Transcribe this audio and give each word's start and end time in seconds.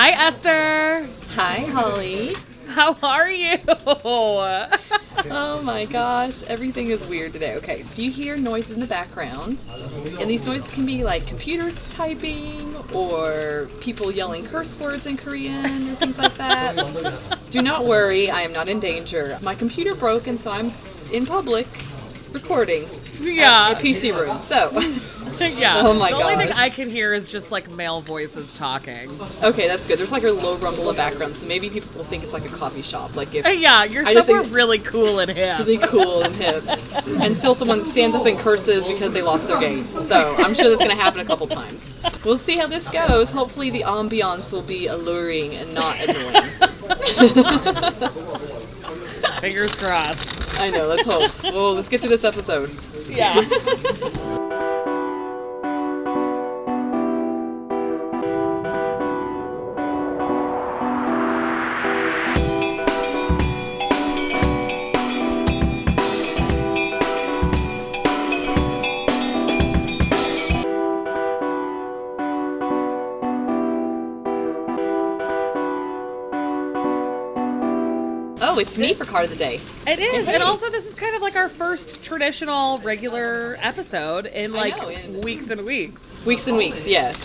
Hi, 0.00 0.10
Esther. 0.10 1.08
Hi, 1.30 1.58
Holly. 1.72 2.36
How 2.68 2.96
are 3.02 3.28
you? 3.28 3.58
Oh 5.30 5.60
my 5.62 5.84
gosh, 5.84 6.44
everything 6.44 6.90
is 6.90 7.04
weird 7.04 7.32
today. 7.32 7.56
Okay, 7.56 7.82
so 7.82 8.00
you 8.00 8.12
hear 8.12 8.36
noises 8.36 8.70
in 8.70 8.78
the 8.80 8.86
background, 8.86 9.60
and 10.20 10.30
these 10.30 10.46
noises 10.46 10.70
can 10.70 10.86
be 10.86 11.02
like 11.02 11.26
computers 11.26 11.88
typing 11.88 12.76
or 12.94 13.66
people 13.80 14.12
yelling 14.12 14.46
curse 14.46 14.78
words 14.78 15.06
in 15.06 15.16
Korean 15.16 15.90
or 15.90 15.94
things 15.96 16.16
like 16.16 16.36
that. 16.36 17.40
Do 17.50 17.60
not 17.60 17.84
worry, 17.84 18.30
I 18.30 18.42
am 18.42 18.52
not 18.52 18.68
in 18.68 18.78
danger. 18.78 19.36
My 19.42 19.56
computer 19.56 19.96
broke, 19.96 20.28
and 20.28 20.38
so 20.38 20.52
I'm 20.52 20.72
in 21.12 21.26
public 21.26 21.66
recording. 22.30 22.88
Yeah. 23.18 23.70
At 23.70 23.80
a 23.80 23.84
PC 23.84 24.16
room. 24.16 24.40
So, 24.42 24.70
yeah. 25.58 25.80
Oh 25.84 25.94
my 25.94 26.10
god. 26.10 26.20
the 26.20 26.24
only 26.24 26.36
thing. 26.46 26.52
I 26.54 26.70
can 26.70 26.88
hear 26.90 27.12
is 27.14 27.30
just 27.30 27.50
like 27.50 27.70
male 27.70 28.00
voices 28.00 28.52
talking. 28.54 29.10
okay, 29.42 29.68
that's 29.68 29.86
good. 29.86 29.98
There's 29.98 30.12
like 30.12 30.24
a 30.24 30.30
low 30.32 30.56
rumble 30.58 30.88
of 30.90 30.96
background, 30.96 31.36
so 31.36 31.46
maybe 31.46 31.70
people 31.70 31.90
will 31.96 32.04
think 32.04 32.24
it's 32.24 32.32
like 32.32 32.44
a 32.44 32.48
coffee 32.48 32.82
shop. 32.82 33.14
Like 33.16 33.34
if 33.34 33.46
Uh, 33.46 33.50
yeah, 33.50 33.84
you're 33.84 34.06
I 34.06 34.14
somewhere 34.14 34.42
think- 34.42 34.54
really 34.54 34.78
cool 34.78 35.18
and 35.20 35.30
hip. 35.30 35.58
really 35.60 35.78
cool 35.78 36.22
and 36.22 36.34
hip 36.36 36.64
until 37.20 37.54
someone 37.54 37.84
stands 37.86 38.14
up 38.16 38.26
and 38.26 38.38
curses 38.38 38.84
because 38.86 39.12
they 39.12 39.22
lost 39.22 39.46
their 39.48 39.60
game. 39.60 39.86
So 40.02 40.34
I'm 40.38 40.54
sure 40.54 40.68
that's 40.68 40.80
going 40.80 40.90
to 40.90 40.96
happen 41.02 41.20
a 41.20 41.24
couple 41.24 41.46
times. 41.46 41.88
We'll 42.24 42.38
see 42.38 42.56
how 42.56 42.66
this 42.66 42.88
goes. 42.88 43.30
Hopefully 43.30 43.70
the 43.70 43.82
ambiance 43.82 44.52
will 44.52 44.62
be 44.62 44.86
alluring 44.86 45.54
and 45.54 45.72
not 45.74 45.98
annoying. 46.06 46.44
Fingers 49.40 49.74
crossed. 49.76 50.60
I 50.60 50.70
know. 50.70 50.86
Let's 50.88 51.04
hope. 51.06 51.42
Well, 51.44 51.74
let's 51.74 51.88
get 51.88 52.00
through 52.00 52.10
this 52.10 52.24
episode. 52.24 52.70
Yeah. 53.08 53.44
it's 78.68 78.76
me 78.76 78.92
for 78.92 79.06
card 79.06 79.24
of 79.24 79.30
the 79.30 79.36
day. 79.36 79.60
It 79.86 79.98
is, 79.98 80.26
Hey. 80.26 80.34
and 80.34 80.42
also 80.42 80.68
this 80.68 80.84
is 80.86 80.94
kind 80.94 81.16
of 81.16 81.22
like 81.22 81.36
our 81.36 81.48
first 81.48 82.02
traditional 82.04 82.78
regular 82.80 83.56
episode 83.60 84.26
in 84.26 84.52
like 84.52 84.76
know, 84.76 84.88
and- 84.88 85.24
weeks 85.24 85.48
and 85.48 85.64
weeks. 85.64 86.02
Weeks 86.26 86.46
and 86.46 86.56
weeks. 86.58 86.86
Yes. 86.86 87.16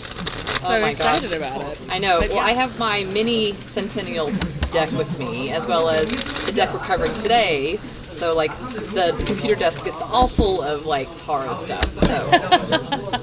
So 0.60 0.68
oh 0.68 0.80
my 0.80 0.90
excited 0.90 1.28
gosh. 1.28 1.36
about 1.36 1.60
it. 1.60 1.78
I 1.90 1.98
know. 1.98 2.20
But 2.20 2.30
Well, 2.30 2.38
yeah. 2.38 2.44
I 2.46 2.52
have 2.52 2.78
my 2.78 3.04
mini 3.04 3.52
Centennial 3.66 4.32
deck 4.70 4.90
with 4.92 5.18
me, 5.18 5.50
as 5.50 5.68
well 5.68 5.90
as 5.90 6.08
the 6.46 6.52
deck 6.52 6.72
we're 6.72 6.80
covering 6.80 7.12
today. 7.14 7.78
So, 8.14 8.34
like, 8.34 8.56
the 8.94 9.12
computer 9.26 9.54
desk 9.56 9.86
is 9.86 10.00
all 10.00 10.28
full 10.28 10.62
of, 10.62 10.86
like, 10.86 11.08
Tarot 11.18 11.56
stuff. 11.56 11.94
So, 11.98 12.30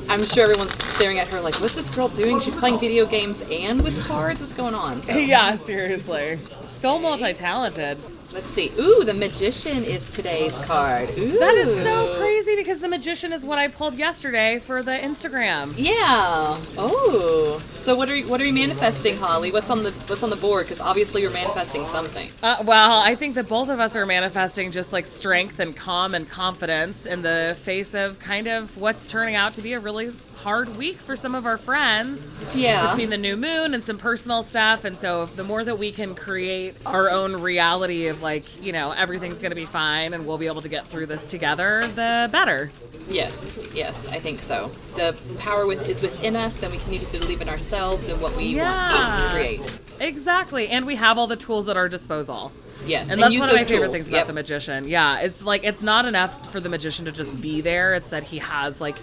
I'm 0.09 0.23
sure 0.25 0.43
everyone's 0.43 0.73
staring 0.85 1.17
at 1.19 1.27
her 1.29 1.39
like, 1.39 1.59
what's 1.61 1.75
this 1.75 1.89
girl 1.89 2.09
doing? 2.09 2.41
She's 2.41 2.55
playing 2.55 2.79
video 2.79 3.05
games 3.05 3.41
and 3.49 3.81
with 3.81 3.99
cards? 4.05 4.41
What's 4.41 4.53
going 4.53 4.75
on? 4.75 5.01
So, 5.01 5.13
Yeah, 5.17 5.55
seriously. 5.55 6.39
So 6.69 6.99
multi-talented. 6.99 7.97
Let's 8.33 8.49
see. 8.51 8.71
Ooh, 8.79 9.03
the 9.03 9.13
Magician 9.13 9.83
is 9.83 10.07
today's 10.09 10.57
card. 10.59 11.09
Ooh. 11.17 11.39
That 11.39 11.55
is 11.55 11.83
so 11.83 12.17
crazy 12.17 12.55
because 12.55 12.79
the 12.79 12.87
magician 12.87 13.33
is 13.33 13.45
what 13.45 13.57
I 13.57 13.67
pulled 13.67 13.95
yesterday 13.95 14.59
for 14.59 14.83
the 14.83 14.91
Instagram. 14.91 15.73
Yeah. 15.77 16.57
Oh. 16.77 17.61
So 17.79 17.95
what 17.95 18.09
are 18.09 18.15
you, 18.15 18.27
what 18.27 18.39
are 18.39 18.45
you 18.45 18.53
manifesting, 18.53 19.17
Holly? 19.17 19.51
What's 19.51 19.69
on 19.69 19.83
the 19.83 19.91
what's 20.07 20.23
on 20.23 20.29
the 20.29 20.35
board? 20.35 20.67
Because 20.67 20.79
obviously 20.79 21.21
you're 21.21 21.31
manifesting 21.31 21.85
something. 21.87 22.29
Uh, 22.43 22.63
well, 22.63 22.99
I 22.99 23.15
think 23.15 23.35
that 23.35 23.47
both 23.47 23.69
of 23.69 23.79
us 23.79 23.95
are 23.95 24.05
manifesting 24.05 24.71
just 24.71 24.93
like 24.93 25.07
strength 25.07 25.59
and 25.59 25.75
calm 25.75 26.13
and 26.13 26.29
confidence 26.29 27.05
in 27.05 27.21
the 27.23 27.57
face 27.59 27.93
of 27.93 28.19
kind 28.19 28.47
of 28.47 28.77
what's 28.77 29.07
turning 29.07 29.35
out 29.35 29.55
to 29.55 29.61
be 29.61 29.73
a 29.73 29.79
really 29.79 30.11
hard 30.41 30.75
week 30.77 30.97
for 30.97 31.15
some 31.15 31.35
of 31.35 31.45
our 31.45 31.57
friends. 31.57 32.33
Yeah. 32.53 32.87
Between 32.89 33.09
the 33.09 33.17
new 33.17 33.37
moon 33.37 33.73
and 33.73 33.83
some 33.83 33.97
personal 33.97 34.41
stuff. 34.43 34.85
And 34.85 34.97
so 34.97 35.27
the 35.35 35.43
more 35.43 35.63
that 35.63 35.77
we 35.77 35.91
can 35.91 36.15
create 36.15 36.75
our 36.85 37.09
own 37.09 37.33
reality 37.41 38.07
of 38.07 38.21
like, 38.21 38.43
you 38.61 38.71
know, 38.71 38.91
everything's 38.91 39.39
going 39.39 39.51
to 39.51 39.55
be 39.55 39.65
fine 39.65 40.13
and 40.13 40.25
we'll 40.25 40.37
be 40.39 40.47
able 40.47 40.61
to 40.61 40.69
get 40.69 40.87
through 40.87 41.05
this 41.05 41.23
together, 41.23 41.81
the 41.95 42.27
better. 42.31 42.71
Yes, 43.07 43.37
yes, 43.73 44.07
I 44.09 44.19
think 44.19 44.41
so. 44.41 44.71
The 44.95 45.15
power 45.37 45.65
with, 45.67 45.87
is 45.89 46.01
within 46.01 46.35
us, 46.35 46.61
and 46.63 46.71
we 46.71 46.77
can 46.77 46.91
need 46.91 47.01
to 47.01 47.19
believe 47.19 47.41
in 47.41 47.49
ourselves 47.49 48.07
and 48.07 48.21
what 48.21 48.35
we 48.37 48.45
Yeah. 48.45 48.93
want 48.93 49.23
to 49.25 49.29
create. 49.31 49.79
Exactly. 49.99 50.67
And 50.69 50.85
we 50.85 50.95
have 50.95 51.17
all 51.17 51.27
the 51.27 51.35
tools 51.35 51.67
at 51.67 51.77
our 51.77 51.89
disposal. 51.89 52.51
Yes, 52.85 53.09
And, 53.11 53.21
that's 53.21 53.31
use 53.33 53.39
one 53.41 53.49
of 53.49 53.55
my 53.55 53.63
favorite 53.63 53.85
tools. 53.87 53.93
things 53.95 54.07
about 54.07 54.17
Yep. 54.19 54.27
the 54.27 54.33
magician. 54.33 54.87
Yeah, 54.87 55.19
it's 55.19 55.41
like 55.43 55.63
it's 55.63 55.83
not 55.83 56.05
enough 56.05 56.51
for 56.51 56.59
the 56.59 56.69
magician 56.69 57.05
to 57.05 57.11
just 57.11 57.39
be 57.39 57.61
there. 57.61 57.93
It's 57.93 58.07
that 58.09 58.23
he 58.23 58.39
has 58.39 58.81
like 58.81 58.95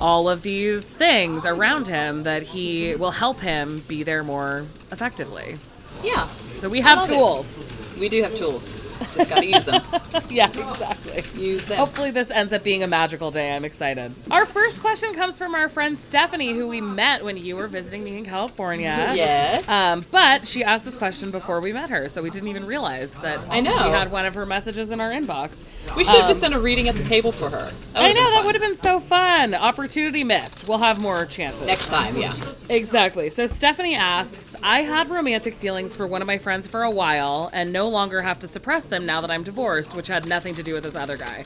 all 0.00 0.28
of 0.28 0.42
these 0.42 0.92
things 0.92 1.44
around 1.46 1.88
him 1.88 2.22
that 2.24 2.42
he 2.42 2.94
will 2.96 3.10
help 3.12 3.40
him 3.40 3.82
be 3.88 4.02
there 4.02 4.22
more 4.22 4.66
effectively. 4.92 5.58
Yeah, 6.02 6.28
So 6.58 6.68
we 6.68 6.80
have 6.82 6.98
love 6.98 7.10
it. 7.10 7.14
tools. 7.14 7.58
we 7.98 8.08
do 8.08 8.22
have 8.22 8.34
tools. 8.34 8.72
Just 9.14 9.30
gotta 9.30 9.46
use 9.46 9.64
them. 9.64 9.82
yeah, 10.30 10.48
exactly. 10.48 11.24
Use 11.40 11.64
them. 11.66 11.78
Hopefully, 11.78 12.10
this 12.10 12.30
ends 12.30 12.52
up 12.52 12.62
being 12.62 12.82
a 12.82 12.86
magical 12.86 13.30
day. 13.30 13.52
I'm 13.54 13.64
excited. 13.64 14.14
Our 14.30 14.46
first 14.46 14.80
question 14.80 15.14
comes 15.14 15.38
from 15.38 15.54
our 15.54 15.68
friend 15.68 15.98
Stephanie, 15.98 16.52
who 16.52 16.68
we 16.68 16.80
met 16.80 17.24
when 17.24 17.36
you 17.36 17.56
were 17.56 17.68
visiting 17.68 18.04
me 18.04 18.18
in 18.18 18.24
California. 18.24 18.94
Yes. 19.16 19.66
Um, 19.68 20.04
but 20.10 20.46
she 20.46 20.62
asked 20.62 20.84
this 20.84 20.98
question 20.98 21.30
before 21.30 21.60
we 21.60 21.72
met 21.72 21.88
her, 21.90 22.08
so 22.08 22.22
we 22.22 22.28
didn't 22.28 22.48
even 22.48 22.66
realize 22.66 23.14
that 23.18 23.40
I 23.48 23.60
know. 23.60 23.74
we 23.74 23.90
had 23.92 24.10
one 24.10 24.26
of 24.26 24.34
her 24.34 24.44
messages 24.44 24.90
in 24.90 25.00
our 25.00 25.10
inbox. 25.10 25.62
we 25.96 26.04
should 26.04 26.16
have 26.20 26.28
just 26.28 26.42
um, 26.44 26.50
done 26.52 26.60
a 26.60 26.62
reading 26.62 26.88
at 26.88 26.96
the 26.96 27.04
table 27.04 27.32
for 27.32 27.48
her. 27.48 27.72
I 27.94 28.12
know 28.12 28.30
that 28.32 28.44
would 28.44 28.54
have 28.54 28.62
been 28.62 28.76
so 28.76 29.00
fun. 29.00 29.54
Opportunity 29.54 30.22
missed. 30.24 30.68
We'll 30.68 30.78
have 30.78 31.00
more 31.00 31.24
chances. 31.24 31.66
next 31.66 31.86
time. 31.86 32.16
Yeah. 32.16 32.34
Exactly. 32.68 33.30
So 33.30 33.46
Stephanie 33.46 33.94
asks, 33.94 34.45
I 34.66 34.82
had 34.82 35.08
romantic 35.10 35.54
feelings 35.54 35.94
for 35.94 36.08
one 36.08 36.22
of 36.22 36.26
my 36.26 36.38
friends 36.38 36.66
for 36.66 36.82
a 36.82 36.90
while 36.90 37.50
and 37.52 37.72
no 37.72 37.88
longer 37.88 38.22
have 38.22 38.40
to 38.40 38.48
suppress 38.48 38.84
them 38.84 39.06
now 39.06 39.20
that 39.20 39.30
I'm 39.30 39.44
divorced, 39.44 39.94
which 39.94 40.08
had 40.08 40.26
nothing 40.26 40.56
to 40.56 40.62
do 40.64 40.74
with 40.74 40.82
this 40.82 40.96
other 40.96 41.16
guy. 41.16 41.44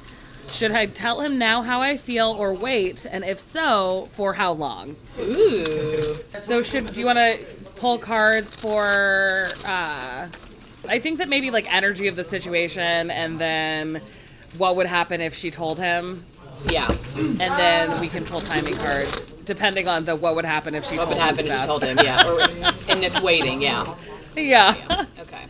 Should 0.48 0.70
I 0.70 0.86
tell 0.86 1.20
him 1.20 1.36
now 1.36 1.60
how 1.60 1.82
I 1.82 1.98
feel 1.98 2.30
or 2.30 2.54
wait? 2.54 3.04
And 3.04 3.22
if 3.22 3.38
so, 3.38 4.09
for 4.12 4.32
how 4.32 4.53
long? 4.53 4.97
Ooh. 5.19 6.16
So 6.41 6.62
should 6.62 6.94
do 6.94 7.00
you 7.00 7.04
want 7.04 7.19
to 7.19 7.44
pull 7.76 7.98
cards 7.98 8.56
for 8.56 9.48
uh 9.66 10.28
I 10.88 10.98
think 10.98 11.19
that 11.19 11.28
maybe 11.28 11.50
like 11.50 11.70
energy 11.70 12.09
of 12.09 12.16
the 12.16 12.25
situation 12.25 13.10
and 13.10 13.38
then 13.38 14.00
what 14.56 14.76
would 14.76 14.86
happen 14.86 15.20
if 15.20 15.34
she 15.34 15.50
told 15.50 15.78
him 15.78 16.25
Yeah. 16.69 16.91
and 17.16 17.38
then 17.41 18.00
we 18.00 18.09
can 18.09 18.25
pull 18.25 18.41
timing 18.41 18.75
cards 18.75 19.32
depending 19.44 19.88
on 19.88 20.04
the 20.04 20.15
what 20.15 20.34
would 20.34 20.44
happen 20.44 20.75
if 20.75 20.84
she 20.84 20.97
What 20.97 21.04
told 21.04 21.16
would 21.16 21.22
happen 21.22 21.38
him 21.41 21.47
if 21.47 21.47
she 21.47 21.53
stuff. 21.53 21.66
told 21.66 21.84
him? 21.84 21.98
Yeah. 22.03 22.28
Or, 22.28 22.41
and 22.88 23.04
if 23.04 23.21
waiting. 23.22 23.62
Yeah. 23.62 23.94
Yeah. 24.37 24.75
Yeah. 24.76 25.04
Okay. 25.19 25.47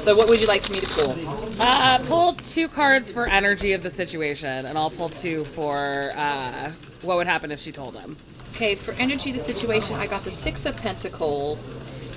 So 0.00 0.14
what 0.14 0.28
would 0.28 0.40
you 0.40 0.46
like 0.46 0.62
for 0.62 0.72
me 0.72 0.80
to 0.80 0.86
pull? 0.86 1.16
Uh, 1.60 1.98
pull 2.06 2.34
two 2.34 2.68
cards 2.68 3.12
for 3.12 3.26
energy 3.28 3.72
of 3.72 3.82
the 3.82 3.90
situation, 3.90 4.64
and 4.66 4.78
I'll 4.78 4.90
pull 4.90 5.08
two 5.08 5.44
for 5.44 6.12
uh, 6.14 6.70
what 7.02 7.16
would 7.16 7.26
happen 7.26 7.50
if 7.50 7.58
she 7.58 7.72
told 7.72 7.96
him. 7.96 8.16
Okay, 8.54 8.76
for 8.76 8.92
energy 8.92 9.30
of 9.30 9.36
the 9.36 9.42
situation, 9.42 9.96
I 9.96 10.06
got 10.06 10.22
the 10.24 10.30
Six 10.30 10.64
of 10.64 10.76
Pentacles 10.76 11.74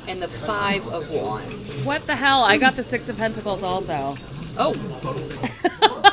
and 0.07 0.21
the 0.21 0.27
Five 0.27 0.87
of 0.87 1.09
Wands. 1.11 1.71
What 1.83 2.05
the 2.05 2.15
hell? 2.15 2.43
I 2.43 2.57
got 2.57 2.75
the 2.75 2.83
Six 2.83 3.09
of 3.09 3.17
Pentacles 3.17 3.63
also. 3.63 4.17
Oh, 4.57 4.73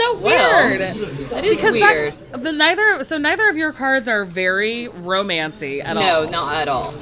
So 0.00 0.16
well, 0.18 0.68
weird. 0.68 0.80
that 0.80 1.44
is 1.44 1.56
Because 1.56 1.74
weird. 1.74 2.14
That, 2.30 2.42
the 2.42 2.52
neither 2.52 3.04
so 3.04 3.18
neither 3.18 3.48
of 3.48 3.56
your 3.56 3.72
cards 3.72 4.08
are 4.08 4.24
very 4.24 4.88
romancy 4.88 5.84
at 5.84 5.94
no, 5.94 6.00
all. 6.00 6.24
No, 6.24 6.30
not 6.30 6.54
at 6.54 6.68
all. 6.68 6.94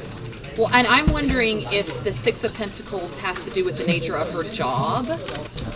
Well, 0.57 0.69
and 0.73 0.89
I'm 0.89 1.07
wondering 1.13 1.63
if 1.73 2.03
the 2.03 2.13
Six 2.13 2.43
of 2.43 2.53
Pentacles 2.53 3.17
has 3.19 3.45
to 3.45 3.51
do 3.51 3.65
with 3.65 3.79
the 3.79 3.85
nature 3.85 4.17
of 4.17 4.33
her 4.33 4.43
job. 4.43 5.09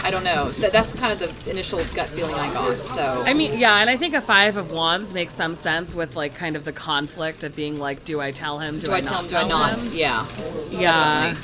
I 0.03 0.11
don't 0.11 0.25
know. 0.25 0.51
So 0.51 0.69
that's 0.69 0.93
kind 0.95 1.13
of 1.13 1.45
the 1.45 1.51
initial 1.51 1.79
gut 1.95 2.09
feeling 2.09 2.35
I 2.35 2.53
got. 2.53 2.85
So 2.85 3.23
I 3.25 3.35
mean, 3.35 3.57
yeah, 3.57 3.77
and 3.77 3.89
I 3.89 3.97
think 3.97 4.15
a 4.15 4.21
five 4.21 4.57
of 4.57 4.73
wands 4.73 5.15
makes 5.15 5.35
some 5.35 5.55
sense 5.55 5.95
with 5.95 6.17
like 6.17 6.35
kind 6.35 6.57
of 6.57 6.65
the 6.65 6.73
conflict 6.73 7.45
of 7.45 7.55
being 7.55 7.79
like, 7.79 8.05
do 8.05 8.21
I 8.21 8.33
tell 8.33 8.59
him? 8.59 8.81
Do, 8.81 8.87
do 8.87 8.93
I 8.93 9.01
tell 9.01 9.21
him? 9.21 9.29
Do 9.29 9.37
I 9.37 9.47
not? 9.47 9.81
him? 9.81 9.93
Yeah. 9.93 10.27
Yeah. 10.71 11.37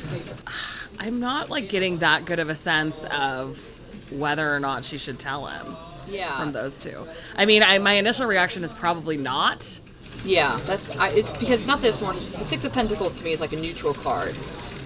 I'm 0.98 1.20
not 1.20 1.48
like 1.48 1.68
getting 1.68 1.98
that 1.98 2.24
good 2.24 2.40
of 2.40 2.48
a 2.48 2.56
sense 2.56 3.04
of 3.04 3.77
whether 4.10 4.54
or 4.54 4.60
not 4.60 4.84
she 4.84 4.98
should 4.98 5.18
tell 5.18 5.46
him 5.46 5.76
Yeah. 6.08 6.38
from 6.38 6.52
those 6.52 6.78
two. 6.82 7.06
I 7.36 7.44
mean, 7.46 7.62
I, 7.62 7.78
my 7.78 7.94
initial 7.94 8.26
reaction 8.26 8.64
is 8.64 8.72
probably 8.72 9.16
not. 9.16 9.80
Yeah. 10.24 10.58
That's. 10.66 10.90
I, 10.96 11.10
it's 11.10 11.32
because 11.34 11.66
not 11.66 11.80
this 11.80 12.00
one. 12.00 12.16
The 12.38 12.44
Six 12.44 12.64
of 12.64 12.72
Pentacles 12.72 13.16
to 13.18 13.24
me 13.24 13.32
is 13.32 13.40
like 13.40 13.52
a 13.52 13.56
neutral 13.56 13.94
card. 13.94 14.34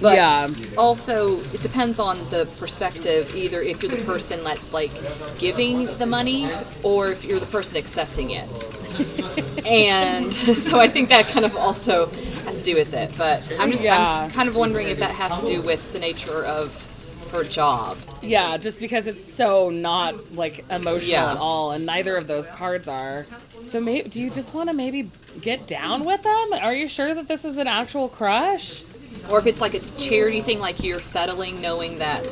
But 0.01 0.17
Yeah. 0.17 0.49
also, 0.77 1.39
it 1.55 1.63
depends 1.63 1.99
on 2.01 2.19
the 2.31 2.47
perspective. 2.59 3.35
Either 3.37 3.63
if 3.63 3.83
you're 3.83 3.95
the 3.97 4.05
person 4.05 4.43
that's 4.43 4.73
like 4.73 4.91
giving 5.39 5.87
the 5.99 6.07
money, 6.07 6.51
or 6.83 7.13
if 7.13 7.25
you're 7.25 7.39
the 7.41 7.47
person 7.47 7.77
accepting 7.79 8.31
it. 8.33 8.69
and 9.67 10.35
so 10.35 10.81
I 10.81 10.89
think 10.89 11.09
that 11.11 11.29
kind 11.29 11.47
of 11.47 11.57
also 11.57 12.07
has 12.45 12.59
to 12.59 12.65
do 12.65 12.75
with 12.75 12.93
it. 12.95 13.13
But 13.17 13.53
I'm 13.59 13.71
just 13.71 13.83
Yeah. 13.83 14.25
I'm 14.25 14.31
kind 14.31 14.49
of 14.49 14.57
wondering 14.57 14.89
if 14.89 14.99
that 14.99 15.13
has 15.13 15.39
to 15.41 15.47
do 15.47 15.63
with 15.63 15.93
the 15.93 15.99
nature 15.99 16.45
of 16.45 16.87
her 17.33 17.45
job. 17.45 17.99
Yeah, 18.23 18.57
just 18.57 18.79
because 18.81 19.07
it's 19.07 19.31
so 19.33 19.71
not 19.71 20.35
like 20.35 20.65
emotional 20.71 21.11
Yeah. 21.11 21.33
at 21.33 21.37
all, 21.39 21.73
and 21.73 21.85
neither 21.85 22.17
of 22.17 22.27
those 22.29 22.49
cards 22.51 22.87
are. 22.89 23.27
So, 23.65 23.81
maybe 23.81 24.09
do 24.09 24.21
you 24.21 24.31
just 24.31 24.55
want 24.55 24.69
to 24.69 24.75
maybe 24.75 25.11
get 25.41 25.67
down 25.67 26.05
with 26.05 26.23
them? 26.23 26.53
Are 26.53 26.75
you 26.75 26.89
sure 26.89 27.15
that 27.15 27.29
this 27.29 27.45
is 27.45 27.57
an 27.59 27.67
actual 27.67 28.09
crush? 28.09 28.85
Or 29.31 29.39
if 29.39 29.47
it's 29.47 29.61
like 29.61 29.75
a 29.75 29.81
charity 29.99 30.41
thing, 30.41 30.59
like 30.59 30.83
you're 30.83 31.01
settling 31.03 31.61
knowing 31.61 31.99
that 31.99 32.29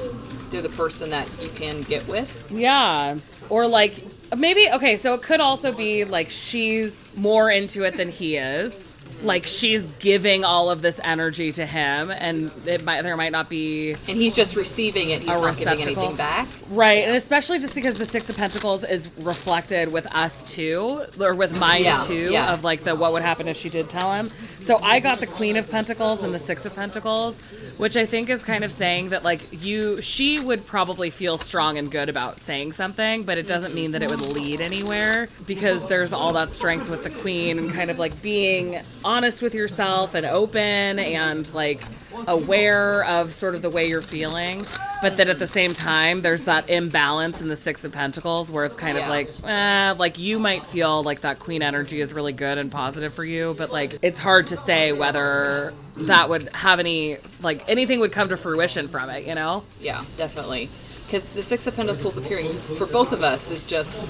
they're 0.51 0.63
the 0.63 0.69
person 0.71 1.11
that 1.11 1.29
you 1.41 1.49
can 1.51 1.83
get 1.83 2.07
with. 2.09 2.45
Yeah, 2.51 3.17
or 3.49 3.67
like 3.67 4.05
maybe 4.37 4.67
okay. 4.75 4.97
So 4.97 5.15
it 5.15 5.23
could 5.23 5.41
also 5.41 5.73
be 5.73 6.05
like 6.05 6.31
she's 6.31 7.11
more 7.17 7.51
into 7.51 7.85
it 7.85 7.97
than 7.97 8.11
he 8.11 8.37
is. 8.37 8.90
Like 9.23 9.47
she's 9.47 9.87
giving 9.99 10.45
all 10.45 10.71
of 10.71 10.81
this 10.83 10.99
energy 11.03 11.53
to 11.53 11.67
him, 11.67 12.11
and 12.11 12.51
it 12.67 12.85
might 12.85 13.03
there 13.03 13.17
might 13.17 13.33
not 13.33 13.49
be 13.49 13.93
And 13.93 14.17
he's 14.17 14.35
just 14.35 14.57
receiving 14.57 15.11
it. 15.11 15.21
He's 15.21 15.29
not 15.29 15.57
giving 15.57 15.83
anything 15.83 16.17
back. 16.17 16.49
Right, 16.71 17.05
and 17.05 17.17
especially 17.17 17.59
just 17.59 17.75
because 17.75 17.99
the 17.99 18.07
Six 18.07 18.31
of 18.31 18.37
Pentacles 18.37 18.85
is 18.85 19.11
reflected 19.19 19.93
with 19.93 20.07
us 20.15 20.43
too, 20.43 21.05
or 21.21 21.35
with 21.35 21.57
mine 21.57 21.85
Yeah, 21.85 22.03
too, 22.07 22.31
yeah. 22.33 22.53
of 22.53 22.65
like 22.65 22.85
the 22.85 22.95
what 22.95 23.13
would 23.13 23.23
happen 23.23 23.49
if 23.49 23.57
she 23.57 23.69
did 23.69 23.91
tell 23.91 24.13
him. 24.15 24.31
So 24.61 24.79
I 24.83 25.01
got 25.01 25.21
the 25.21 25.27
Queen 25.27 25.57
of 25.57 25.71
Pentacles 25.71 26.23
and 26.23 26.35
the 26.35 26.39
Six 26.39 26.65
of 26.65 26.75
Pentacles, 26.75 27.39
which 27.77 27.97
I 27.97 28.07
think 28.07 28.29
is 28.31 28.43
kind 28.43 28.65
of 28.65 28.73
saying 28.73 29.11
that 29.11 29.23
like 29.23 29.41
you, 29.63 30.01
she 30.03 30.39
would 30.41 30.67
probably 30.67 31.11
feel 31.11 31.39
strong 31.39 31.77
and 31.79 31.91
good 31.91 32.09
about 32.09 32.41
saying 32.41 32.73
something, 32.73 33.25
but 33.25 33.39
it 33.39 33.47
doesn't 33.47 33.75
mean 33.75 33.93
that 33.93 34.03
it 34.03 34.11
would 34.11 34.21
lead 34.21 34.61
anywhere 34.61 35.29
because 35.47 35.87
there's 35.87 36.13
all 36.13 36.33
that 36.35 36.53
strength 36.53 36.89
with 36.89 37.05
the 37.05 37.11
Queen 37.11 37.59
and 37.59 37.73
kind 37.73 37.91
of 37.91 37.99
like 37.99 38.21
being 38.23 38.81
honest 39.11 39.43
with 39.43 39.55
yourself 39.57 40.15
and 40.15 40.25
open 40.25 41.01
and 41.01 41.53
like 41.53 41.83
aware 42.29 43.05
of 43.07 43.33
sort 43.33 43.57
of 43.57 43.63
the 43.63 43.69
way 43.69 43.89
you're 43.89 44.03
feeling, 44.03 44.65
but 45.03 45.17
then 45.17 45.29
at 45.29 45.41
the 45.41 45.49
same 45.49 45.75
time 45.75 46.23
there's 46.23 46.45
that 46.45 46.71
imbalance 46.71 47.41
in 47.41 47.49
the 47.49 47.57
Six 47.57 47.85
of 47.85 47.91
Pentacles 47.91 48.53
where 48.53 48.65
it's 48.65 48.77
kind 48.77 48.97
of 48.97 49.09
like, 49.09 49.29
eh, 49.45 49.95
like 49.99 50.17
you 50.17 50.39
might 50.39 50.65
feel 50.65 51.03
like 51.03 51.23
that 51.23 51.41
Queen 51.41 51.61
energy 51.61 52.01
is 52.01 52.15
really 52.15 52.33
good 52.33 52.57
and 52.57 52.71
positive 52.71 53.13
for 53.13 53.25
you, 53.25 53.55
but 53.59 53.73
like 53.73 53.99
it's 54.01 54.19
hard 54.19 54.47
to 54.47 54.57
say 54.57 54.93
whether 54.93 55.75
that 55.97 56.29
would 56.29 56.49
have 56.55 56.79
any 56.79 57.17
like 57.41 57.69
anything 57.69 57.99
would 57.99 58.13
come 58.13 58.29
to 58.29 58.37
fruition 58.37 58.87
from 58.87 59.11
it, 59.11 59.27
you 59.27 59.35
know? 59.35 59.65
Yeah, 59.81 60.05
definitely. 60.17 60.71
Because 61.05 61.25
the 61.25 61.43
Six 61.43 61.67
of 61.67 61.75
Pentacles 61.75 62.17
appearing 62.17 62.57
for 62.79 62.87
both 62.87 63.11
of 63.11 63.25
us 63.25 63.51
is 63.51 63.65
just 63.65 64.09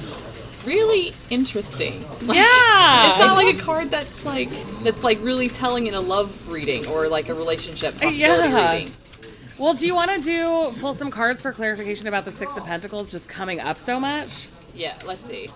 really 0.64 1.14
interesting. 1.30 2.02
Like, 2.26 2.36
Yeah. 2.38 3.10
It's 3.10 3.24
not 3.24 3.36
like 3.36 3.54
a 3.56 3.58
card 3.58 3.90
that's 3.90 4.24
like 4.24 4.50
that's 4.82 5.02
like 5.02 5.18
really 5.22 5.48
telling 5.48 5.86
in 5.86 5.94
a 5.94 6.00
love 6.00 6.48
reading 6.48 6.86
or 6.86 7.08
like 7.08 7.28
a 7.28 7.34
relationship 7.34 7.96
uh, 7.96 8.00
possibility 8.00 8.18
Yeah. 8.48 8.72
reading. 8.74 8.94
Well, 9.58 9.74
do 9.74 9.86
you 9.86 9.94
want 9.94 10.10
to 10.10 10.20
do 10.20 10.72
pull 10.80 10.94
some 10.94 11.10
cards 11.10 11.42
for 11.42 11.52
clarification 11.52 12.06
about 12.08 12.24
the 12.24 12.32
Six 12.32 12.56
of 12.56 12.64
Pentacles 12.64 13.10
just 13.12 13.28
coming 13.28 13.60
up 13.60 13.76
so 13.78 14.00
much? 14.00 14.48
Yeah, 14.74 14.94
let's 15.04 15.24
see. 15.26 15.50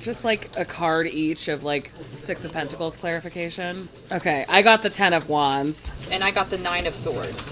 Just 0.00 0.24
like 0.24 0.50
a 0.58 0.64
card 0.64 1.06
each 1.06 1.48
of 1.48 1.62
like 1.64 1.92
Six 2.12 2.44
of 2.44 2.52
Pentacles 2.52 2.96
clarification. 2.96 3.88
Okay, 4.10 4.44
I 4.48 4.60
got 4.62 4.82
the 4.82 4.90
Ten 4.90 5.14
of 5.14 5.28
Wands. 5.28 5.90
And 6.10 6.22
I 6.22 6.30
got 6.30 6.50
the 6.50 6.58
Nine 6.58 6.86
of 6.86 6.94
Swords. 6.94 7.50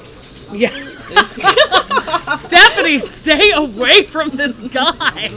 Yeah. 0.52 0.70
Stephanie, 2.38 2.98
stay 2.98 3.52
away 3.52 4.04
from 4.04 4.30
this 4.30 4.58
guy. 4.60 5.30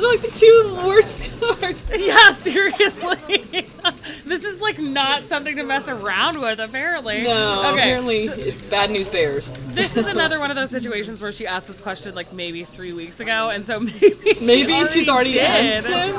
Those 0.00 0.04
are 0.04 0.16
like 0.18 0.32
the 0.32 0.38
two 0.38 0.86
worst 0.86 1.30
cards. 1.40 1.78
yeah, 1.96 2.32
seriously. 2.34 3.16
this 4.26 4.44
is 4.44 4.60
like 4.60 4.78
not 4.78 5.28
something 5.28 5.56
to 5.56 5.62
mess 5.64 5.88
around 5.88 6.38
with, 6.40 6.60
apparently. 6.60 7.22
No, 7.24 7.60
Okay. 7.70 7.80
apparently 7.80 8.24
it's 8.26 8.60
bad 8.60 8.90
news 8.90 9.08
bears. 9.08 9.56
This 9.68 9.96
is 9.96 10.06
another 10.06 10.38
one 10.38 10.50
of 10.50 10.56
those 10.56 10.70
situations 10.70 11.20
where 11.20 11.32
she 11.32 11.46
asked 11.46 11.66
this 11.66 11.80
question 11.80 12.14
like 12.14 12.32
maybe 12.32 12.62
three 12.64 12.92
weeks 12.92 13.18
ago, 13.20 13.50
and 13.50 13.64
so 13.66 13.80
maybe 14.00 14.34
she 14.34 14.46
Maybe 14.46 14.84
she's 14.86 15.08
already 15.08 15.32
did. 15.32 15.42
answered 15.42 15.92
him. 15.92 16.14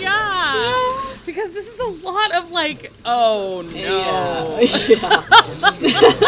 Yeah. 0.00 1.04
Because 1.26 1.50
this 1.52 1.66
is 1.68 1.78
a 1.78 1.84
lot 2.06 2.34
of 2.34 2.50
like, 2.50 2.90
oh 3.04 3.60
no. 3.62 4.58
Yeah. 4.60 6.18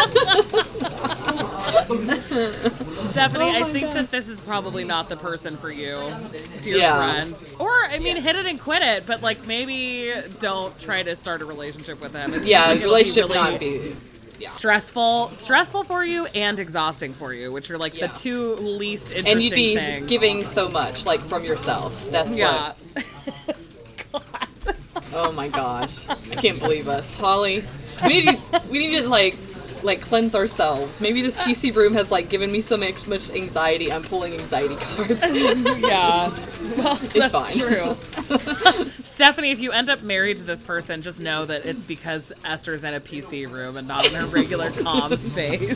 Stephanie, 3.11 3.45
Oh 3.45 3.65
I 3.65 3.71
think 3.71 3.85
gosh. 3.87 3.93
that 3.93 4.11
this 4.11 4.27
is 4.27 4.39
probably 4.39 4.83
not 4.83 5.09
the 5.09 5.17
person 5.17 5.57
for 5.57 5.71
you, 5.71 5.97
dear 6.61 6.77
Yeah. 6.77 6.90
Friend. 6.97 7.49
Or, 7.59 7.69
I 7.85 7.99
mean, 7.99 8.17
hit 8.17 8.35
it 8.35 8.45
and 8.45 8.59
quit 8.59 8.81
it, 8.81 9.05
but 9.05 9.21
like 9.21 9.45
maybe 9.47 10.13
don't 10.39 10.77
try 10.79 11.03
to 11.03 11.15
start 11.15 11.41
a 11.41 11.45
relationship 11.45 12.01
with 12.01 12.13
him. 12.13 12.31
It 12.33 12.37
seems 12.39 12.49
yeah, 12.49 12.67
like 12.67 12.81
relationship 12.81 13.29
really 13.29 13.51
not 13.51 13.59
be. 13.59 13.95
Yeah. 14.39 14.49
stressful, 14.49 15.31
stressful 15.33 15.83
for 15.83 16.03
you 16.03 16.25
and 16.27 16.59
exhausting 16.59 17.13
for 17.13 17.31
you, 17.31 17.51
which 17.51 17.69
are 17.69 17.77
like 17.77 17.93
Yeah. 17.93 18.07
the 18.07 18.13
two 18.17 18.55
least 18.55 19.11
interesting 19.11 19.31
And 19.31 19.43
you'd 19.43 19.53
be 19.53 19.75
things. 19.75 20.09
giving 20.09 20.45
so 20.45 20.67
much, 20.67 21.05
like 21.05 21.21
from 21.21 21.43
yourself. 21.45 22.09
That's 22.09 22.35
yeah. 22.35 22.73
what. 22.93 23.05
Oh 25.13 25.31
my 25.33 25.49
gosh, 25.49 26.07
I 26.07 26.15
can't 26.35 26.57
believe 26.57 26.87
us, 26.87 27.13
Holly. 27.15 27.63
We 28.05 28.23
need 28.23 28.25
to, 28.27 28.61
we 28.69 28.79
need 28.79 28.97
to 29.01 29.09
like 29.09 29.35
like 29.83 30.01
cleanse 30.01 30.35
ourselves. 30.35 31.01
Maybe 31.01 31.21
this 31.21 31.37
uh, 31.37 31.43
PC 31.43 31.75
room 31.75 31.93
has 31.93 32.11
like 32.11 32.29
given 32.29 32.51
me 32.51 32.61
so 32.61 32.77
much, 32.77 33.07
much 33.07 33.29
anxiety. 33.29 33.91
I'm 33.91 34.03
pulling 34.03 34.33
anxiety 34.33 34.75
cards. 34.75 35.19
yeah. 35.79 36.29
Well, 36.77 36.95
that's 37.13 37.31
fine. 37.31 37.57
true. 37.57 37.97
Stephanie, 39.03 39.51
if 39.51 39.59
you 39.59 39.71
end 39.71 39.89
up 39.89 40.01
married 40.01 40.37
to 40.37 40.43
this 40.43 40.63
person, 40.63 41.01
just 41.01 41.19
know 41.19 41.45
that 41.45 41.65
it's 41.65 41.83
because 41.83 42.31
Esther's 42.45 42.83
in 42.83 42.93
a 42.93 42.99
PC 42.99 43.49
room 43.49 43.77
and 43.77 43.87
not 43.87 44.05
in 44.07 44.13
her 44.13 44.25
regular 44.27 44.71
calm 44.83 45.15
space. 45.17 45.75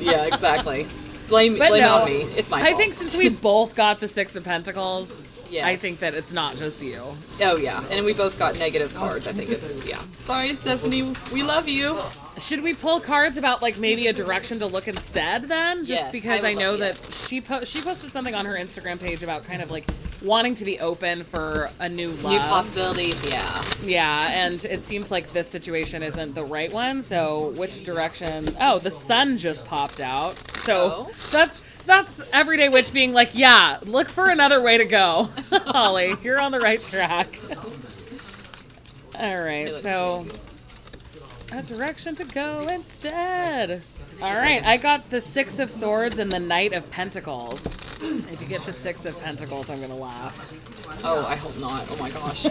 yeah, 0.00 0.24
exactly. 0.26 0.86
Blame 1.28 1.56
But 1.58 1.68
blame 1.68 1.82
no, 1.82 1.94
on 2.02 2.04
me. 2.06 2.22
It's 2.36 2.50
my 2.50 2.60
I 2.60 2.66
fault. 2.70 2.76
think 2.76 2.94
since 2.94 3.16
we 3.16 3.28
both 3.30 3.74
got 3.74 4.00
the 4.00 4.08
Six 4.08 4.36
of 4.36 4.44
Pentacles, 4.44 5.28
Yes. 5.50 5.66
I 5.66 5.76
think 5.76 6.00
that 6.00 6.14
it's 6.14 6.32
not 6.32 6.56
just 6.56 6.82
you. 6.82 7.00
Oh 7.40 7.56
yeah, 7.56 7.84
and 7.90 8.04
we 8.04 8.12
both 8.12 8.36
got 8.38 8.56
negative 8.58 8.92
cards. 8.92 9.28
I 9.28 9.32
think 9.32 9.50
it's 9.50 9.76
yeah. 9.86 10.00
Sorry, 10.18 10.52
Stephanie. 10.56 11.14
We 11.32 11.44
love 11.44 11.68
you. 11.68 11.96
Should 12.38 12.62
we 12.62 12.74
pull 12.74 12.98
cards 13.00 13.36
about 13.36 13.62
like 13.62 13.78
maybe 13.78 14.08
a 14.08 14.12
direction 14.12 14.58
to 14.58 14.66
look 14.66 14.88
instead 14.88 15.44
then? 15.44 15.86
Just 15.86 16.02
Yes, 16.02 16.12
because 16.12 16.42
I 16.42 16.48
I, 16.48 16.52
know 16.54 16.76
that 16.76 16.96
yes. 16.96 17.28
she 17.28 17.40
po- 17.40 17.64
she 17.64 17.80
posted 17.80 18.12
something 18.12 18.34
on 18.34 18.44
her 18.44 18.54
Instagram 18.54 18.98
page 18.98 19.22
about 19.22 19.44
kind 19.44 19.62
of 19.62 19.70
like 19.70 19.84
wanting 20.20 20.54
to 20.54 20.64
be 20.64 20.80
open 20.80 21.22
for 21.22 21.70
a 21.78 21.88
new 21.88 22.10
love. 22.10 22.32
New 22.32 22.38
possibilities. 22.40 23.24
Yeah. 23.30 23.62
Yeah, 23.84 24.28
and 24.32 24.64
it 24.64 24.84
seems 24.84 25.10
like 25.12 25.32
this 25.32 25.46
situation 25.48 26.02
isn't 26.02 26.34
the 26.34 26.44
right 26.44 26.72
one. 26.72 27.02
So, 27.02 27.50
which 27.56 27.84
direction? 27.84 28.56
Oh, 28.60 28.78
the 28.80 28.90
sun 28.90 29.36
just 29.38 29.64
popped 29.64 30.00
out. 30.00 30.36
So 30.58 31.06
Oh. 31.08 31.10
that's 31.30 31.62
that's 31.86 32.18
everyday 32.32 32.68
witch 32.68 32.92
being 32.92 33.12
like, 33.12 33.30
yeah, 33.34 33.78
look 33.84 34.08
for 34.08 34.28
another 34.30 34.60
way 34.60 34.76
to 34.78 34.84
go, 34.86 35.28
Holly. 35.52 36.14
You're 36.22 36.40
on 36.40 36.50
the 36.50 36.60
right 36.60 36.80
track. 36.80 37.38
All 39.16 39.40
right, 39.40 39.76
so 39.82 40.26
a 41.54 41.62
direction 41.62 42.14
to 42.16 42.24
go 42.24 42.66
instead. 42.70 43.82
All 44.20 44.34
right, 44.34 44.64
I 44.64 44.76
got 44.76 45.10
the 45.10 45.20
Six 45.20 45.58
of 45.58 45.70
Swords 45.70 46.18
and 46.18 46.30
the 46.30 46.40
Knight 46.40 46.72
of 46.72 46.90
Pentacles. 46.90 47.64
If 48.00 48.40
you 48.40 48.46
get 48.46 48.64
the 48.64 48.72
Six 48.72 49.04
of 49.04 49.20
Pentacles, 49.20 49.70
I'm 49.70 49.80
gonna 49.80 49.96
laugh. 49.96 50.54
Oh, 51.02 51.24
I 51.26 51.36
hope 51.36 51.58
not. 51.58 51.86
Oh 51.90 51.96
my 51.96 52.10
gosh. 52.10 52.42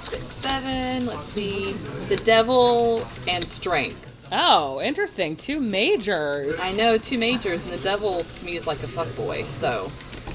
Six, 0.00 0.34
seven. 0.36 1.06
Let's 1.06 1.28
see. 1.28 1.72
The 2.08 2.16
devil 2.16 3.06
and 3.26 3.44
strength. 3.44 4.10
Oh, 4.32 4.80
interesting. 4.80 5.36
Two 5.36 5.60
majors. 5.60 6.58
I 6.60 6.72
know 6.72 6.98
two 6.98 7.18
majors, 7.18 7.64
and 7.64 7.72
the 7.72 7.78
devil 7.78 8.24
to 8.24 8.44
me 8.44 8.56
is 8.56 8.66
like 8.66 8.82
a 8.82 8.88
fuck 8.88 9.14
boy. 9.14 9.44
So 9.52 9.90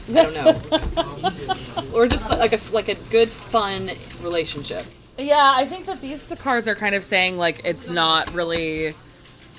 I 0.10 0.14
don't 0.14 0.34
know. 0.34 0.62
or 1.94 2.08
just 2.08 2.30
like 2.30 2.54
a 2.54 2.60
like 2.72 2.90
a 2.90 2.96
good 3.10 3.30
fun 3.30 3.92
relationship. 4.22 4.86
Yeah, 5.22 5.54
I 5.56 5.68
think 5.68 5.86
that 5.86 6.02
these 6.02 6.34
cards 6.40 6.68
are 6.68 6.74
kind 6.74 6.96
of 6.96 7.04
saying 7.04 7.38
like 7.38 7.62
it's 7.64 7.90
not 7.90 8.34
really 8.34 8.96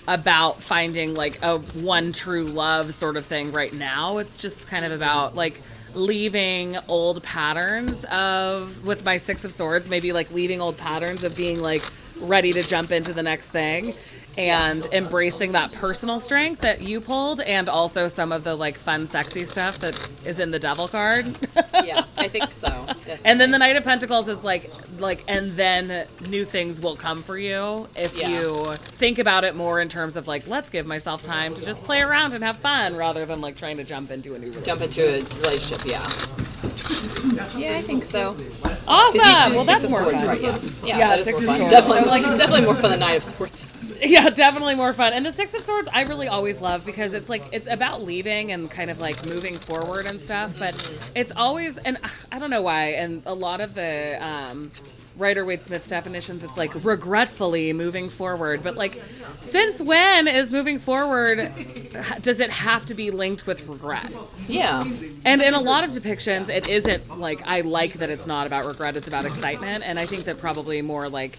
about 0.08 0.60
finding 0.60 1.14
like 1.14 1.40
a 1.42 1.58
one 1.58 2.12
true 2.12 2.44
love 2.44 2.92
sort 2.92 3.16
of 3.16 3.24
thing 3.24 3.52
right 3.52 3.72
now. 3.72 4.18
It's 4.18 4.38
just 4.38 4.66
kind 4.66 4.84
of 4.84 4.90
about 4.90 5.36
like 5.36 5.62
leaving 5.94 6.76
old 6.88 7.22
patterns 7.22 8.04
of 8.06 8.84
with 8.84 9.04
my 9.04 9.18
6 9.18 9.44
of 9.44 9.52
swords, 9.52 9.88
maybe 9.88 10.12
like 10.12 10.32
leaving 10.32 10.60
old 10.60 10.76
patterns 10.76 11.22
of 11.22 11.36
being 11.36 11.60
like 11.62 11.82
ready 12.18 12.52
to 12.52 12.62
jump 12.62 12.90
into 12.90 13.12
the 13.12 13.22
next 13.22 13.50
thing 13.50 13.94
and 14.38 14.86
embracing 14.92 15.52
that 15.52 15.70
personal 15.72 16.18
strength 16.20 16.62
that 16.62 16.80
you 16.80 17.00
pulled 17.00 17.40
and 17.42 17.68
also 17.68 18.08
some 18.08 18.32
of 18.32 18.44
the 18.44 18.54
like 18.54 18.78
fun 18.78 19.06
sexy 19.06 19.44
stuff 19.44 19.78
that 19.80 19.94
is 20.24 20.40
in 20.40 20.50
the 20.50 20.58
devil 20.58 20.88
card. 20.88 21.36
Yeah, 21.84 22.04
I 22.16 22.28
think 22.28 22.52
so. 22.52 22.68
Definitely. 22.86 23.18
And 23.24 23.40
then 23.40 23.50
the 23.50 23.58
Knight 23.58 23.74
of 23.74 23.82
Pentacles 23.82 24.28
is 24.28 24.44
like, 24.44 24.70
like, 25.00 25.24
and 25.26 25.56
then 25.56 26.06
new 26.28 26.44
things 26.44 26.80
will 26.80 26.94
come 26.96 27.24
for 27.24 27.36
you 27.36 27.88
if 27.96 28.16
Yeah. 28.16 28.28
you 28.40 28.74
think 28.98 29.18
about 29.18 29.42
it 29.42 29.56
more 29.56 29.80
in 29.80 29.88
terms 29.88 30.14
of 30.16 30.28
like, 30.28 30.46
let's 30.46 30.70
give 30.70 30.86
myself 30.86 31.22
time 31.22 31.54
to 31.54 31.64
just 31.64 31.82
play 31.82 32.00
around 32.00 32.34
and 32.34 32.44
have 32.44 32.56
fun 32.58 32.94
rather 32.94 33.26
than 33.26 33.40
like 33.40 33.56
trying 33.56 33.78
to 33.78 33.84
jump 33.84 34.12
into 34.12 34.34
a 34.34 34.38
new 34.38 34.52
relationship. 34.52 34.64
jump 34.66 34.82
into 34.82 35.02
a 35.02 35.22
relationship. 35.40 35.86
Yeah. 35.86 36.08
Yeah, 37.56 37.76
I 37.78 37.82
think 37.82 38.04
so. 38.04 38.36
Awesome. 38.86 39.54
Well, 39.54 39.64
that's 39.64 39.88
more 39.88 40.00
Swords, 40.02 40.18
fun. 40.18 40.26
right? 40.28 40.40
Yeah, 40.40 40.58
yeah, 40.84 40.98
Yeah, 40.98 41.08
that 41.08 41.18
is 41.20 41.24
Six 41.24 41.40
more 41.40 41.56
fun. 41.56 41.70
Definitely, 41.70 42.02
So, 42.04 42.08
like- 42.08 42.22
definitely 42.38 42.60
more 42.62 42.74
fun 42.76 42.90
than 42.92 43.00
Knight 43.00 43.16
of 43.16 43.24
Swords. 43.24 43.66
Yeah, 44.12 44.30
definitely 44.30 44.74
more 44.74 44.92
fun. 44.92 45.12
And 45.12 45.24
the 45.24 45.30
Six 45.30 45.54
of 45.54 45.62
Swords, 45.62 45.88
I 45.92 46.02
really 46.02 46.26
always 46.26 46.60
love 46.60 46.84
because 46.84 47.12
it's 47.12 47.28
like 47.28 47.44
it's 47.52 47.68
about 47.68 48.02
leaving 48.02 48.50
and 48.50 48.68
kind 48.68 48.90
of 48.90 48.98
like 48.98 49.24
moving 49.28 49.54
forward 49.54 50.06
and 50.06 50.20
stuff. 50.20 50.58
But 50.58 50.74
it's 51.14 51.30
always, 51.36 51.78
and 51.78 51.98
I 52.32 52.40
don't 52.40 52.50
know 52.50 52.62
why. 52.62 52.86
And 52.88 53.22
a 53.26 53.34
lot 53.34 53.60
of 53.60 53.74
the 53.74 54.18
um, 54.20 54.72
Rider 55.16 55.44
Waite 55.44 55.64
Smith 55.64 55.86
definitions, 55.86 56.42
it's 56.42 56.56
like 56.56 56.84
regretfully 56.84 57.72
moving 57.72 58.08
forward. 58.08 58.64
But 58.64 58.74
like, 58.74 59.00
since 59.40 59.80
when 59.80 60.26
is 60.26 60.50
moving 60.50 60.80
forward? 60.80 61.52
Does 62.22 62.40
it 62.40 62.50
have 62.50 62.84
to 62.86 62.94
be 62.94 63.12
linked 63.12 63.46
with 63.46 63.68
regret? 63.68 64.12
Yeah, 64.48 64.84
And 65.24 65.40
in 65.42 65.54
a 65.54 65.60
lot 65.60 65.84
of 65.84 65.92
depictions, 65.92 66.48
it 66.48 66.66
isn't 66.66 67.20
like 67.20 67.40
I 67.46 67.60
like 67.60 67.94
that 67.94 68.10
it's 68.10 68.26
not 68.26 68.48
about 68.48 68.66
regret; 68.66 68.96
it's 68.96 69.06
about 69.06 69.26
excitement. 69.26 69.84
And 69.86 69.96
I 69.96 70.06
think 70.06 70.24
that 70.24 70.38
probably 70.38 70.82
more 70.82 71.08
like 71.08 71.38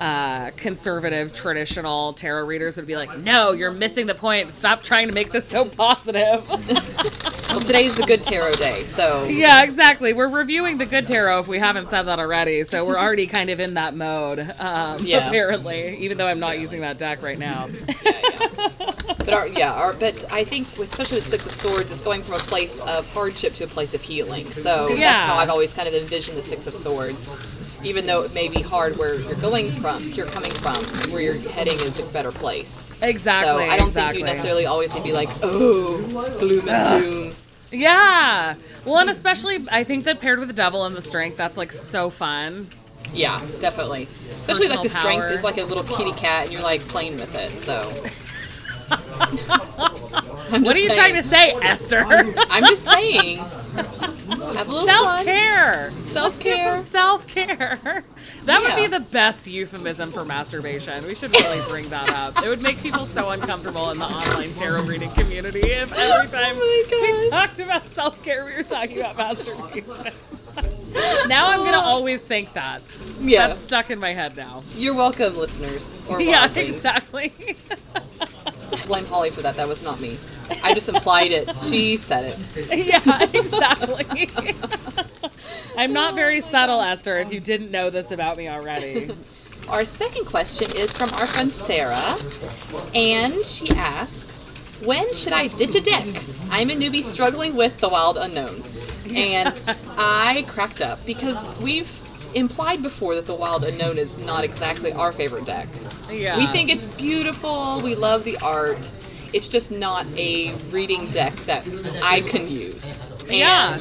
uh, 0.00 0.50
conservative, 0.56 1.32
traditional 1.32 2.12
tarot 2.12 2.44
readers 2.46 2.76
would 2.76 2.86
be 2.86 2.96
like, 2.96 3.18
"No, 3.18 3.52
you're 3.52 3.70
missing 3.72 4.06
the 4.06 4.14
point. 4.14 4.50
Stop 4.50 4.82
trying 4.82 5.08
to 5.08 5.14
make 5.14 5.30
this 5.32 5.46
so 5.48 5.64
positive." 5.64 6.48
well, 7.50 7.60
today's 7.60 7.96
the 7.96 8.04
good 8.06 8.22
tarot 8.22 8.52
day, 8.52 8.84
so 8.84 9.24
yeah, 9.24 9.62
exactly. 9.62 10.12
We're 10.12 10.28
reviewing 10.28 10.78
the 10.78 10.86
good 10.86 11.06
tarot 11.06 11.40
if 11.40 11.48
we 11.48 11.58
haven't 11.58 11.88
said 11.88 12.02
that 12.02 12.18
already, 12.18 12.64
so 12.64 12.84
we're 12.84 12.98
already 12.98 13.26
kind 13.26 13.50
of 13.50 13.60
in 13.60 13.74
that 13.74 13.94
mode. 13.94 14.40
Um, 14.58 14.98
Yeah. 15.04 15.26
Apparently, 15.28 15.96
even 15.98 16.18
though 16.18 16.26
I'm 16.26 16.40
not 16.40 16.58
using 16.58 16.80
that 16.82 16.98
deck 16.98 17.22
right 17.22 17.38
now. 17.38 17.68
But 19.18 19.34
our, 19.34 19.48
yeah, 19.48 19.72
our, 19.74 19.92
but 19.92 20.24
I 20.32 20.44
think 20.44 20.66
with, 20.78 20.90
especially 20.90 21.18
with 21.18 21.26
Six 21.28 21.46
of 21.46 21.52
Swords, 21.52 21.90
it's 21.90 22.00
going 22.00 22.22
from 22.22 22.34
a 22.34 22.38
place 22.38 22.80
of 22.80 23.06
hardship 23.12 23.54
to 23.54 23.64
a 23.64 23.66
place 23.66 23.92
of 23.94 24.00
healing. 24.00 24.50
So 24.52 24.88
Yeah. 24.88 24.96
that's 25.12 25.20
how 25.22 25.34
I've 25.34 25.50
always 25.50 25.74
kind 25.74 25.86
of 25.88 25.94
envisioned 25.94 26.36
the 26.38 26.42
Six 26.42 26.66
of 26.66 26.74
Swords. 26.74 27.30
Even 27.82 28.06
though 28.06 28.22
it 28.22 28.34
may 28.34 28.48
be 28.48 28.60
hard 28.60 28.96
where 28.98 29.14
you're 29.14 29.34
going 29.36 29.70
from, 29.70 30.02
you're 30.08 30.26
coming 30.26 30.52
from, 30.52 30.84
where 31.10 31.22
you're 31.22 31.38
heading 31.38 31.74
is 31.74 31.98
a 31.98 32.04
better 32.06 32.32
place. 32.32 32.86
exactly. 33.00 33.64
So 33.64 33.70
I 33.70 33.76
don't 33.76 33.88
exactly. 33.88 34.18
think 34.18 34.28
you 34.28 34.34
necessarily 34.34 34.66
always 34.66 34.92
need 34.92 35.00
to 35.00 35.04
be 35.04 35.12
like, 35.12 35.30
oh, 35.42 36.02
gloom 36.38 36.68
and 36.68 37.02
doom. 37.02 37.34
Yeah. 37.72 38.54
Well, 38.84 38.98
and 38.98 39.10
especially 39.10 39.64
I 39.70 39.84
think 39.84 40.04
that 40.04 40.20
paired 40.20 40.38
with 40.38 40.48
the 40.48 40.54
devil 40.54 40.84
and 40.84 40.96
the 40.96 41.02
strength, 41.02 41.36
that's 41.36 41.56
like 41.56 41.72
so 41.72 42.10
fun. 42.10 42.68
Yeah, 43.12 43.44
definitely. 43.60 44.08
Especially 44.40 44.68
like 44.68 44.78
Personal 44.78 44.82
the 44.82 44.88
strength 44.90 45.22
power. 45.22 45.30
is 45.30 45.44
like 45.44 45.58
a 45.58 45.64
little 45.64 45.84
kitty 45.84 46.12
cat, 46.12 46.44
and 46.44 46.52
you're 46.52 46.62
like 46.62 46.80
playing 46.82 47.16
with 47.18 47.34
it. 47.34 47.60
So. 47.60 48.04
What 50.50 50.74
are 50.74 50.78
you 50.80 50.88
saying. 50.88 50.98
trying 50.98 51.14
to 51.14 51.22
say, 51.22 51.52
Esther? 51.62 52.04
I'm 52.50 52.64
just 52.64 52.82
saying. 52.84 53.38
Have 53.86 54.68
a 54.68 54.70
little 54.70 54.86
Self 54.86 55.04
fun. 55.04 55.24
care. 55.24 55.92
Self-care. 56.06 56.84
Self 56.90 57.26
care. 57.26 58.04
That 58.44 58.62
would 58.62 58.76
be 58.76 58.86
the 58.86 59.00
best 59.00 59.46
euphemism 59.46 60.12
for 60.12 60.24
masturbation. 60.24 61.06
We 61.06 61.14
should 61.14 61.34
really 61.36 61.60
bring 61.68 61.88
that 61.90 62.10
up. 62.10 62.42
It 62.42 62.48
would 62.48 62.62
make 62.62 62.78
people 62.78 63.06
so 63.06 63.30
uncomfortable 63.30 63.90
in 63.90 63.98
the 63.98 64.06
online 64.06 64.54
tarot 64.54 64.82
reading 64.82 65.10
community 65.12 65.60
if 65.60 65.92
every 65.92 66.28
oh 66.28 66.30
time 66.30 66.56
Oh 66.58 67.22
we 67.22 67.30
talked 67.30 67.58
about 67.58 67.90
self 67.92 68.22
care, 68.22 68.44
we 68.44 68.54
were 68.54 68.62
talking 68.62 68.98
about 69.00 69.16
masturbation. 69.16 70.12
now 71.28 71.50
I'm 71.50 71.60
gonna 71.60 71.76
oh. 71.76 71.80
always 71.80 72.22
think 72.22 72.52
that. 72.54 72.82
Yeah. 73.20 73.48
That's 73.48 73.62
stuck 73.62 73.90
in 73.90 73.98
my 73.98 74.12
head 74.12 74.36
now. 74.36 74.62
You're 74.74 74.94
welcome, 74.94 75.36
listeners. 75.36 75.94
Or 76.08 76.20
yeah, 76.20 76.52
exactly. 76.54 77.32
Blame 78.86 79.06
Holly 79.06 79.30
for 79.30 79.42
that. 79.42 79.56
That 79.56 79.68
was 79.68 79.82
not 79.82 80.00
me. 80.00 80.18
I 80.62 80.74
just 80.74 80.88
implied 80.88 81.32
it. 81.32 81.54
She 81.54 81.96
said 81.96 82.24
it. 82.24 82.68
yeah, 82.86 83.26
exactly. 83.32 84.28
I'm 85.76 85.92
not 85.92 86.14
very 86.14 86.40
subtle, 86.40 86.80
Esther, 86.80 87.18
if 87.18 87.32
you 87.32 87.40
didn't 87.40 87.70
know 87.70 87.90
this 87.90 88.10
about 88.10 88.36
me 88.36 88.48
already. 88.48 89.10
Our 89.68 89.84
second 89.84 90.24
question 90.24 90.70
is 90.76 90.96
from 90.96 91.10
our 91.10 91.28
friend 91.28 91.52
Sarah, 91.54 92.16
and 92.92 93.46
she 93.46 93.68
asks, 93.70 94.24
"When 94.82 95.14
should 95.14 95.32
I 95.32 95.46
ditch 95.46 95.76
a 95.76 95.80
dick? 95.80 96.24
I'm 96.50 96.70
a 96.70 96.74
newbie 96.74 97.04
struggling 97.04 97.54
with 97.54 97.78
the 97.78 97.88
wild 97.88 98.16
unknown." 98.16 98.64
And 99.14 99.62
I 99.96 100.44
cracked 100.48 100.80
up 100.80 101.06
because 101.06 101.46
we've 101.58 101.99
implied 102.34 102.82
before 102.82 103.14
that 103.14 103.26
the 103.26 103.34
wild 103.34 103.64
unknown 103.64 103.98
is 103.98 104.16
not 104.18 104.44
exactly 104.44 104.92
our 104.92 105.12
favorite 105.12 105.44
deck. 105.44 105.68
Yeah. 106.10 106.36
We 106.38 106.46
think 106.46 106.70
it's 106.70 106.86
beautiful. 106.86 107.80
We 107.82 107.94
love 107.94 108.24
the 108.24 108.36
art. 108.38 108.92
It's 109.32 109.48
just 109.48 109.70
not 109.70 110.06
a 110.16 110.52
reading 110.70 111.10
deck 111.10 111.34
that 111.46 111.64
I 112.02 112.20
can 112.20 112.48
use. 112.50 112.92
And 113.22 113.30
Yeah. 113.30 113.78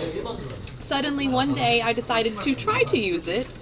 Suddenly 0.89 1.27
one 1.27 1.53
day 1.53 1.84
I 1.84 1.93
decided 1.93 2.36
to 2.39 2.55
try 2.55 2.81
to 2.81 2.98
use 2.98 3.27
it, 3.27 3.55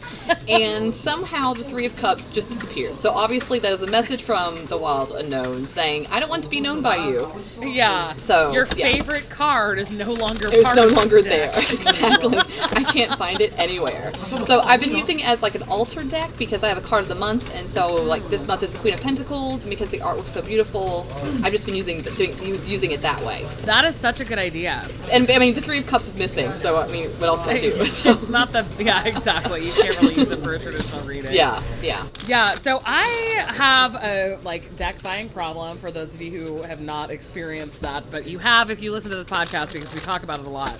and 0.48 0.96
somehow 0.96 1.54
the 1.54 1.66
Three 1.66 1.86
of 1.86 1.94
Cups 1.98 2.26
just 2.28 2.48
disappeared. 2.48 3.02
So 3.02 3.12
obviously 3.12 3.60
that 3.60 3.74
is 3.74 3.82
a 3.82 3.88
message 3.88 4.24
from 4.24 4.66
the 4.68 4.78
Wild 4.78 5.12
Unknown 5.12 5.68
saying, 5.68 6.08
"I 6.10 6.22
don't 6.22 6.30
want 6.30 6.46
to 6.46 6.50
be 6.50 6.62
known 6.62 6.82
by 6.82 6.96
you." 6.96 7.30
Yeah. 7.62 8.16
So, 8.16 8.52
your 8.54 8.66
yeah. 8.76 8.92
favorite 8.92 9.30
card 9.30 9.78
is 9.78 9.92
no 9.92 10.14
longer 10.14 10.48
It's 10.52 10.76
no 10.76 10.86
longer 10.86 11.22
there. 11.22 11.52
exactly. 11.58 12.38
I 12.62 12.84
can't 12.96 13.18
find 13.18 13.42
it 13.42 13.52
anywhere. 13.58 14.14
So 14.44 14.62
I've 14.62 14.80
been 14.80 14.96
using 14.96 15.20
it 15.20 15.28
as 15.28 15.42
like 15.42 15.56
an 15.56 15.64
altar 15.64 16.04
deck 16.04 16.32
because 16.38 16.64
I 16.64 16.70
have 16.70 16.78
a 16.78 16.88
card 16.90 17.04
of 17.04 17.10
the 17.10 17.16
month, 17.16 17.54
and 17.54 17.70
so 17.70 17.94
like 17.96 18.26
this 18.30 18.48
month 18.48 18.64
is 18.64 18.72
the 18.72 18.80
Queen 18.80 18.94
of 18.94 19.02
Pentacles, 19.02 19.64
and 19.64 19.70
because 19.70 19.90
the 19.90 20.00
artwork's 20.00 20.32
so 20.32 20.42
beautiful, 20.42 21.06
I've 21.44 21.52
just 21.52 21.66
been 21.66 21.76
using 21.76 22.04
doing, 22.04 22.34
using 22.66 22.92
it 22.92 23.02
that 23.02 23.22
way. 23.26 23.46
That 23.66 23.84
is 23.84 23.98
such 23.98 24.22
a 24.22 24.26
good 24.26 24.40
idea. 24.40 24.88
And 25.12 25.30
I 25.30 25.40
mean, 25.40 25.54
the 25.56 25.62
Three 25.62 25.80
of 25.80 25.88
Cups 25.88 26.08
is 26.08 26.16
missing, 26.16 26.56
so 26.56 26.78
I 26.78 26.88
mean, 26.88 27.10
what 27.20 27.28
else 27.28 27.42
can 27.44 27.52
I 27.52 27.60
do? 27.62 27.86
So, 27.86 28.12
It's 28.18 28.30
not 28.40 28.52
the 28.52 28.66
yeah 28.80 29.04
exactly. 29.06 29.66
You 29.66 29.74
can't 29.74 30.00
really 30.02 30.16
use 30.16 30.32
it 30.32 30.40
for 30.40 30.54
a 30.54 30.60
traditional 30.60 31.02
reading. 31.06 31.34
yeah, 31.34 31.62
yeah. 31.82 32.06
Yeah, 32.28 32.52
so 32.56 32.82
I 32.86 33.46
have 33.48 33.96
a 33.96 34.40
like 34.44 34.76
deck 34.76 35.02
buying 35.02 35.30
problem 35.30 35.78
for 35.78 35.92
those 35.92 36.14
of 36.14 36.22
you 36.22 36.32
who 36.40 36.62
have 36.64 36.82
not 36.82 37.10
experienced 37.12 37.82
that, 37.82 38.04
but 38.12 38.26
you 38.28 38.40
have 38.40 38.70
if 38.70 38.82
you 38.82 38.92
listen 38.92 39.10
to 39.12 39.18
this 39.18 39.28
podcast 39.28 39.74
because 39.74 39.94
we 39.94 40.00
talk 40.00 40.24
about 40.24 40.40
it 40.40 40.46
a 40.46 40.50
lot. 40.50 40.78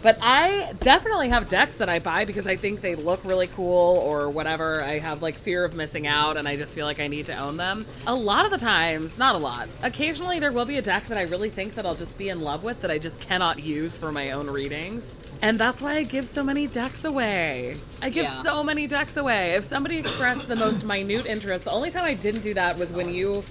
But 0.00 0.16
I 0.22 0.74
definitely 0.80 1.28
have 1.30 1.48
decks 1.48 1.76
that 1.78 1.88
I 1.88 1.98
buy 1.98 2.24
because 2.24 2.46
I 2.46 2.54
think 2.56 2.80
they 2.82 2.94
look 2.94 3.24
really 3.24 3.48
cool 3.48 3.96
or 3.98 4.30
whatever. 4.30 4.82
I 4.82 4.98
have 5.00 5.22
like 5.22 5.34
fear 5.34 5.64
of 5.64 5.74
missing 5.74 6.06
out 6.06 6.36
and 6.36 6.46
I 6.46 6.56
just 6.56 6.72
feel 6.74 6.86
like 6.86 7.00
I 7.00 7.08
need 7.08 7.26
to 7.26 7.36
own 7.36 7.56
them. 7.56 7.84
A 8.06 8.14
lot 8.14 8.44
of 8.44 8.52
the 8.52 8.58
times, 8.58 9.18
not 9.18 9.34
a 9.34 9.38
lot. 9.38 9.68
Occasionally 9.82 10.38
there 10.38 10.52
will 10.52 10.64
be 10.66 10.78
a 10.78 10.82
deck 10.82 11.08
that 11.08 11.18
I 11.18 11.22
really 11.22 11.50
think 11.50 11.74
that 11.74 11.84
I'll 11.84 11.96
just 11.96 12.16
be 12.16 12.28
in 12.28 12.40
love 12.42 12.62
with 12.62 12.80
that 12.82 12.90
I 12.92 12.98
just 12.98 13.20
cannot 13.20 13.58
use 13.58 13.96
for 13.96 14.12
my 14.12 14.30
own 14.30 14.48
readings. 14.48 15.16
And 15.42 15.58
that's 15.58 15.82
why 15.82 15.94
I 15.96 16.02
give 16.04 16.26
so 16.28 16.42
many 16.44 16.66
decks 16.68 17.04
away. 17.04 17.76
I 18.00 18.10
give 18.10 18.26
Yeah. 18.26 18.42
so 18.42 18.62
many 18.62 18.86
decks 18.86 19.16
away. 19.16 19.54
If 19.54 19.64
somebody 19.64 19.96
expressed 19.98 20.48
the 20.48 20.56
most 20.56 20.84
minute 20.84 21.26
interest, 21.26 21.64
the 21.64 21.70
only 21.72 21.90
time 21.90 22.04
I 22.04 22.14
didn't 22.14 22.42
do 22.42 22.54
that 22.54 22.78
was 22.78 22.92
when 22.92 23.12
you 23.12 23.42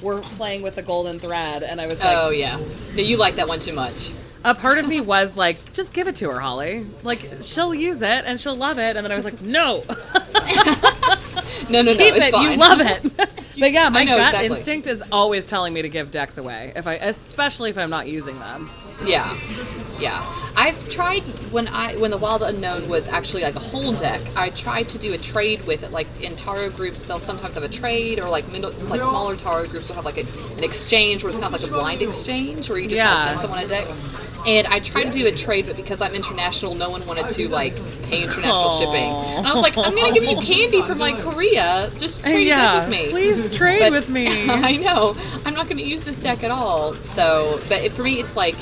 were 0.00 0.20
playing 0.20 0.62
with 0.62 0.74
the 0.74 0.82
golden 0.82 1.20
thread, 1.20 1.62
and 1.62 1.80
I 1.80 1.86
was 1.86 2.00
like, 2.00 2.16
Oh 2.16 2.30
yeah. 2.30 2.56
No, 2.94 3.02
you 3.02 3.16
like 3.16 3.36
that 3.36 3.46
one 3.46 3.60
too 3.60 3.72
much. 3.72 4.10
A 4.44 4.54
part 4.54 4.78
of 4.78 4.86
me 4.88 5.00
was 5.00 5.36
like, 5.36 5.72
just 5.72 5.94
give 5.94 6.08
it 6.08 6.16
to 6.16 6.30
her, 6.30 6.40
Holly. 6.40 6.86
Like 7.02 7.28
she'll 7.42 7.74
use 7.74 8.02
it 8.02 8.24
and 8.24 8.40
she'll 8.40 8.56
love 8.56 8.78
it. 8.78 8.96
And 8.96 9.04
then 9.04 9.12
I 9.12 9.16
was 9.16 9.24
like, 9.24 9.40
no, 9.40 9.84
No, 11.68 11.80
no, 11.80 11.92
no. 11.92 11.96
keep 11.96 12.14
it's 12.14 12.26
it. 12.26 12.32
fine. 12.32 12.50
You 12.52 12.56
love 12.58 12.80
it. 12.80 13.02
but 13.58 13.72
yeah, 13.72 13.88
my 13.88 14.00
I 14.00 14.04
know, 14.04 14.16
gut 14.16 14.34
exactly. 14.34 14.56
instinct 14.56 14.86
is 14.88 15.02
always 15.12 15.46
telling 15.46 15.72
me 15.72 15.82
to 15.82 15.88
give 15.88 16.10
decks 16.10 16.38
away 16.38 16.72
if 16.76 16.86
I, 16.86 16.94
especially 16.94 17.70
if 17.70 17.78
I'm 17.78 17.90
not 17.90 18.06
using 18.08 18.38
them. 18.38 18.70
Yeah, 19.04 19.36
yeah. 19.98 20.22
I've 20.54 20.88
tried 20.88 21.22
when 21.50 21.66
I 21.66 21.96
when 21.96 22.12
the 22.12 22.18
Wild 22.18 22.42
Unknown 22.42 22.88
was 22.88 23.08
actually 23.08 23.42
like 23.42 23.56
a 23.56 23.60
whole 23.60 23.92
deck. 23.94 24.20
I 24.36 24.50
tried 24.50 24.88
to 24.90 24.98
do 24.98 25.12
a 25.12 25.18
trade 25.18 25.66
with 25.66 25.82
it. 25.82 25.90
Like 25.90 26.06
in 26.22 26.36
tarot 26.36 26.70
groups, 26.70 27.02
they'll 27.04 27.18
sometimes 27.18 27.54
have 27.54 27.64
a 27.64 27.68
trade, 27.68 28.20
or 28.20 28.28
like 28.28 28.46
middle, 28.52 28.70
like 28.88 29.00
smaller 29.00 29.34
tarot 29.34 29.68
groups 29.68 29.88
will 29.88 29.96
have 29.96 30.04
like 30.04 30.18
a, 30.18 30.26
an 30.56 30.62
exchange, 30.62 31.24
where 31.24 31.30
it's 31.30 31.38
kind 31.38 31.52
of 31.52 31.60
like 31.60 31.68
a 31.68 31.72
blind 31.74 32.00
exchange, 32.02 32.68
where 32.70 32.78
you 32.78 32.88
just 32.88 33.00
kind 33.02 33.34
of 33.34 33.40
send 33.40 33.40
someone 33.40 33.64
a 33.64 33.68
deck. 33.68 33.88
And 34.46 34.66
I 34.66 34.80
tried 34.80 35.04
to 35.04 35.10
do 35.12 35.26
a 35.26 35.32
trade, 35.32 35.66
but 35.66 35.76
because 35.76 36.00
I'm 36.00 36.14
international, 36.14 36.74
no 36.74 36.90
one 36.90 37.06
wanted 37.06 37.28
to 37.30 37.48
like 37.48 37.74
pay 38.04 38.24
international 38.24 38.70
Aw. 38.70 38.78
shipping. 38.78 39.10
And 39.38 39.46
I 39.46 39.54
was 39.54 39.62
like, 39.62 39.76
I'm 39.78 39.94
gonna 39.94 40.12
give 40.12 40.24
you 40.24 40.36
candy 40.38 40.82
from 40.82 40.98
like 40.98 41.18
Korea. 41.18 41.92
Just 41.96 42.26
uh, 42.26 42.30
trade 42.30 42.46
a 42.46 42.48
yeah, 42.48 42.80
with 42.80 42.90
me. 42.90 43.10
please 43.10 43.54
trade 43.56 43.80
But- 43.80 43.92
with 43.92 44.08
me. 44.08 44.26
I 44.48 44.76
know. 44.76 45.16
I'm 45.44 45.54
not 45.54 45.66
going 45.66 45.78
to 45.78 45.84
use 45.84 46.04
this 46.04 46.16
deck 46.16 46.42
at 46.44 46.50
all. 46.50 46.94
So, 47.04 47.60
but 47.68 47.90
for 47.92 48.02
me, 48.02 48.14
it's 48.20 48.36
like 48.36 48.56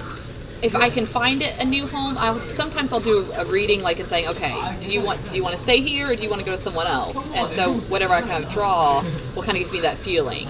if 0.62 0.74
I 0.74 0.90
can 0.90 1.06
find 1.06 1.42
it 1.42 1.58
a 1.58 1.64
new 1.64 1.86
home, 1.86 2.16
I'll 2.18 2.38
sometimes 2.50 2.92
I'll 2.92 3.00
do 3.00 3.30
a 3.32 3.44
reading 3.46 3.82
like 3.82 3.98
and 3.98 4.08
saying, 4.08 4.28
okay, 4.28 4.76
do 4.80 4.92
you 4.92 5.00
want 5.00 5.26
do 5.30 5.36
you 5.36 5.42
want 5.42 5.54
to 5.54 5.60
stay 5.60 5.80
here 5.80 6.10
or 6.10 6.16
do 6.16 6.22
you 6.22 6.28
want 6.28 6.40
to 6.40 6.44
go 6.46 6.52
to 6.52 6.58
someone 6.58 6.86
else? 6.86 7.30
And 7.30 7.50
so 7.52 7.74
whatever 7.88 8.12
I 8.14 8.20
kind 8.20 8.44
of 8.44 8.50
draw 8.50 9.02
will 9.34 9.42
kind 9.42 9.56
of 9.56 9.64
give 9.64 9.72
me 9.72 9.80
that 9.80 9.96
feeling. 9.96 10.46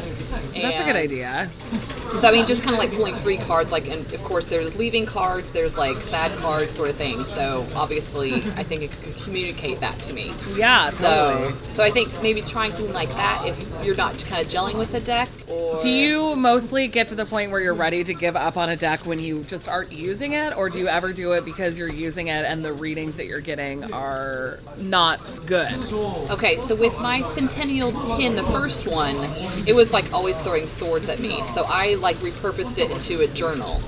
That's 0.55 0.81
a 0.81 0.85
good 0.85 0.97
idea. 0.97 1.51
So 2.19 2.29
I 2.29 2.33
mean, 2.33 2.47
just 2.47 2.63
kind 2.63 2.75
of 2.75 2.79
like 2.79 2.93
pulling 2.93 3.15
three 3.17 3.39
cards, 3.39 3.73
like, 3.73 3.89
and 3.89 4.13
of 4.13 4.23
course 4.25 4.49
there's 4.49 4.77
leaving 4.77 5.07
cards, 5.07 5.53
there's 5.53 5.77
like 5.77 5.97
sad 5.99 6.37
cards, 6.39 6.75
sort 6.75 6.91
of 6.91 6.97
thing. 6.97 7.25
So 7.25 7.67
obviously, 7.75 8.35
I 8.57 8.63
think 8.63 8.83
it 8.83 8.93
could 8.93 9.17
communicate 9.23 9.81
that 9.81 9.99
to 10.03 10.13
me. 10.13 10.33
Yeah, 10.55 10.91
totally. 10.93 11.53
So, 11.53 11.69
so 11.71 11.83
I 11.85 11.91
think 11.91 12.11
maybe 12.23 12.43
trying 12.43 12.73
something 12.73 12.95
like 12.95 13.11
that 13.11 13.45
if 13.47 13.85
you're 13.85 13.97
not 13.97 14.19
kind 14.27 14.45
of 14.45 14.53
gelling 14.53 14.77
with 14.77 14.93
the 14.93 15.01
deck. 15.01 15.29
Or 15.49 15.81
Do 15.81 15.89
you 15.89 16.37
mostly 16.37 16.89
get 16.89 17.09
to 17.09 17.15
the 17.15 17.25
point 17.25 17.51
where 17.51 17.61
you're 17.61 17.75
ready 17.75 18.05
to 18.05 18.15
give 18.15 18.37
up 18.37 18.57
on 18.57 18.69
a 18.69 18.77
deck 18.77 19.07
when 19.07 19.19
you 19.19 19.45
just 19.45 19.69
aren't 19.69 19.93
using 19.93 20.33
it, 20.33 20.57
or 20.57 20.69
do 20.69 20.79
you 20.79 20.89
ever 20.89 21.13
do 21.13 21.33
it 21.33 21.45
because 21.45 21.79
you're 21.79 21.89
using 21.89 22.29
it 22.29 22.45
and 22.45 22.65
the 22.65 22.73
readings 22.73 23.17
that 23.17 23.27
you're 23.27 23.41
getting 23.41 23.93
are 23.93 24.59
not 24.79 25.21
good? 25.47 25.73
Okay, 26.31 26.57
so 26.57 26.75
with 26.75 26.99
my 27.01 27.23
Centennial 27.23 27.93
tin, 28.17 28.37
the 28.37 28.45
first 28.45 28.87
one, 28.87 29.17
it 29.67 29.75
was 29.75 29.93
like 29.93 30.13
always 30.13 30.39
throwing 30.41 30.69
swords 30.69 31.09
at 31.09 31.19
me. 31.21 31.43
So 31.45 31.65
I 31.65 31.95
like 32.01 32.17
repurposed 32.17 32.79
it 32.79 32.91
into 32.91 33.21
a 33.21 33.27
journal. 33.29 33.81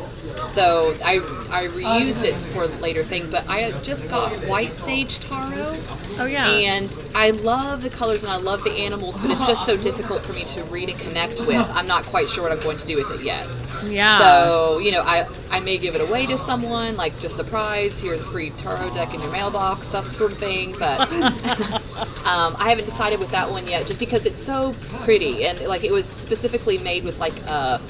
So 0.47 0.97
I 1.05 1.17
I 1.51 1.67
reused 1.69 2.25
it 2.25 2.35
for 2.53 2.67
later 2.81 3.05
thing, 3.05 3.31
but 3.31 3.49
I 3.49 3.71
just 3.83 4.09
got 4.09 4.33
White 4.47 4.73
Sage 4.73 5.19
Tarot. 5.19 5.79
Oh 6.19 6.27
yeah. 6.27 6.49
And 6.49 6.99
I 7.15 7.31
love 7.31 7.83
the 7.83 7.91
colors 7.91 8.23
and 8.23 8.33
I 8.33 8.37
love 8.37 8.63
the 8.65 8.71
animals, 8.71 9.17
but 9.21 9.31
it's 9.31 9.47
just 9.47 9.67
so 9.67 9.77
difficult 9.77 10.23
for 10.23 10.33
me 10.33 10.45
to 10.45 10.65
read 10.65 10.91
and 10.91 10.99
connect 10.99 11.41
with. 11.41 11.67
I'm 11.71 11.87
not 11.87 12.05
quite 12.05 12.29
sure 12.29 12.45
what 12.45 12.53
I'm 12.53 12.63
going 12.63 12.79
to 12.79 12.87
do 12.87 12.97
with 12.97 13.11
it 13.19 13.25
yet. 13.25 13.61
Yeah. 13.85 14.19
So, 14.19 14.79
you 14.79 14.93
know, 14.93 15.03
I, 15.03 15.27
I 15.51 15.61
may 15.61 15.79
give 15.79 15.95
it 15.95 16.01
away 16.01 16.27
to 16.27 16.39
someone, 16.39 16.97
like 16.97 17.19
just 17.21 17.37
surprise, 17.37 17.99
here's 17.99 18.21
a 18.21 18.27
free 18.27 18.51
Tarot 18.51 18.95
deck 18.95 19.15
in 19.15 19.21
your 19.21 19.31
mailbox, 19.31 19.91
that 19.93 20.05
sort 20.05 20.33
of 20.33 20.39
thing. 20.39 20.77
But 20.79 21.13
um, 22.25 22.57
I 22.59 22.67
haven't 22.69 22.85
decided 22.85 23.19
with 23.19 23.31
that 23.31 23.51
one 23.51 23.67
yet, 23.67 23.87
just 23.87 23.99
because 23.99 24.27
it's 24.27 24.43
so 24.43 24.75
pretty. 25.03 25.47
And 25.47 25.61
like 25.63 25.85
it 25.85 25.93
was 25.93 26.07
specifically 26.07 26.79
made 26.79 27.05
with 27.05 27.19
like 27.19 27.39
a 27.43 27.81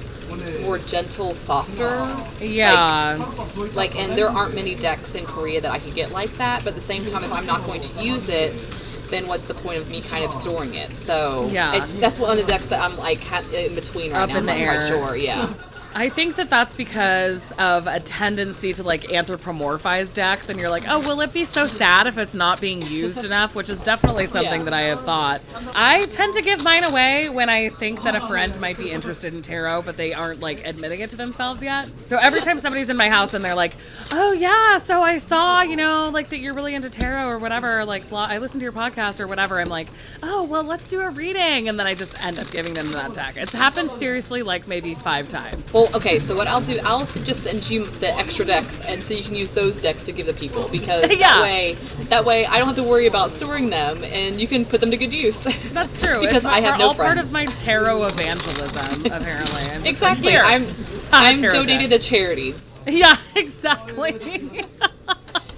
more 0.63 0.79
gentle, 0.79 1.35
softer. 1.35 2.17
Yeah. 2.41 3.17
Like, 3.57 3.75
like, 3.75 3.97
and 3.97 4.17
there 4.17 4.29
aren't 4.29 4.55
many 4.55 4.75
decks 4.75 5.15
in 5.15 5.25
Korea 5.25 5.61
that 5.61 5.71
I 5.71 5.79
could 5.79 5.95
get 5.95 6.11
like 6.13 6.33
that. 6.39 6.65
But 6.65 6.71
at 6.71 6.75
the 6.75 6.81
same 6.81 7.07
time, 7.07 7.25
if 7.25 7.33
I'm 7.33 7.47
not 7.47 7.65
going 7.65 7.81
to 7.83 8.03
use 8.05 8.29
it, 8.29 8.69
then 9.11 9.27
what's 9.27 9.47
the 9.47 9.55
point 9.55 9.79
of 9.79 9.91
me 9.91 10.01
kind 10.01 10.25
of 10.25 10.33
storing 10.33 10.75
it? 10.75 10.97
So 10.97 11.49
Yeah. 11.53 11.85
that's 12.01 12.19
one 12.19 12.31
of 12.31 12.39
the 12.39 12.45
decks 12.51 12.69
that 12.69 12.81
I'm 12.81 12.97
like 12.97 13.21
ha- 13.23 13.43
in 13.55 13.75
between 13.75 14.13
right 14.13 14.23
Up 14.23 14.29
now. 14.31 14.37
in 14.39 14.49
I'm 14.49 14.59
the 14.59 14.65
not 14.65 14.77
quite 14.79 14.87
sure. 14.89 15.17
Yeah. 15.17 15.53
I 15.95 16.09
think 16.09 16.37
that 16.37 16.49
that's 16.49 16.75
because 16.75 17.53
of 17.59 17.87
a 17.87 18.01
tendency 18.01 18.73
to 18.73 18.83
like 18.83 19.03
anthropomorphize 19.03 20.13
decks, 20.13 20.49
and 20.49 20.59
you're 20.59 20.71
like, 20.71 20.85
oh, 20.89 21.01
will 21.07 21.21
it 21.21 21.33
be 21.33 21.45
so 21.45 21.67
sad 21.67 22.07
if 22.07 22.17
it's 22.19 22.35
not 22.35 22.61
being 22.61 22.81
used 22.83 23.25
enough? 23.25 23.55
Which 23.55 23.69
is 23.69 23.79
definitely 23.81 24.27
something 24.27 24.61
Yeah. 24.61 24.65
that 24.65 24.73
I 24.75 24.83
have 24.83 25.03
thought. 25.05 25.41
I 25.75 26.07
tend 26.07 26.35
to 26.35 26.41
give 26.43 26.63
mine 26.65 26.85
away 26.85 27.29
when 27.29 27.49
I 27.51 27.69
think 27.71 28.03
that 28.05 28.15
a 28.15 28.21
friend 28.21 28.59
might 28.61 28.79
be 28.79 28.91
interested 28.91 29.35
in 29.35 29.43
tarot, 29.43 29.83
but 29.83 29.97
they 29.97 30.15
aren't 30.15 30.41
like 30.41 30.67
admitting 30.67 31.01
it 31.01 31.11
to 31.11 31.17
themselves 31.17 31.63
yet. 31.63 31.89
So 32.05 32.17
every 32.17 32.41
time 32.41 32.59
somebody's 32.59 32.89
in 32.89 32.97
my 32.97 33.09
house 33.11 33.35
and 33.35 33.45
they're 33.45 33.55
like, 33.55 33.75
oh 34.13 34.33
yeah, 34.33 34.79
so 34.79 35.03
I 35.03 35.19
saw, 35.19 35.61
you 35.63 35.77
know, 35.77 36.09
like 36.11 36.31
that 36.31 36.39
you're 36.39 36.55
really 36.55 36.75
into 36.75 36.89
tarot 36.91 37.29
or 37.29 37.39
whatever, 37.39 37.85
like 37.85 38.09
blah, 38.09 38.27
I 38.31 38.39
listened 38.39 38.61
to 38.61 38.65
your 38.65 38.73
podcast 38.73 39.21
or 39.21 39.27
whatever. 39.27 39.61
I'm 39.61 39.69
like, 39.69 39.89
oh 40.23 40.43
well, 40.43 40.63
let's 40.63 40.89
do 40.89 41.01
a 41.01 41.11
reading, 41.11 41.69
and 41.69 41.79
then 41.79 41.87
I 41.87 41.95
just 41.95 42.21
end 42.23 42.39
up 42.39 42.51
giving 42.51 42.75
them 42.75 42.91
that 42.93 43.13
deck. 43.13 43.37
It's 43.37 43.53
happened 43.53 43.91
seriously 43.91 44.43
like 44.43 44.67
maybe 44.67 44.95
five 44.95 45.29
times. 45.29 45.73
Well, 45.73 45.82
okay. 45.95 46.19
So 46.19 46.37
what 46.37 46.47
I'll 46.49 46.61
do, 46.61 46.79
I'll 46.85 47.05
just 47.05 47.43
send 47.43 47.69
you 47.69 47.87
the 47.87 48.15
extra 48.17 48.45
decks, 48.45 48.81
and 48.81 49.03
so 49.03 49.15
you 49.15 49.23
can 49.23 49.35
use 49.35 49.51
those 49.53 49.81
decks 49.81 50.05
to 50.05 50.13
give 50.13 50.27
the 50.27 50.35
people 50.35 50.69
because 50.69 51.09
Yeah. 51.11 51.19
that 51.39 51.43
way, 51.43 51.75
that 52.09 52.25
way 52.25 52.47
I 52.47 52.59
don't 52.59 52.67
have 52.67 52.77
to 52.77 52.83
worry 52.83 53.07
about 53.07 53.33
storing 53.33 53.71
them, 53.71 54.03
and 54.05 54.41
you 54.41 54.47
can 54.47 54.65
put 54.65 54.81
them 54.81 54.91
to 54.91 54.97
good 54.97 55.13
use. 55.13 55.41
That's 55.73 56.01
true. 56.01 56.21
Because 56.21 56.45
I 56.45 56.61
have 56.61 56.79
no 56.79 56.89
all 56.89 56.95
part 56.95 57.19
of 57.19 57.33
my 57.33 57.47
tarot 57.47 58.05
evangelism, 58.05 59.07
apparently. 59.13 59.63
I'm 59.63 59.87
exactly. 59.87 60.35
Like, 60.35 60.45
I'm 60.45 60.67
I'm 61.13 61.41
donated 61.41 61.91
deck." 61.91 62.01
to 62.01 62.07
charity. 62.07 62.55
Yeah, 62.87 63.17
exactly. 63.37 64.19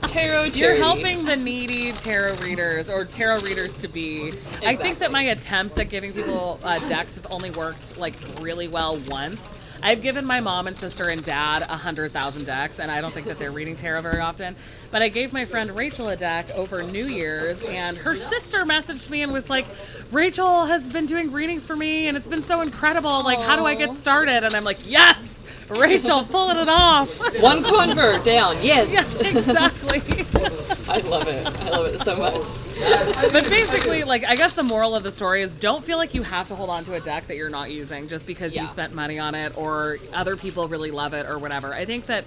Tarot 0.02 0.50
charity. 0.50 0.58
You're 0.60 0.76
helping 0.76 1.24
the 1.24 1.36
needy 1.36 1.92
tarot 1.92 2.36
readers 2.36 2.88
or 2.90 3.04
tarot 3.04 3.40
readers 3.40 3.74
to 3.76 3.88
be. 3.88 4.32
I 4.64 4.76
think 4.76 4.98
that 4.98 5.10
my 5.10 5.22
attempts 5.22 5.78
at 5.78 5.88
giving 5.88 6.12
people 6.12 6.60
uh, 6.62 6.78
decks 6.86 7.14
has 7.14 7.26
only 7.26 7.50
worked 7.50 7.96
like 7.96 8.14
really 8.40 8.68
well 8.68 8.98
once. 9.08 9.54
I've 9.84 10.00
given 10.00 10.24
my 10.24 10.40
mom 10.40 10.66
and 10.66 10.74
sister 10.74 11.10
and 11.10 11.22
dad 11.22 11.60
a 11.68 11.76
hundred 11.76 12.10
thousand 12.10 12.46
decks, 12.46 12.80
and 12.80 12.90
I 12.90 13.02
don't 13.02 13.12
think 13.12 13.26
that 13.26 13.38
they're 13.38 13.50
reading 13.50 13.76
tarot 13.76 14.00
very 14.00 14.18
often. 14.18 14.56
But 14.90 15.02
I 15.02 15.08
gave 15.08 15.30
my 15.30 15.44
friend 15.44 15.70
Rachel 15.76 16.08
a 16.08 16.16
deck 16.16 16.50
over 16.52 16.82
New 16.82 17.04
Year's, 17.04 17.60
and 17.64 17.98
her 17.98 18.16
sister 18.16 18.64
messaged 18.64 19.10
me 19.10 19.22
and 19.22 19.30
was 19.30 19.50
like, 19.50 19.66
"Rachel 20.10 20.64
has 20.64 20.88
been 20.88 21.04
doing 21.04 21.30
readings 21.30 21.66
for 21.66 21.76
me, 21.76 22.08
and 22.08 22.16
it's 22.16 22.26
been 22.26 22.42
so 22.42 22.62
incredible. 22.62 23.22
Like, 23.22 23.38
how 23.38 23.56
do 23.56 23.66
I 23.66 23.74
get 23.74 23.92
started?" 23.94 24.42
And 24.42 24.54
I'm 24.54 24.64
like, 24.64 24.78
"Yes, 24.86 25.22
Rachel, 25.68 26.24
pulling 26.24 26.58
it 26.58 26.68
off." 26.68 27.08
One 27.40 27.62
convert 27.62 28.24
down. 28.24 28.56
Yes. 28.62 28.90
yeah, 28.90 29.28
exactly. 29.28 30.00
I 30.88 30.98
love 30.98 31.26
it. 31.28 31.46
I 31.46 31.68
love 31.70 31.86
it 31.86 32.00
so 32.02 32.16
much. 32.16 33.32
but 33.32 33.44
basically, 33.48 34.04
like, 34.04 34.24
I 34.24 34.36
guess 34.36 34.52
the 34.52 34.62
moral 34.62 34.94
of 34.94 35.02
the 35.02 35.12
story 35.12 35.42
is 35.42 35.54
don't 35.56 35.84
feel 35.84 35.96
like 35.98 36.14
you 36.14 36.22
have 36.22 36.48
to 36.48 36.54
hold 36.54 36.70
on 36.70 36.84
to 36.84 36.94
a 36.94 37.00
deck 37.00 37.26
that 37.28 37.36
you're 37.36 37.48
not 37.50 37.70
using 37.70 38.06
just 38.08 38.26
because 38.26 38.54
Yeah. 38.54 38.62
you 38.62 38.68
spent 38.68 38.94
money 38.94 39.18
on 39.18 39.34
it 39.34 39.56
or 39.56 39.98
other 40.12 40.36
people 40.36 40.68
really 40.68 40.90
love 40.90 41.14
it 41.14 41.26
or 41.26 41.38
whatever. 41.38 41.72
I 41.72 41.84
think 41.84 42.06
that 42.06 42.24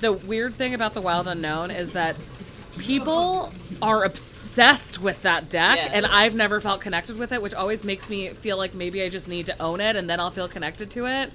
the 0.00 0.12
weird 0.12 0.54
thing 0.54 0.74
about 0.74 0.94
the 0.94 1.00
Wild 1.00 1.28
Unknown 1.28 1.70
is 1.70 1.90
that 1.90 2.16
people 2.78 3.52
are 3.82 4.04
obsessed 4.04 5.00
with 5.00 5.20
that 5.22 5.48
deck 5.48 5.76
Yes. 5.76 5.90
and 5.92 6.06
I've 6.06 6.34
never 6.34 6.60
felt 6.60 6.80
connected 6.80 7.18
with 7.18 7.32
it, 7.32 7.42
which 7.42 7.54
always 7.54 7.84
makes 7.84 8.08
me 8.08 8.28
feel 8.30 8.56
like 8.56 8.74
maybe 8.74 9.02
I 9.02 9.08
just 9.08 9.28
need 9.28 9.46
to 9.46 9.62
own 9.62 9.80
it 9.80 9.96
and 9.96 10.08
then 10.08 10.18
I'll 10.20 10.30
feel 10.30 10.48
connected 10.48 10.90
to 10.92 11.06
it. 11.06 11.32